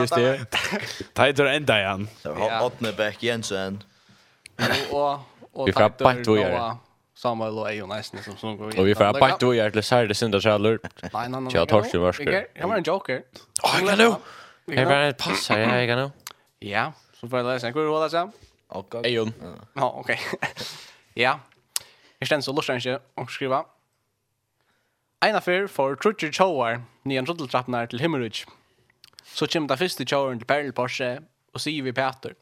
[0.03, 0.45] just det.
[1.13, 2.07] Tajtor ända igen.
[2.21, 3.83] Så har Otne Bäck Jensen.
[4.91, 5.19] Och
[5.53, 6.77] och vi får bant och göra.
[7.15, 8.79] Samuel och Ejon Eisen som som går.
[8.79, 10.79] Och vi får bara bant och så här det synda skällor.
[11.13, 11.53] Nej nej nej.
[11.53, 12.47] Jag tar sig varskar.
[12.53, 13.23] Jag var en joker.
[13.63, 14.75] Åh, jag kan nu.
[14.75, 16.11] Jag var ett pass här, jag kan nu.
[16.59, 17.67] Ja, så får jag läsa.
[17.67, 18.31] Hur var det sen?
[19.03, 19.33] Ejon.
[19.73, 20.19] Ja, okej.
[21.13, 21.39] Ja.
[22.19, 23.65] Jag känner så lustar inte att skriva.
[25.25, 28.45] Eina fyr for Trutcher tjóar, nian rutteltrappnar til Himmelridge.
[29.23, 31.11] Så kommer det første kjøren til Perl Porsche,
[31.53, 32.35] og sier vi Peter,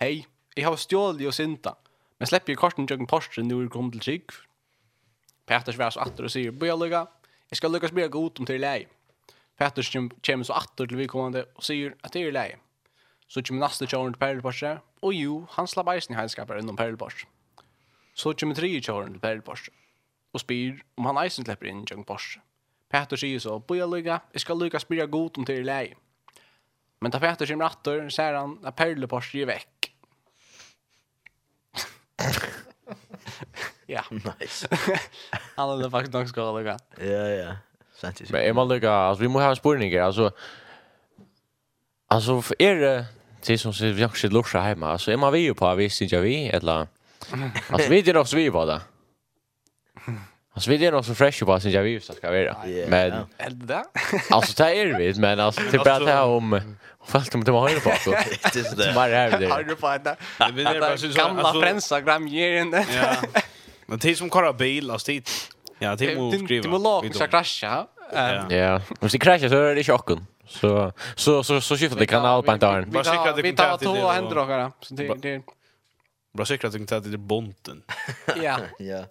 [0.00, 0.26] hei,
[0.56, 1.72] jeg har stjålet og synta,
[2.18, 4.34] men slipper jeg korten til Porsche når jeg kommer til trygg.
[5.46, 7.06] Peter svarer så atter og sier, bøy lukka,
[7.50, 8.86] jeg skal lukkast mer god om til lei.
[9.56, 9.88] Peter
[10.26, 12.48] kommer så atter til vidkommende og sier at det er lei.
[13.28, 16.76] Så kommer neste kjøren til Perl Porsche, og jo, han slapp eisen i heilskapet innom
[16.76, 17.26] Perl Porsche.
[18.14, 19.72] Så kommer tre kjøren til Perl Porsche,
[20.34, 22.42] og spyr om han eisen slipper inn til Porsche.
[22.92, 25.94] Peter sier så, bøy lukka, jeg skal lukkast mer god om til lei.
[27.00, 29.92] Men ta fätter sin rattor, ser är han när Perlepors är vekk.
[33.86, 34.04] ja.
[34.10, 34.68] Nice.
[35.56, 36.78] han hade faktiskt nog ska lägga.
[37.00, 37.56] Ja, ja.
[37.94, 40.32] Sant Men jag måste lägga, alltså vi måste ha en spårningar, alltså
[42.08, 43.04] Alltså för er
[43.46, 46.86] det som vi också lurar hemma, alltså är man vi på visst inte vi eller
[47.70, 48.80] alltså vi det också vi på det.
[50.56, 52.56] Alltså vi är nog så fresh på sen jag vi så ska vara.
[52.88, 53.84] Men är det?
[54.30, 56.76] Alltså det är vi, men alltså typ det här om
[57.06, 58.10] fast om det var höra på så.
[58.10, 58.92] Det är det.
[58.94, 59.46] Bara är det?
[59.46, 60.16] Har du fått det?
[60.38, 62.72] Det är bara så gamla fränsa gramgeren.
[62.72, 63.16] Ja.
[63.86, 65.30] Men det som kör bil alltså dit.
[65.78, 66.62] Ja, det måste skriva.
[66.62, 67.86] Det måste låta krascha.
[68.50, 68.80] Ja.
[69.00, 70.26] Om det kraschar så är det chocken.
[70.48, 72.84] Så så så så skiftar det kanal på dagen.
[72.90, 75.42] Vi tar vi tar två händer och så det det
[76.36, 77.82] Bra säkert att det inte är bonten.
[78.42, 78.58] Ja.
[78.78, 79.04] Ja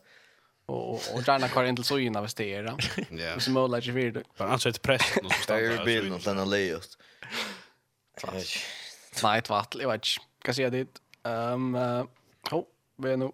[0.66, 2.78] och och gärna kvar in till så innan vi Ja.
[3.12, 3.40] Yeah.
[3.40, 4.24] Så målar ju vidare.
[4.38, 5.62] Bara alltså ett press någon som stannar.
[5.62, 6.98] Det är bilden och den har lejost.
[9.24, 10.26] Nej, ett vattl, jag vet inte.
[10.42, 10.88] Kan säga det.
[11.24, 11.78] Ehm,
[12.52, 12.66] ho,
[12.96, 13.32] vi är nu.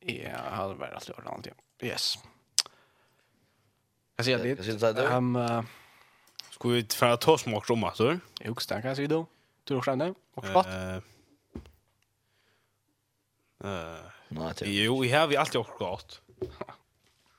[0.00, 1.54] Ja, hade varit alltid göra någonting.
[1.82, 2.18] Yes.
[4.16, 4.56] Kan säga det.
[4.56, 5.08] Kan säga det.
[5.08, 5.38] Ehm,
[6.50, 8.18] ska vi ta torsmak rumma så?
[8.40, 9.26] Jo, stannar kan säga då.
[9.64, 10.14] Tror du skärna?
[10.34, 10.66] Och spott.
[10.66, 10.94] Eh.
[13.64, 14.04] Eh.
[14.28, 16.21] Nej, Jo, vi har vi alltid också gott.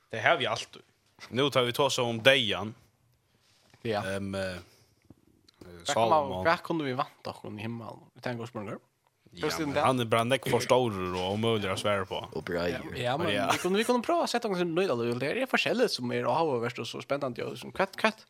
[0.09, 0.81] Det har vi alltid.
[1.29, 2.75] Nu tar vi tås om Dejan.
[3.81, 4.05] Ja.
[4.05, 4.59] Ehm um,
[5.83, 6.45] Salomon.
[6.45, 7.99] Vad kunde vi vanta i himmelen?
[8.13, 8.77] Vi tänker oss på många.
[9.31, 12.29] Ja, han är bara näck för stor och omöjlig att svära på.
[12.31, 12.75] Och bra ju.
[12.95, 13.49] Ja, men ja.
[13.51, 14.95] vi kunde vi kunde prova sätta någon nöjd då.
[14.95, 18.25] det är forskjelligt som är av och värst och så spännande jag som katt katt.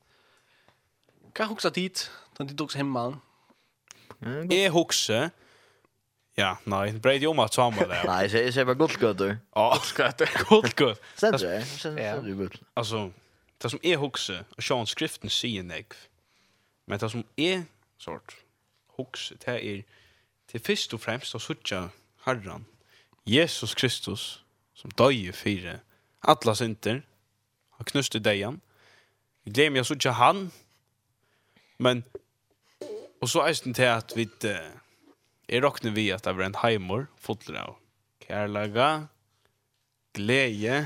[1.34, 3.20] Kan huxa dit, den dit också himmelen.
[4.22, 5.30] Mm, jag huxar
[6.36, 8.04] Ja, nej, det blir ju om att samma där.
[8.06, 9.38] Nej, så är det bara guldgötter.
[9.56, 11.04] Ja, guldgötter, guldgötter.
[11.16, 13.12] Sen det, sen det Alltså,
[13.58, 15.86] det som är huxe och Sean skriften säger nej.
[16.86, 17.64] Men det som är
[17.98, 18.36] sort
[18.98, 19.84] huxe det är
[20.48, 21.90] till först och främst att söka
[22.24, 22.66] Herren
[23.26, 24.44] Jesus Kristus
[24.74, 25.80] som døye fyre
[26.20, 27.02] alla synder.
[27.70, 28.62] Han knuste dejan.
[29.44, 30.52] Vi glemmer jeg søkja han.
[31.78, 32.04] Men,
[33.22, 34.28] og så er det til at vi
[35.54, 37.76] Jeg råkner vi at det var en heimor, fotler av
[38.24, 38.88] kærlaga,
[40.18, 40.80] glede,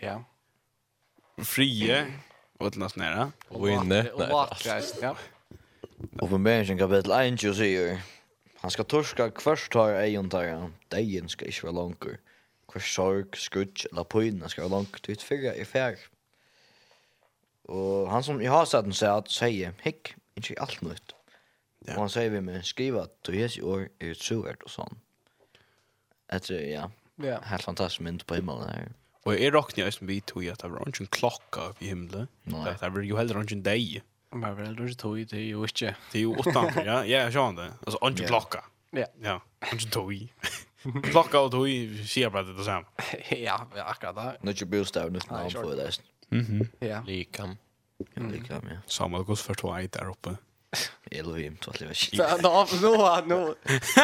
[0.00, 0.14] ja.
[1.44, 1.98] frie,
[2.56, 3.26] og et eller annet nære.
[3.50, 3.98] Og inne.
[4.14, 5.10] Og vakreist, ja.
[6.24, 8.00] Oppenberingen kapitel 1 sier,
[8.62, 12.16] han skal torska kvart tar egen tar han, degen skal ikke være langer.
[12.72, 16.00] Hver sorg, skudj, eller pyna skal være langer, ut fyrra er fær.
[17.68, 21.15] Og han som i har sett den sier at sier, hikk, ikke alt nytt.
[21.86, 21.94] Ja.
[21.94, 24.98] Og han sier vi med skriva at till Jesu år er ett suvert och sånt.
[26.28, 26.90] Att ja.
[27.22, 27.40] Ja.
[27.42, 28.92] Helt fantastisk mynd på himmelen här.
[29.24, 32.28] Och är rockni som vi tog att det var en klocka i himlen.
[32.44, 34.02] Det var ju heller en dag.
[34.30, 35.96] Men väl då tog det ju inte.
[36.12, 37.04] Det är ju åtta, ja.
[37.04, 37.72] Ja, så han det.
[37.86, 38.64] Alltså en klocka.
[38.90, 39.06] Ja.
[39.20, 40.28] Ja, en dag.
[41.02, 41.68] Klocka och tog
[42.06, 42.86] ser bara det samma.
[43.30, 44.36] Ja, ja, akkurat det.
[44.42, 46.00] Nå er ikke bostad nu snart för det.
[46.30, 46.68] Mhm.
[46.78, 47.02] Ja.
[47.06, 47.56] Likam.
[48.14, 48.78] Likam, ja.
[48.86, 50.36] Samma går för två där uppe.
[51.10, 52.18] Elohim, lov inte att leva shit.
[52.42, 53.54] Då då nu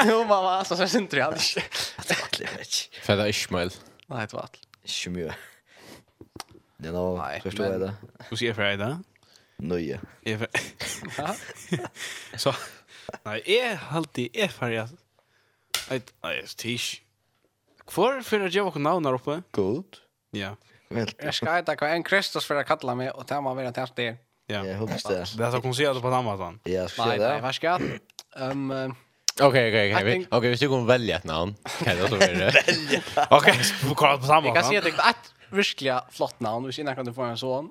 [0.05, 1.63] nu mamma så så synd jag inte.
[1.97, 2.95] Att leva shit.
[3.03, 3.71] För det är Ismail.
[4.07, 4.49] Nej, det var.
[4.85, 5.33] Ismail.
[6.77, 7.95] Det Nei nog förstår jag det.
[8.29, 8.99] Hur ser för dig då?
[9.57, 10.01] Nöje.
[10.21, 10.47] Jag
[12.37, 12.55] Så
[13.23, 14.89] nej, är alltid är för jag.
[15.91, 16.13] Ett
[16.43, 17.03] is tisch.
[17.87, 19.43] Kvar för att jag var kunna uppe.
[19.51, 20.01] Gott.
[20.31, 20.57] Ja.
[20.89, 21.11] Väl.
[21.19, 24.17] Jag ska ta en Kristus för att kalla mig och ta mig vidare till det.
[24.53, 24.67] Ja.
[24.67, 25.27] Jag hoppas det.
[25.37, 26.61] Det har kommit på Amazon.
[26.65, 27.29] Ja, ska det.
[27.29, 27.79] Nej, vad ska
[28.37, 28.95] Ehm
[29.41, 30.27] Okej, okej, okej.
[30.31, 31.55] Okej, vi ska gå och välja ett namn.
[31.85, 32.27] Kan det så vara?
[32.27, 32.53] Välja.
[33.31, 33.55] Okej,
[33.89, 34.47] vi kollar på samma.
[34.47, 36.67] Jag kan se att det är ett verkligen flott namn.
[36.67, 37.71] Vi ser kan du få en sån.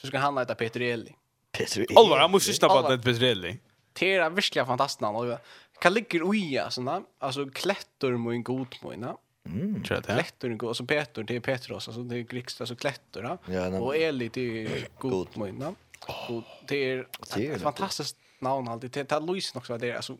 [0.00, 1.14] Så ska han heta Peter Eli.
[1.58, 1.94] Peter Eli.
[1.96, 3.58] Allvar, jag måste snabba på det Peter Eli.
[3.92, 5.36] Det är verkligen fantastiskt namn.
[5.80, 7.02] Kan ligger oja såna.
[7.18, 9.16] Alltså klättor mot en god mojna.
[9.46, 9.82] Mm.
[9.82, 10.14] Tror det.
[10.14, 13.38] Klättor och så Peter det är Petros alltså det är grekiskt alltså klättor.
[13.46, 15.74] Ja, och Eli det är god mojna.
[16.00, 17.06] Och det är
[17.54, 18.90] ett fantastiskt namn alltid.
[18.90, 20.16] Det är Louise också det är alltså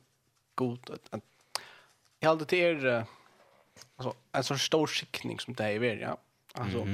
[0.55, 1.23] god att
[2.21, 3.07] jag hade det är
[3.97, 6.19] alltså en sån stor skickning som det är i ja.
[6.53, 6.89] Alltså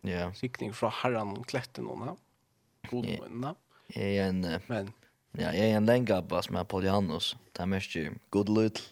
[0.00, 0.32] ja.
[0.32, 2.18] Skickning från Herran och klätten och
[2.90, 3.54] god men.
[3.88, 4.92] Är en men
[5.32, 7.36] ja, är en länga bara med Apollianus.
[7.52, 8.84] Där mest ju good little.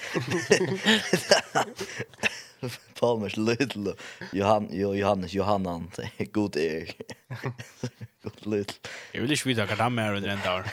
[3.00, 3.94] Palmers Little
[4.32, 5.90] Johan jo, Johannes Johannan
[6.32, 6.92] god er.
[8.22, 8.90] god Little.
[9.12, 10.64] Jag vill inte veta vad han är under en dag.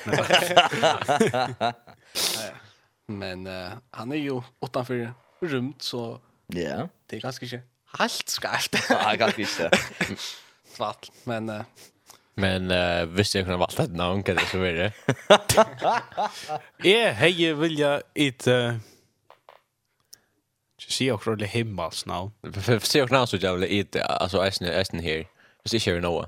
[3.07, 6.59] Men uh, han är ju utanför rumt så ja.
[6.59, 6.87] Yeah.
[7.05, 7.61] Det är ganska inte
[7.97, 8.85] helt skarpt.
[8.89, 9.71] Ja, ganska inte.
[10.75, 11.61] Svart, men uh,
[12.33, 14.91] Men uh, visst jag kunde valta ett namn kan det så vara.
[16.77, 18.75] Ja, hej vilja it uh,
[20.87, 22.31] se och rulla himmels nu.
[22.61, 25.27] För se och när så jag vill äta alltså äsna äsna här.
[25.63, 26.25] Hvis ikke er noe.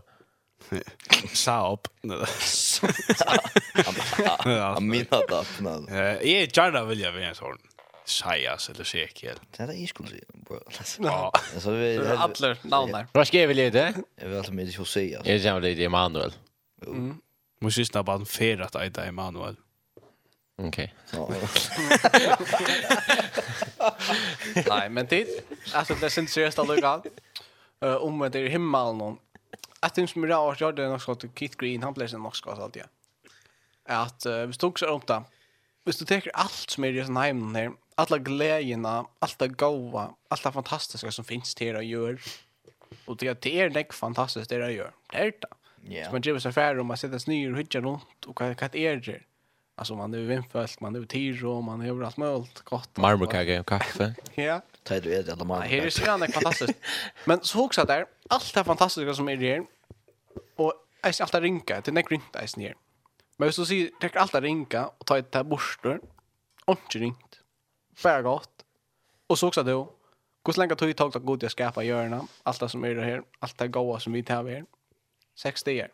[1.33, 1.87] Saab.
[4.75, 5.43] Amina da.
[6.19, 7.59] Jeg er gjerne vilja være en sån.
[8.09, 9.39] Sajas eller Sekiel.
[9.51, 11.09] Det är det jag skulle säga.
[11.09, 11.31] Ja.
[11.53, 13.07] Alltså vi alla namn där.
[13.13, 13.93] Vad ska vi det?
[14.15, 15.25] Jag vill alltså med Josias.
[15.25, 16.33] Jag vill leda Emanuel.
[16.87, 17.15] Mm.
[17.61, 19.55] Måste ju snabbt en färra att Emanuel.
[20.67, 20.95] Okej.
[24.69, 25.27] Nej, men det
[25.73, 27.05] alltså det syns seriöst alltså gott.
[27.81, 29.17] Eh om det är himmel någon.
[29.81, 32.59] Jag syns mig där jag gjorde något skott kit Green han blir sen något skott
[32.59, 32.83] alltid.
[33.85, 35.23] Att vi stod så runt där.
[35.85, 37.71] Vi stod täcker allt som är i sån hem där.
[37.95, 42.17] Alla glädjerna, allt det goda, allt det fantastiska som finns till att göra.
[43.05, 44.91] Och det är det fantastiskt det att gör.
[45.11, 45.47] Det är det.
[45.87, 46.05] Yeah.
[46.05, 48.75] Så man driver sig färre om man sätter sig ner och hittar runt och vad
[48.75, 49.21] är det?
[49.79, 50.43] Alltså man är ju
[50.79, 52.97] man är ju tiro, man är allt möjligt gott.
[52.97, 54.15] Marmorkaka och kaffe.
[54.35, 54.61] ja.
[54.83, 55.61] Tar du det alla man.
[55.61, 56.79] Här är så annat fantastiskt.
[57.25, 59.65] Men så också där, allt det fantastiska som är här.
[60.55, 62.75] Och är allt alltid rinka, det är grint där snär.
[63.37, 66.01] Men så sier, det allt alltid rinka och ta ett där borstor.
[66.65, 67.39] Och ringt.
[68.03, 68.65] Bara gott.
[69.27, 69.93] Och så också då
[70.45, 72.27] Hur länge tog det tag att god till att skapa görna?
[72.43, 74.65] Allt det som är det här, allt det goda som vi tar här.
[75.35, 75.89] Sex dagar.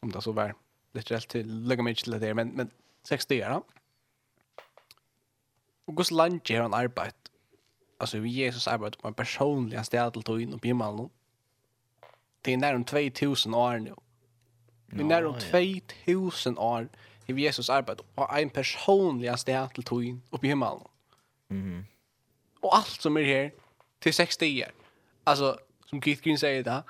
[0.00, 0.54] Om det så var
[0.94, 2.70] literellt till lägga mig till det där, men,
[3.02, 3.62] sex 60 år.
[5.84, 7.30] Och Guds land ger han arbete.
[7.98, 11.08] Alltså vi Jesus arbete på en personlig sted till tog in och blir
[12.42, 13.94] Det är nära om 2000 år nu.
[14.86, 16.88] Det är nära om 2000 år
[17.26, 20.80] i Jesus arbete på en personlig sted till tog in och blir man
[22.60, 23.52] Och allt som är här
[23.98, 24.72] till 60 år.
[25.24, 26.82] Alltså som Keith Green säger det,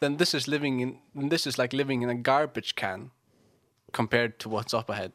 [0.00, 3.10] then this is living in then this is like living in a garbage can
[3.94, 5.10] compared to what's up ahead.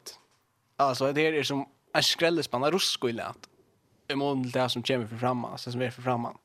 [0.76, 3.48] Alltså det här är som en skrällespanna rusko i lät.
[4.08, 6.38] I mån det här som kommer för framman, alltså som är för framman.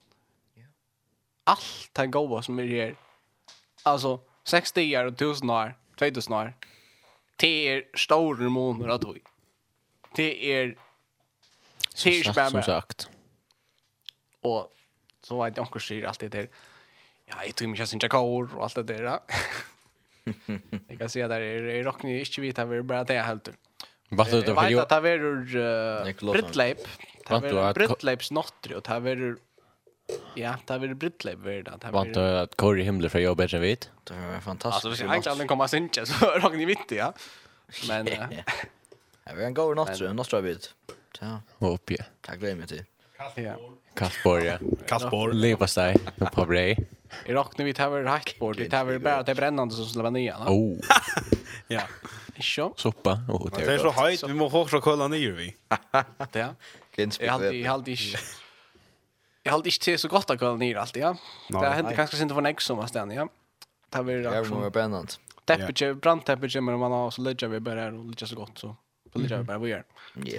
[1.44, 2.96] Allt det goda som är här.
[3.84, 6.54] Alltså 60 år, och 1000 år, 2000 år.
[7.36, 9.22] Det är stora månader att vi.
[10.16, 10.78] Det är
[11.96, 13.10] Som sagt, som sagt.
[14.42, 14.74] Och
[15.22, 16.48] så var det onkel säger alltid det.
[17.26, 19.20] Ja, jag tror mig jag syns kor och allt det där.
[20.88, 23.50] Jag kan se där är rockni inte vita vi bara det helt.
[24.10, 24.76] Vad det var ju.
[24.90, 26.78] Det var ju Britleip.
[27.28, 29.38] Det att Britleips nattri och det var
[30.36, 31.72] Ja, det var Britleip värda.
[31.72, 33.90] att var du att Corey Himmler för jobbet bättre vit.
[34.04, 34.86] Det var fantastiskt.
[34.86, 37.14] Alltså egentligen komma sen synka så rockni mitt ja.
[37.88, 38.08] Men
[39.28, 40.74] Ja, vi kan gå nattri, nattri bit.
[41.22, 41.42] Ja.
[41.58, 42.04] Hopp ja.
[42.22, 42.76] Tack glöm inte.
[42.76, 42.86] till.
[43.96, 44.60] Kasper ja.
[44.88, 45.34] Kasper.
[45.34, 45.98] Leva sig
[46.34, 46.88] på brej.
[47.26, 50.38] I rockne vi tar hackboard, vi tar bara det brännande som släpper vara nya.
[50.38, 50.80] Oh.
[51.68, 51.82] ja.
[52.36, 52.74] Isho.
[52.78, 53.20] Soppa.
[53.30, 55.56] Oh, det är så höjt, vi måste också kolla ner vi.
[56.32, 56.56] Det.
[57.20, 57.96] Jag hade jag hade
[59.44, 61.18] Jag hade inte till så gott att kolla ner allt, ja.
[61.50, 63.30] Det hände kanske inte för en sommar sen, ja.
[63.90, 64.22] Det var det.
[64.22, 65.12] Det var spännande.
[65.46, 66.22] Temperature, brand
[66.64, 68.76] men man har så lägger vi bara och lägger så gott så.
[69.12, 69.84] På lägger vi bara vi gör.
[70.16, 70.32] Ja.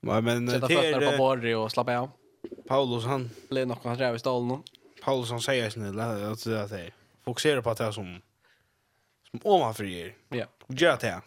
[0.00, 0.20] Ja.
[0.20, 2.10] Men det är på bordet och slappa av.
[2.68, 4.62] Paulus han blev nog han drev i stallen.
[5.02, 6.92] Paulsson säger sen att det att
[7.24, 8.20] fokusera på det som
[9.30, 10.14] som ovanför er.
[10.28, 10.46] Ja.
[10.66, 11.22] Och gör det.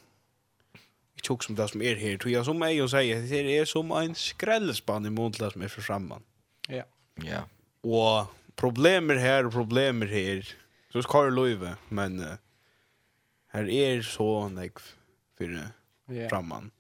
[1.16, 2.18] Jag tog som det som är här.
[2.18, 5.62] Tog jag som mig och säger att det är som en skrällspann i månaden som
[5.62, 6.24] är för framman.
[6.68, 6.84] Ja.
[7.16, 7.42] Ja.
[7.82, 10.56] Och problemer här och problemer här.
[10.92, 11.78] Så ska det löva.
[11.90, 12.34] Men uh,
[13.48, 14.80] här är så nek
[15.38, 15.72] för
[16.10, 16.30] yeah.
[16.30, 16.72] framman.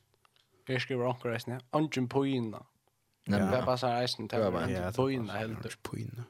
[0.65, 1.59] Jag skriver också resten.
[1.69, 2.63] Angen på innan.
[3.25, 4.39] Nej, men så här resten till.
[4.39, 5.57] Ja, på innan.
[5.81, 6.23] På innan.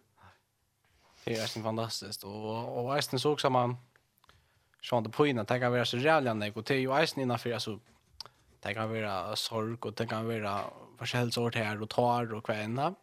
[1.26, 2.24] Det är nästan fantastiskt.
[2.24, 3.78] Och och nästan så också man
[4.82, 7.40] så det på innan tänka vara så jävla nek och det är ju Eisen innan
[7.40, 7.80] för alltså
[8.60, 10.64] det kan vara sorg och det kan vara
[10.98, 12.96] försäljningsord här och tar och kvinna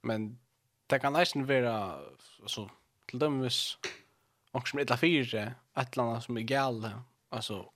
[0.00, 0.38] men
[0.86, 1.98] det kan Eisen vara
[2.42, 2.70] alltså
[3.06, 3.78] till dömes
[4.50, 6.90] och som illa fyra ett land som är gal
[7.28, 7.70] alltså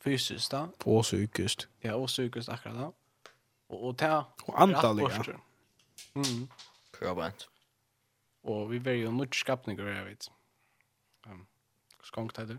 [0.00, 0.68] fysiskt då.
[0.84, 2.92] Och psykiskt ja och psykiskt akkurat då.
[3.66, 5.24] Och och ta och antaliga
[6.14, 6.48] mm.
[7.00, 7.48] Bra brant
[8.48, 10.28] Og vi var jo nødt skapninger, jeg vet.
[11.28, 11.44] Um,
[12.04, 12.58] Skångt er det?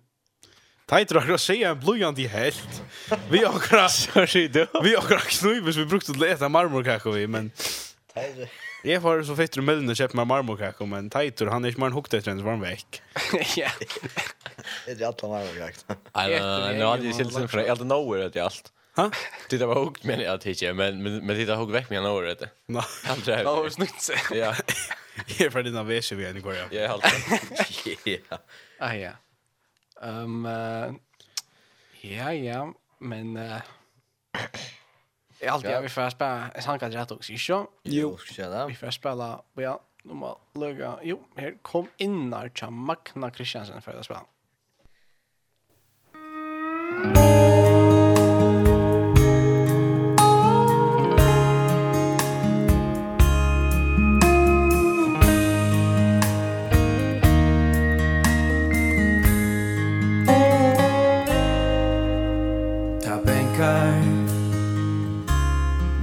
[0.89, 2.79] Teitur har seg en blujant i helt.
[3.29, 3.87] Vi akra...
[3.93, 4.63] Sorry, du.
[4.85, 7.51] Vi akra knubes, vi brukte til eta marmorkakko vi, men...
[8.13, 8.49] Teitur...
[8.87, 10.27] Jeg var så fett i mellom å kjøpe meg
[10.87, 13.01] men Teitur, han er ikke mer en hukt så var han vekk.
[13.59, 13.73] Ja.
[14.85, 15.97] Det er alt han marmorkakko.
[16.15, 16.27] Nei,
[16.79, 18.71] nå hadde jeg silt sin fra Elden Nowhere etter alt.
[18.99, 19.11] Ha?
[19.49, 22.13] Det var huggt men jag tycker men men men det där hugg väck mig några
[22.13, 22.43] år rätt.
[22.65, 22.83] Nej.
[23.03, 23.37] Han tror.
[23.37, 24.09] Ja, det snyggt.
[24.31, 24.55] Ja.
[25.27, 26.73] Jag är för dina väser vi än går jag.
[26.73, 28.23] Ja, helt.
[28.29, 28.37] Ja.
[28.79, 29.11] Ah ja.
[30.01, 30.47] Ehm
[32.01, 33.61] ja ja, men eh
[35.39, 37.33] Jag alltid jag vi först spela en sanka rätt också.
[37.33, 37.67] Jo.
[37.83, 38.65] Jo, ska det.
[38.67, 40.99] Vi får spela ja, normal lägga.
[41.03, 44.25] Jo, här kom innar Magna Christiansen för att spela.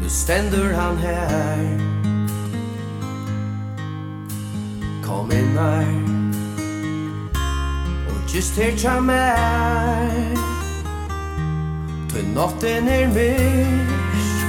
[0.06, 1.80] nu ständer han här
[5.04, 6.02] Kom in här
[8.08, 10.36] Och just här tja mig
[12.14, 14.46] Ty natten är myrsk.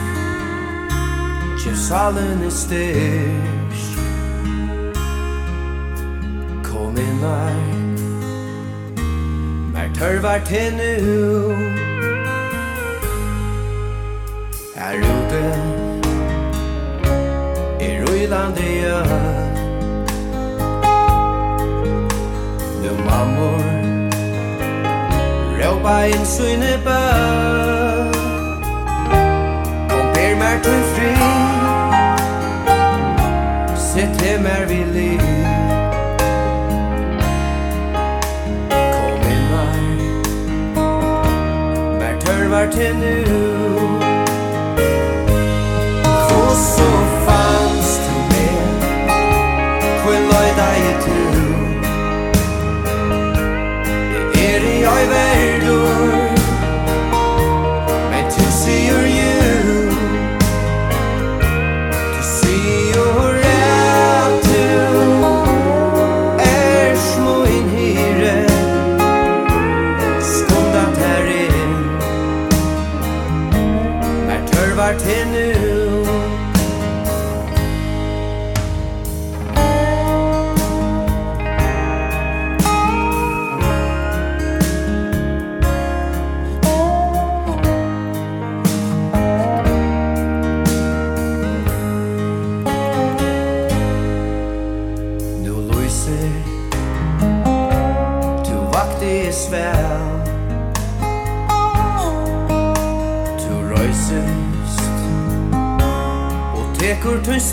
[1.63, 3.99] Tjusalen är styrsk.
[6.71, 7.93] Kom in här
[9.73, 11.86] Mer törvar till nu
[14.78, 15.45] Her ute
[17.82, 18.98] I rullande Røylandia
[22.82, 23.64] Nu mammor
[25.60, 27.02] Råpa in syne bø
[29.90, 31.14] Kom per mer til fri
[33.88, 35.22] Sitt hem er vi liv
[38.70, 39.82] Kom in mer
[41.99, 43.66] Mer tørvar til nu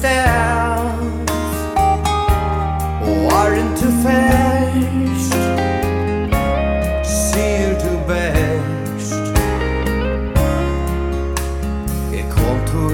[0.05, 1.67] ställs
[3.01, 5.33] Och är inte färst
[7.05, 9.15] to du bäst
[12.13, 12.93] Jag kom tog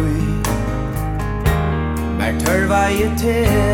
[2.18, 3.69] Mer tørva i til.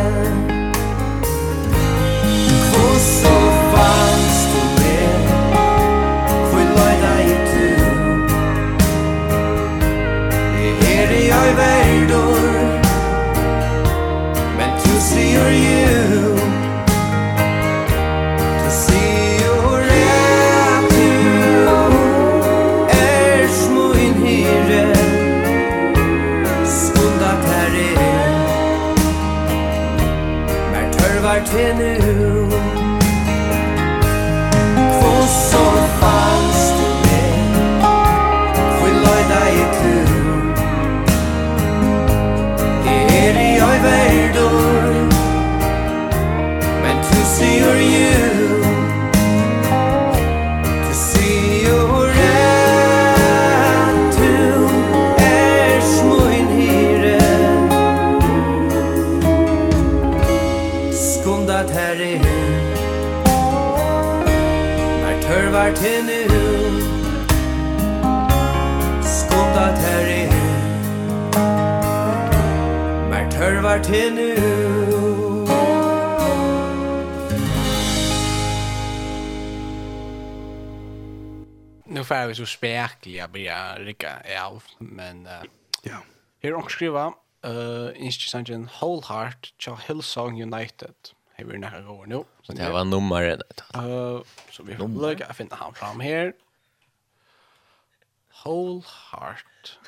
[82.10, 85.32] ungefär så spärkliga blir rika av men uh,
[85.82, 85.96] ja.
[86.40, 90.94] Här också skriva eh instangen Whole Heart till Hillsong United.
[91.32, 92.24] Här vi nära går nu.
[92.42, 93.22] Så det var nummer
[93.74, 94.20] Eh
[94.50, 96.32] så vi får lägga finna han fram här.
[98.44, 99.78] Whole Heart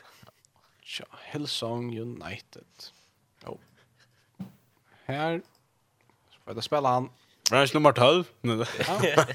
[0.96, 2.66] till Hillsong United.
[3.46, 3.58] Jo.
[5.04, 5.42] Här
[6.30, 7.10] så får jag spela han.
[7.50, 8.24] Det nummer 12.
[8.40, 8.50] Ja.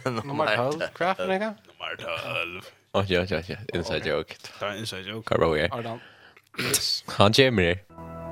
[0.24, 0.82] Nummer 12.
[0.94, 1.54] Craft nej.
[1.84, 2.72] Marta Ulf.
[2.94, 3.58] Oh, ja, ja, ja.
[3.74, 4.36] Inside joke.
[4.60, 5.26] Det inside joke.
[5.26, 5.68] Karbo, ja.
[5.72, 6.00] Ardan.
[6.60, 7.04] Yes.
[7.08, 8.23] Han kommer her.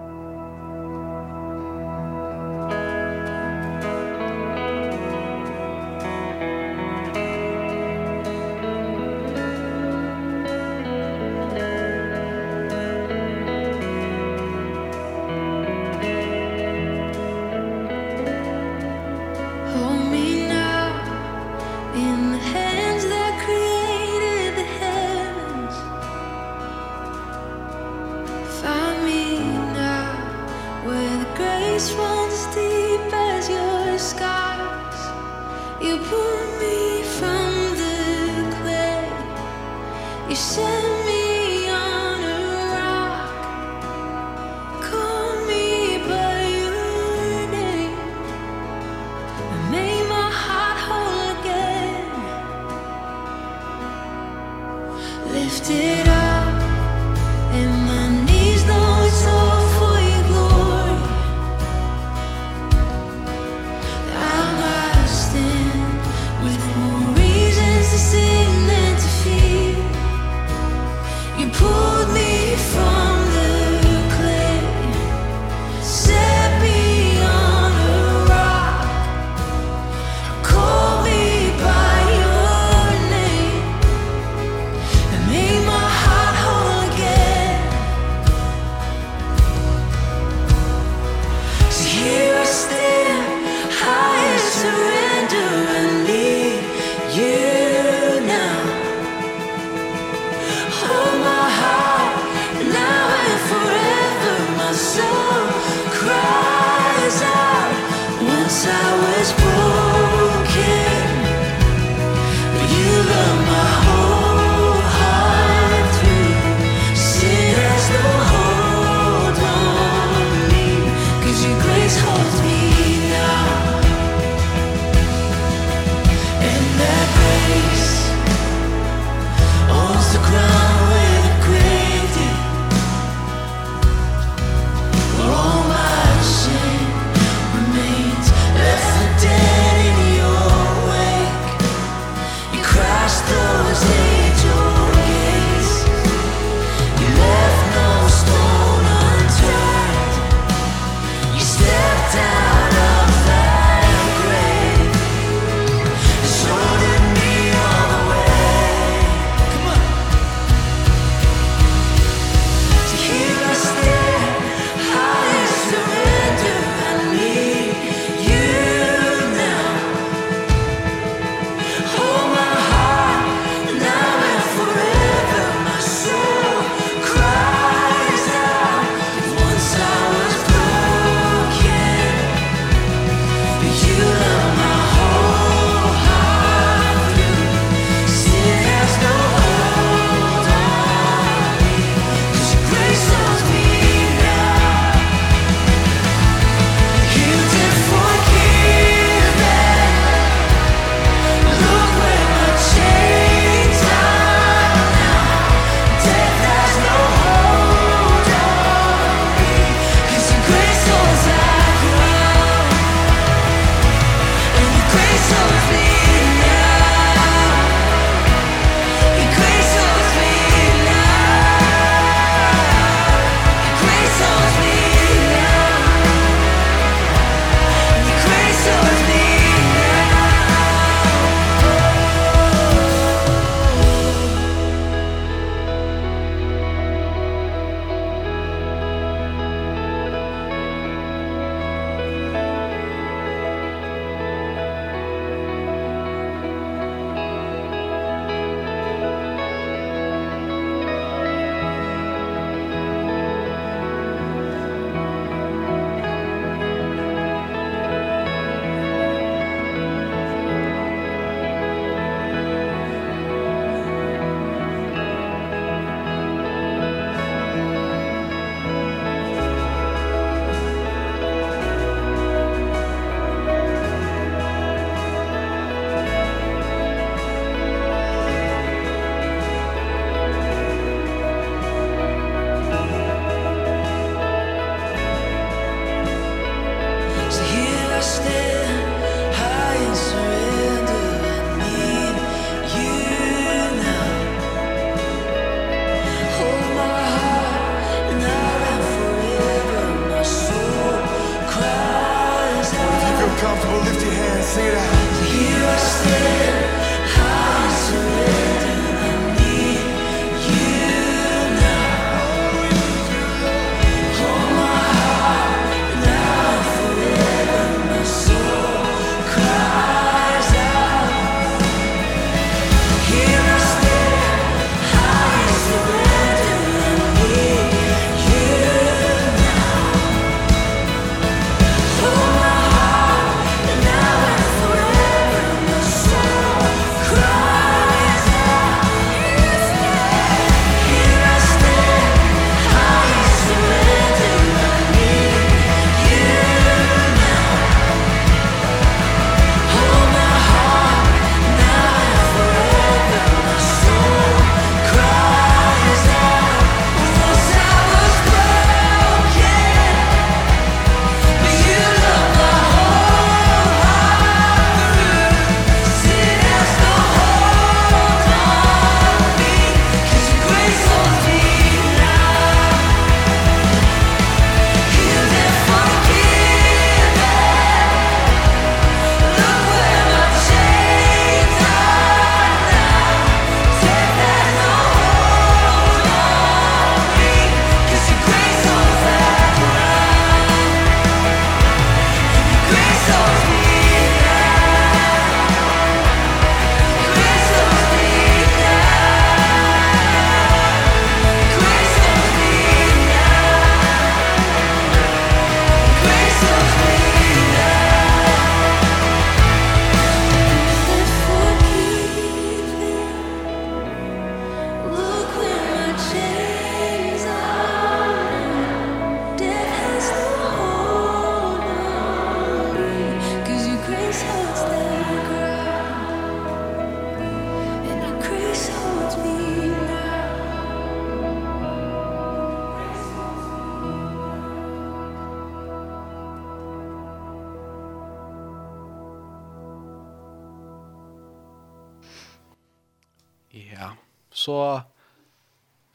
[444.31, 444.81] så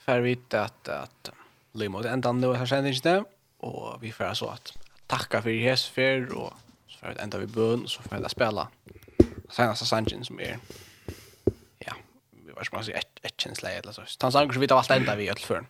[0.04, 1.32] får vi vite at, at
[1.76, 3.24] Limo er enda nå her sendingene,
[3.66, 4.72] og vi får så at
[5.10, 6.56] takka for Jesus for, og
[6.88, 8.66] så får vi enda vi bøn, så får vi spela
[9.50, 10.58] senaste sangen som er,
[11.86, 11.94] ja,
[12.32, 14.06] vi var som man sier, et, et kjensleie eller så.
[14.20, 15.68] Tansangen som vi tar alt enda vi i ødelføren.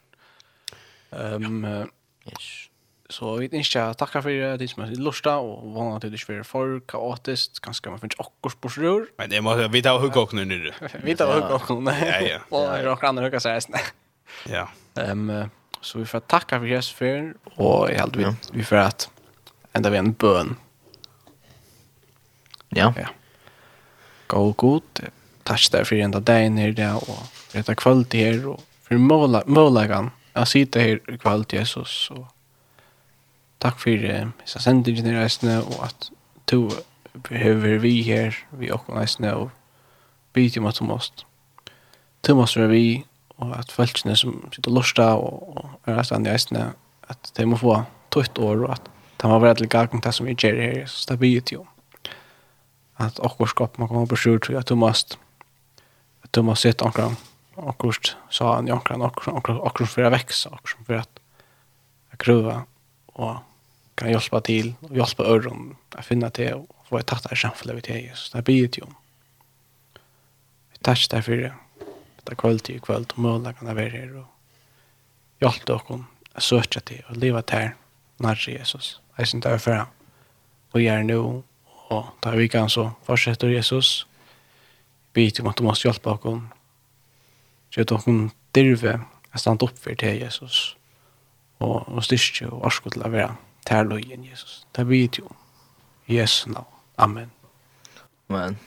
[1.13, 1.65] Um,
[2.27, 2.49] yes.
[3.09, 6.09] Så vi vet inte att tacka för det som är lusta och vana att det
[6.09, 9.07] är för för kaotiskt kanske man finns också på rör.
[9.19, 10.73] Men det måste vi ta hugga också nu.
[11.03, 11.83] Vi tar hugga också.
[11.85, 12.39] Ja ja.
[12.49, 13.63] Och också andra hugga så här.
[14.49, 14.69] Ja.
[14.95, 15.49] Ehm
[15.87, 19.11] så vi får tacka för Jesus för och jag hade vi vi för att
[19.73, 20.57] ända vi en bön.
[22.69, 22.95] Ja.
[22.97, 23.09] Ja.
[24.27, 24.83] Gå god.
[25.43, 27.19] Tack där för ända dagen ner där och
[27.53, 30.11] detta kvalitet här och för måla målagan.
[30.33, 32.27] Jag sitter här i kvalitet Jesus och
[33.67, 36.09] takk for hessa sendingen i reisene, og at
[36.51, 36.69] to
[37.27, 39.51] behøver vi her, vi åkken reisene, og
[40.37, 41.27] byter om at du måst.
[42.27, 43.05] Du måst være vi,
[43.37, 46.67] og at folkene som sitter lorsta og, og er reisene i reisene,
[47.11, 47.81] at de må få
[48.15, 48.91] tøyt år, og at
[49.23, 51.67] de må være til gang til som vi gjør her, så det blir jo.
[53.03, 55.19] At åkken skap, man kommer på skjort, at du måst,
[56.25, 57.17] at du måst sitte omkring,
[57.57, 61.21] akkurat sa han i akkurat akkurat akkurat för att växa akkurat för att
[62.19, 62.65] gruva
[63.17, 63.37] og
[63.97, 67.77] kan hjälpa til, og hjälpa øren, att finna til, og få et tatt av samfunnet
[67.77, 68.31] vi til Jesus.
[68.31, 68.87] Det blir jo.
[70.73, 71.53] Vi tackar dig för det.
[72.25, 74.27] Det är kväll till kväll och måla kan det vara här och
[75.41, 77.75] hjälpa dig att söka till och leva där
[78.17, 79.01] när Jesus.
[79.17, 79.87] Jag syns där för
[80.71, 81.43] och gör nu
[81.89, 84.07] och där vi kan så fortsätter Jesus.
[85.13, 86.43] Vi om att du måste hjälpa oss.
[87.75, 89.01] Så att hon dirve
[89.31, 90.77] att stanna upp för till Jesus.
[91.59, 93.13] Och, och styrke och orskot till att
[93.67, 94.67] tær løyen, Jesus.
[94.77, 95.29] Det vi jo.
[96.09, 96.67] Jesu navn.
[96.99, 97.31] Amen.
[98.29, 98.59] Amen.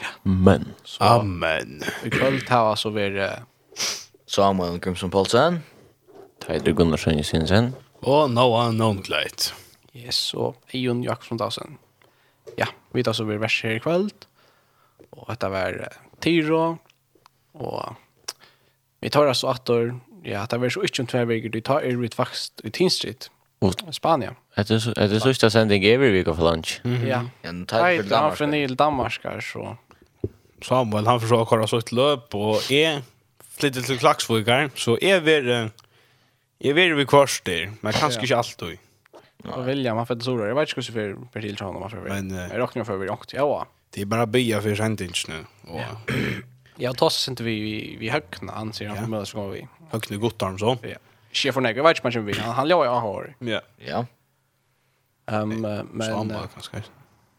[0.00, 0.06] Ja.
[0.24, 0.74] Amen.
[0.84, 1.82] Så, Amen.
[2.04, 3.42] Vi kan ta oss over
[4.26, 5.62] Samuel Grimson Poulsen.
[6.40, 7.74] Teidur Gunnarsson Jensen.
[8.02, 9.54] Og Noah Nongleit.
[9.96, 11.78] Yes, og Eion Jakobsson Dasen.
[12.58, 14.26] Ja, vi tar så over vers her i kveld.
[15.16, 15.78] Og dette var
[16.20, 16.76] Tiro.
[17.54, 17.96] Og
[19.00, 19.94] vi tar oss atter.
[20.26, 21.52] Ja, det var så ikke om tverveger.
[21.54, 23.30] Vi tar er ut vokst i Tinstrid.
[23.58, 24.34] Och Spanien.
[24.54, 26.80] Det är så det är sista sändning every week of lunch.
[27.08, 27.24] Ja.
[27.42, 28.36] En tack för Danmark.
[28.36, 29.76] Från Danmark Danmarkar så
[30.62, 33.02] Samuel han försöker köra så ett löp och är
[33.50, 35.36] flyttar till Klaxvågar så är vi
[36.58, 38.70] är vi vi kvarster men kanske inte allt då.
[39.44, 40.46] Ja, vilja man för sådär.
[40.46, 42.00] Jag vet inte hur för till honom man för.
[42.00, 43.32] Men jag räknar för vi åkt.
[43.32, 43.66] Ja.
[43.90, 45.80] Det är bara bya för sentins nu och
[46.78, 49.02] Ja, toss inte vi vi vi högna anser han ja.
[49.02, 49.68] för mötes går vi.
[49.90, 50.78] Högna gott arm så.
[50.82, 50.88] Ja
[51.36, 52.40] chef för några vet man ju vill.
[52.40, 53.34] Han låg jag har.
[53.38, 53.60] Ja.
[53.76, 54.06] Ja.
[55.26, 56.82] Ehm men så han bara kanske.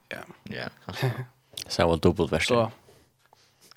[0.09, 0.17] Ja.
[0.43, 1.11] Ja, kanske.
[1.67, 2.47] Så var dubbelt värst.
[2.47, 2.71] Så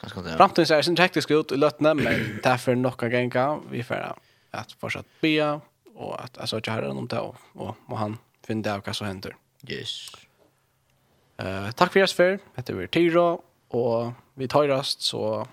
[0.01, 0.37] kanske det.
[0.37, 4.15] Framtiden ser sin taktisk ut i lötna men därför några gänga vi för
[4.51, 5.61] att fortsätta be
[5.95, 9.37] och att alltså jag har honom då och må han finna det vad som händer.
[9.69, 10.11] Yes.
[11.37, 12.39] Eh tack för er för.
[12.55, 15.49] Hette vi Tiro och vi tar rast så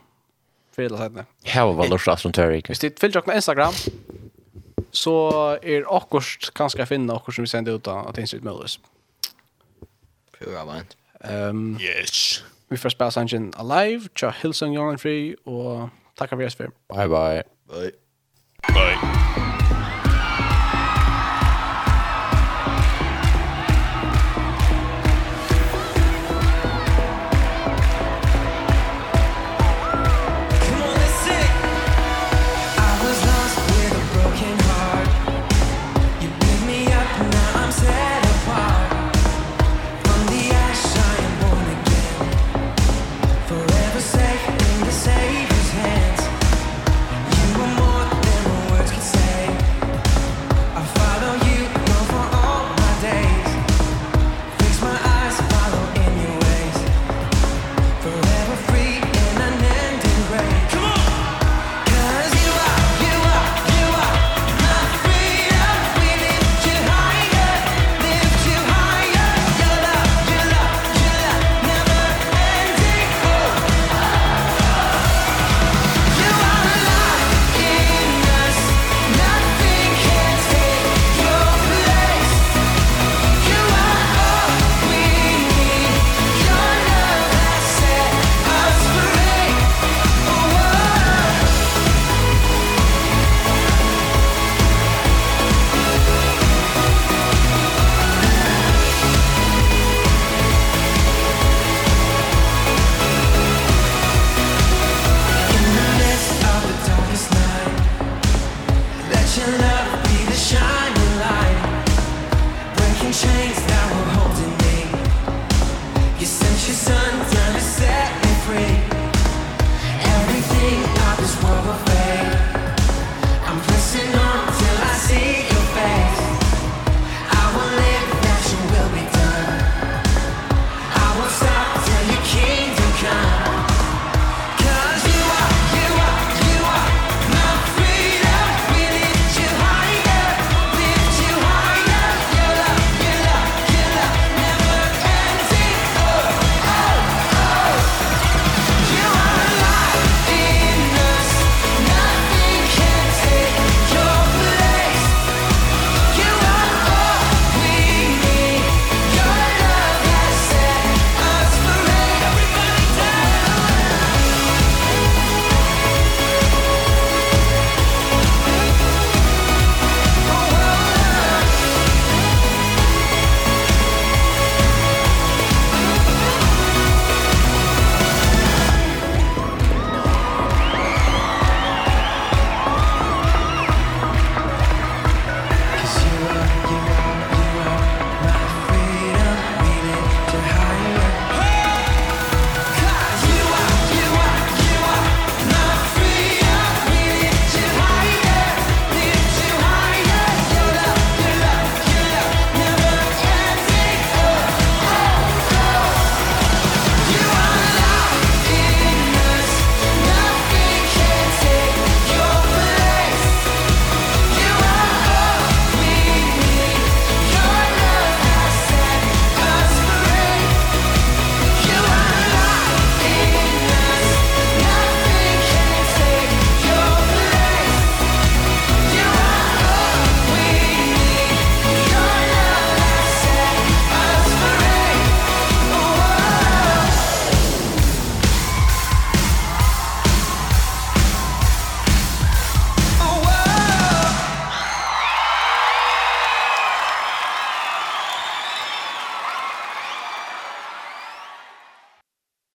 [0.71, 1.25] för hela tiden.
[1.43, 2.61] Hur var det från Terry?
[2.67, 3.73] Vi sitter fyllt på Instagram
[4.97, 5.17] så
[5.61, 8.79] er akkurat kanskje finne akkurat som vi sender ut av Tinsit Møllers.
[10.37, 10.97] Pura vant.
[11.23, 12.43] Um, yes.
[12.69, 16.73] Vi får spela sangen Alive, tja Hillsong Jordan Free, og takk for oss for.
[16.93, 17.43] Bye bye.
[17.71, 17.91] Bye.
[18.73, 19.26] Bye.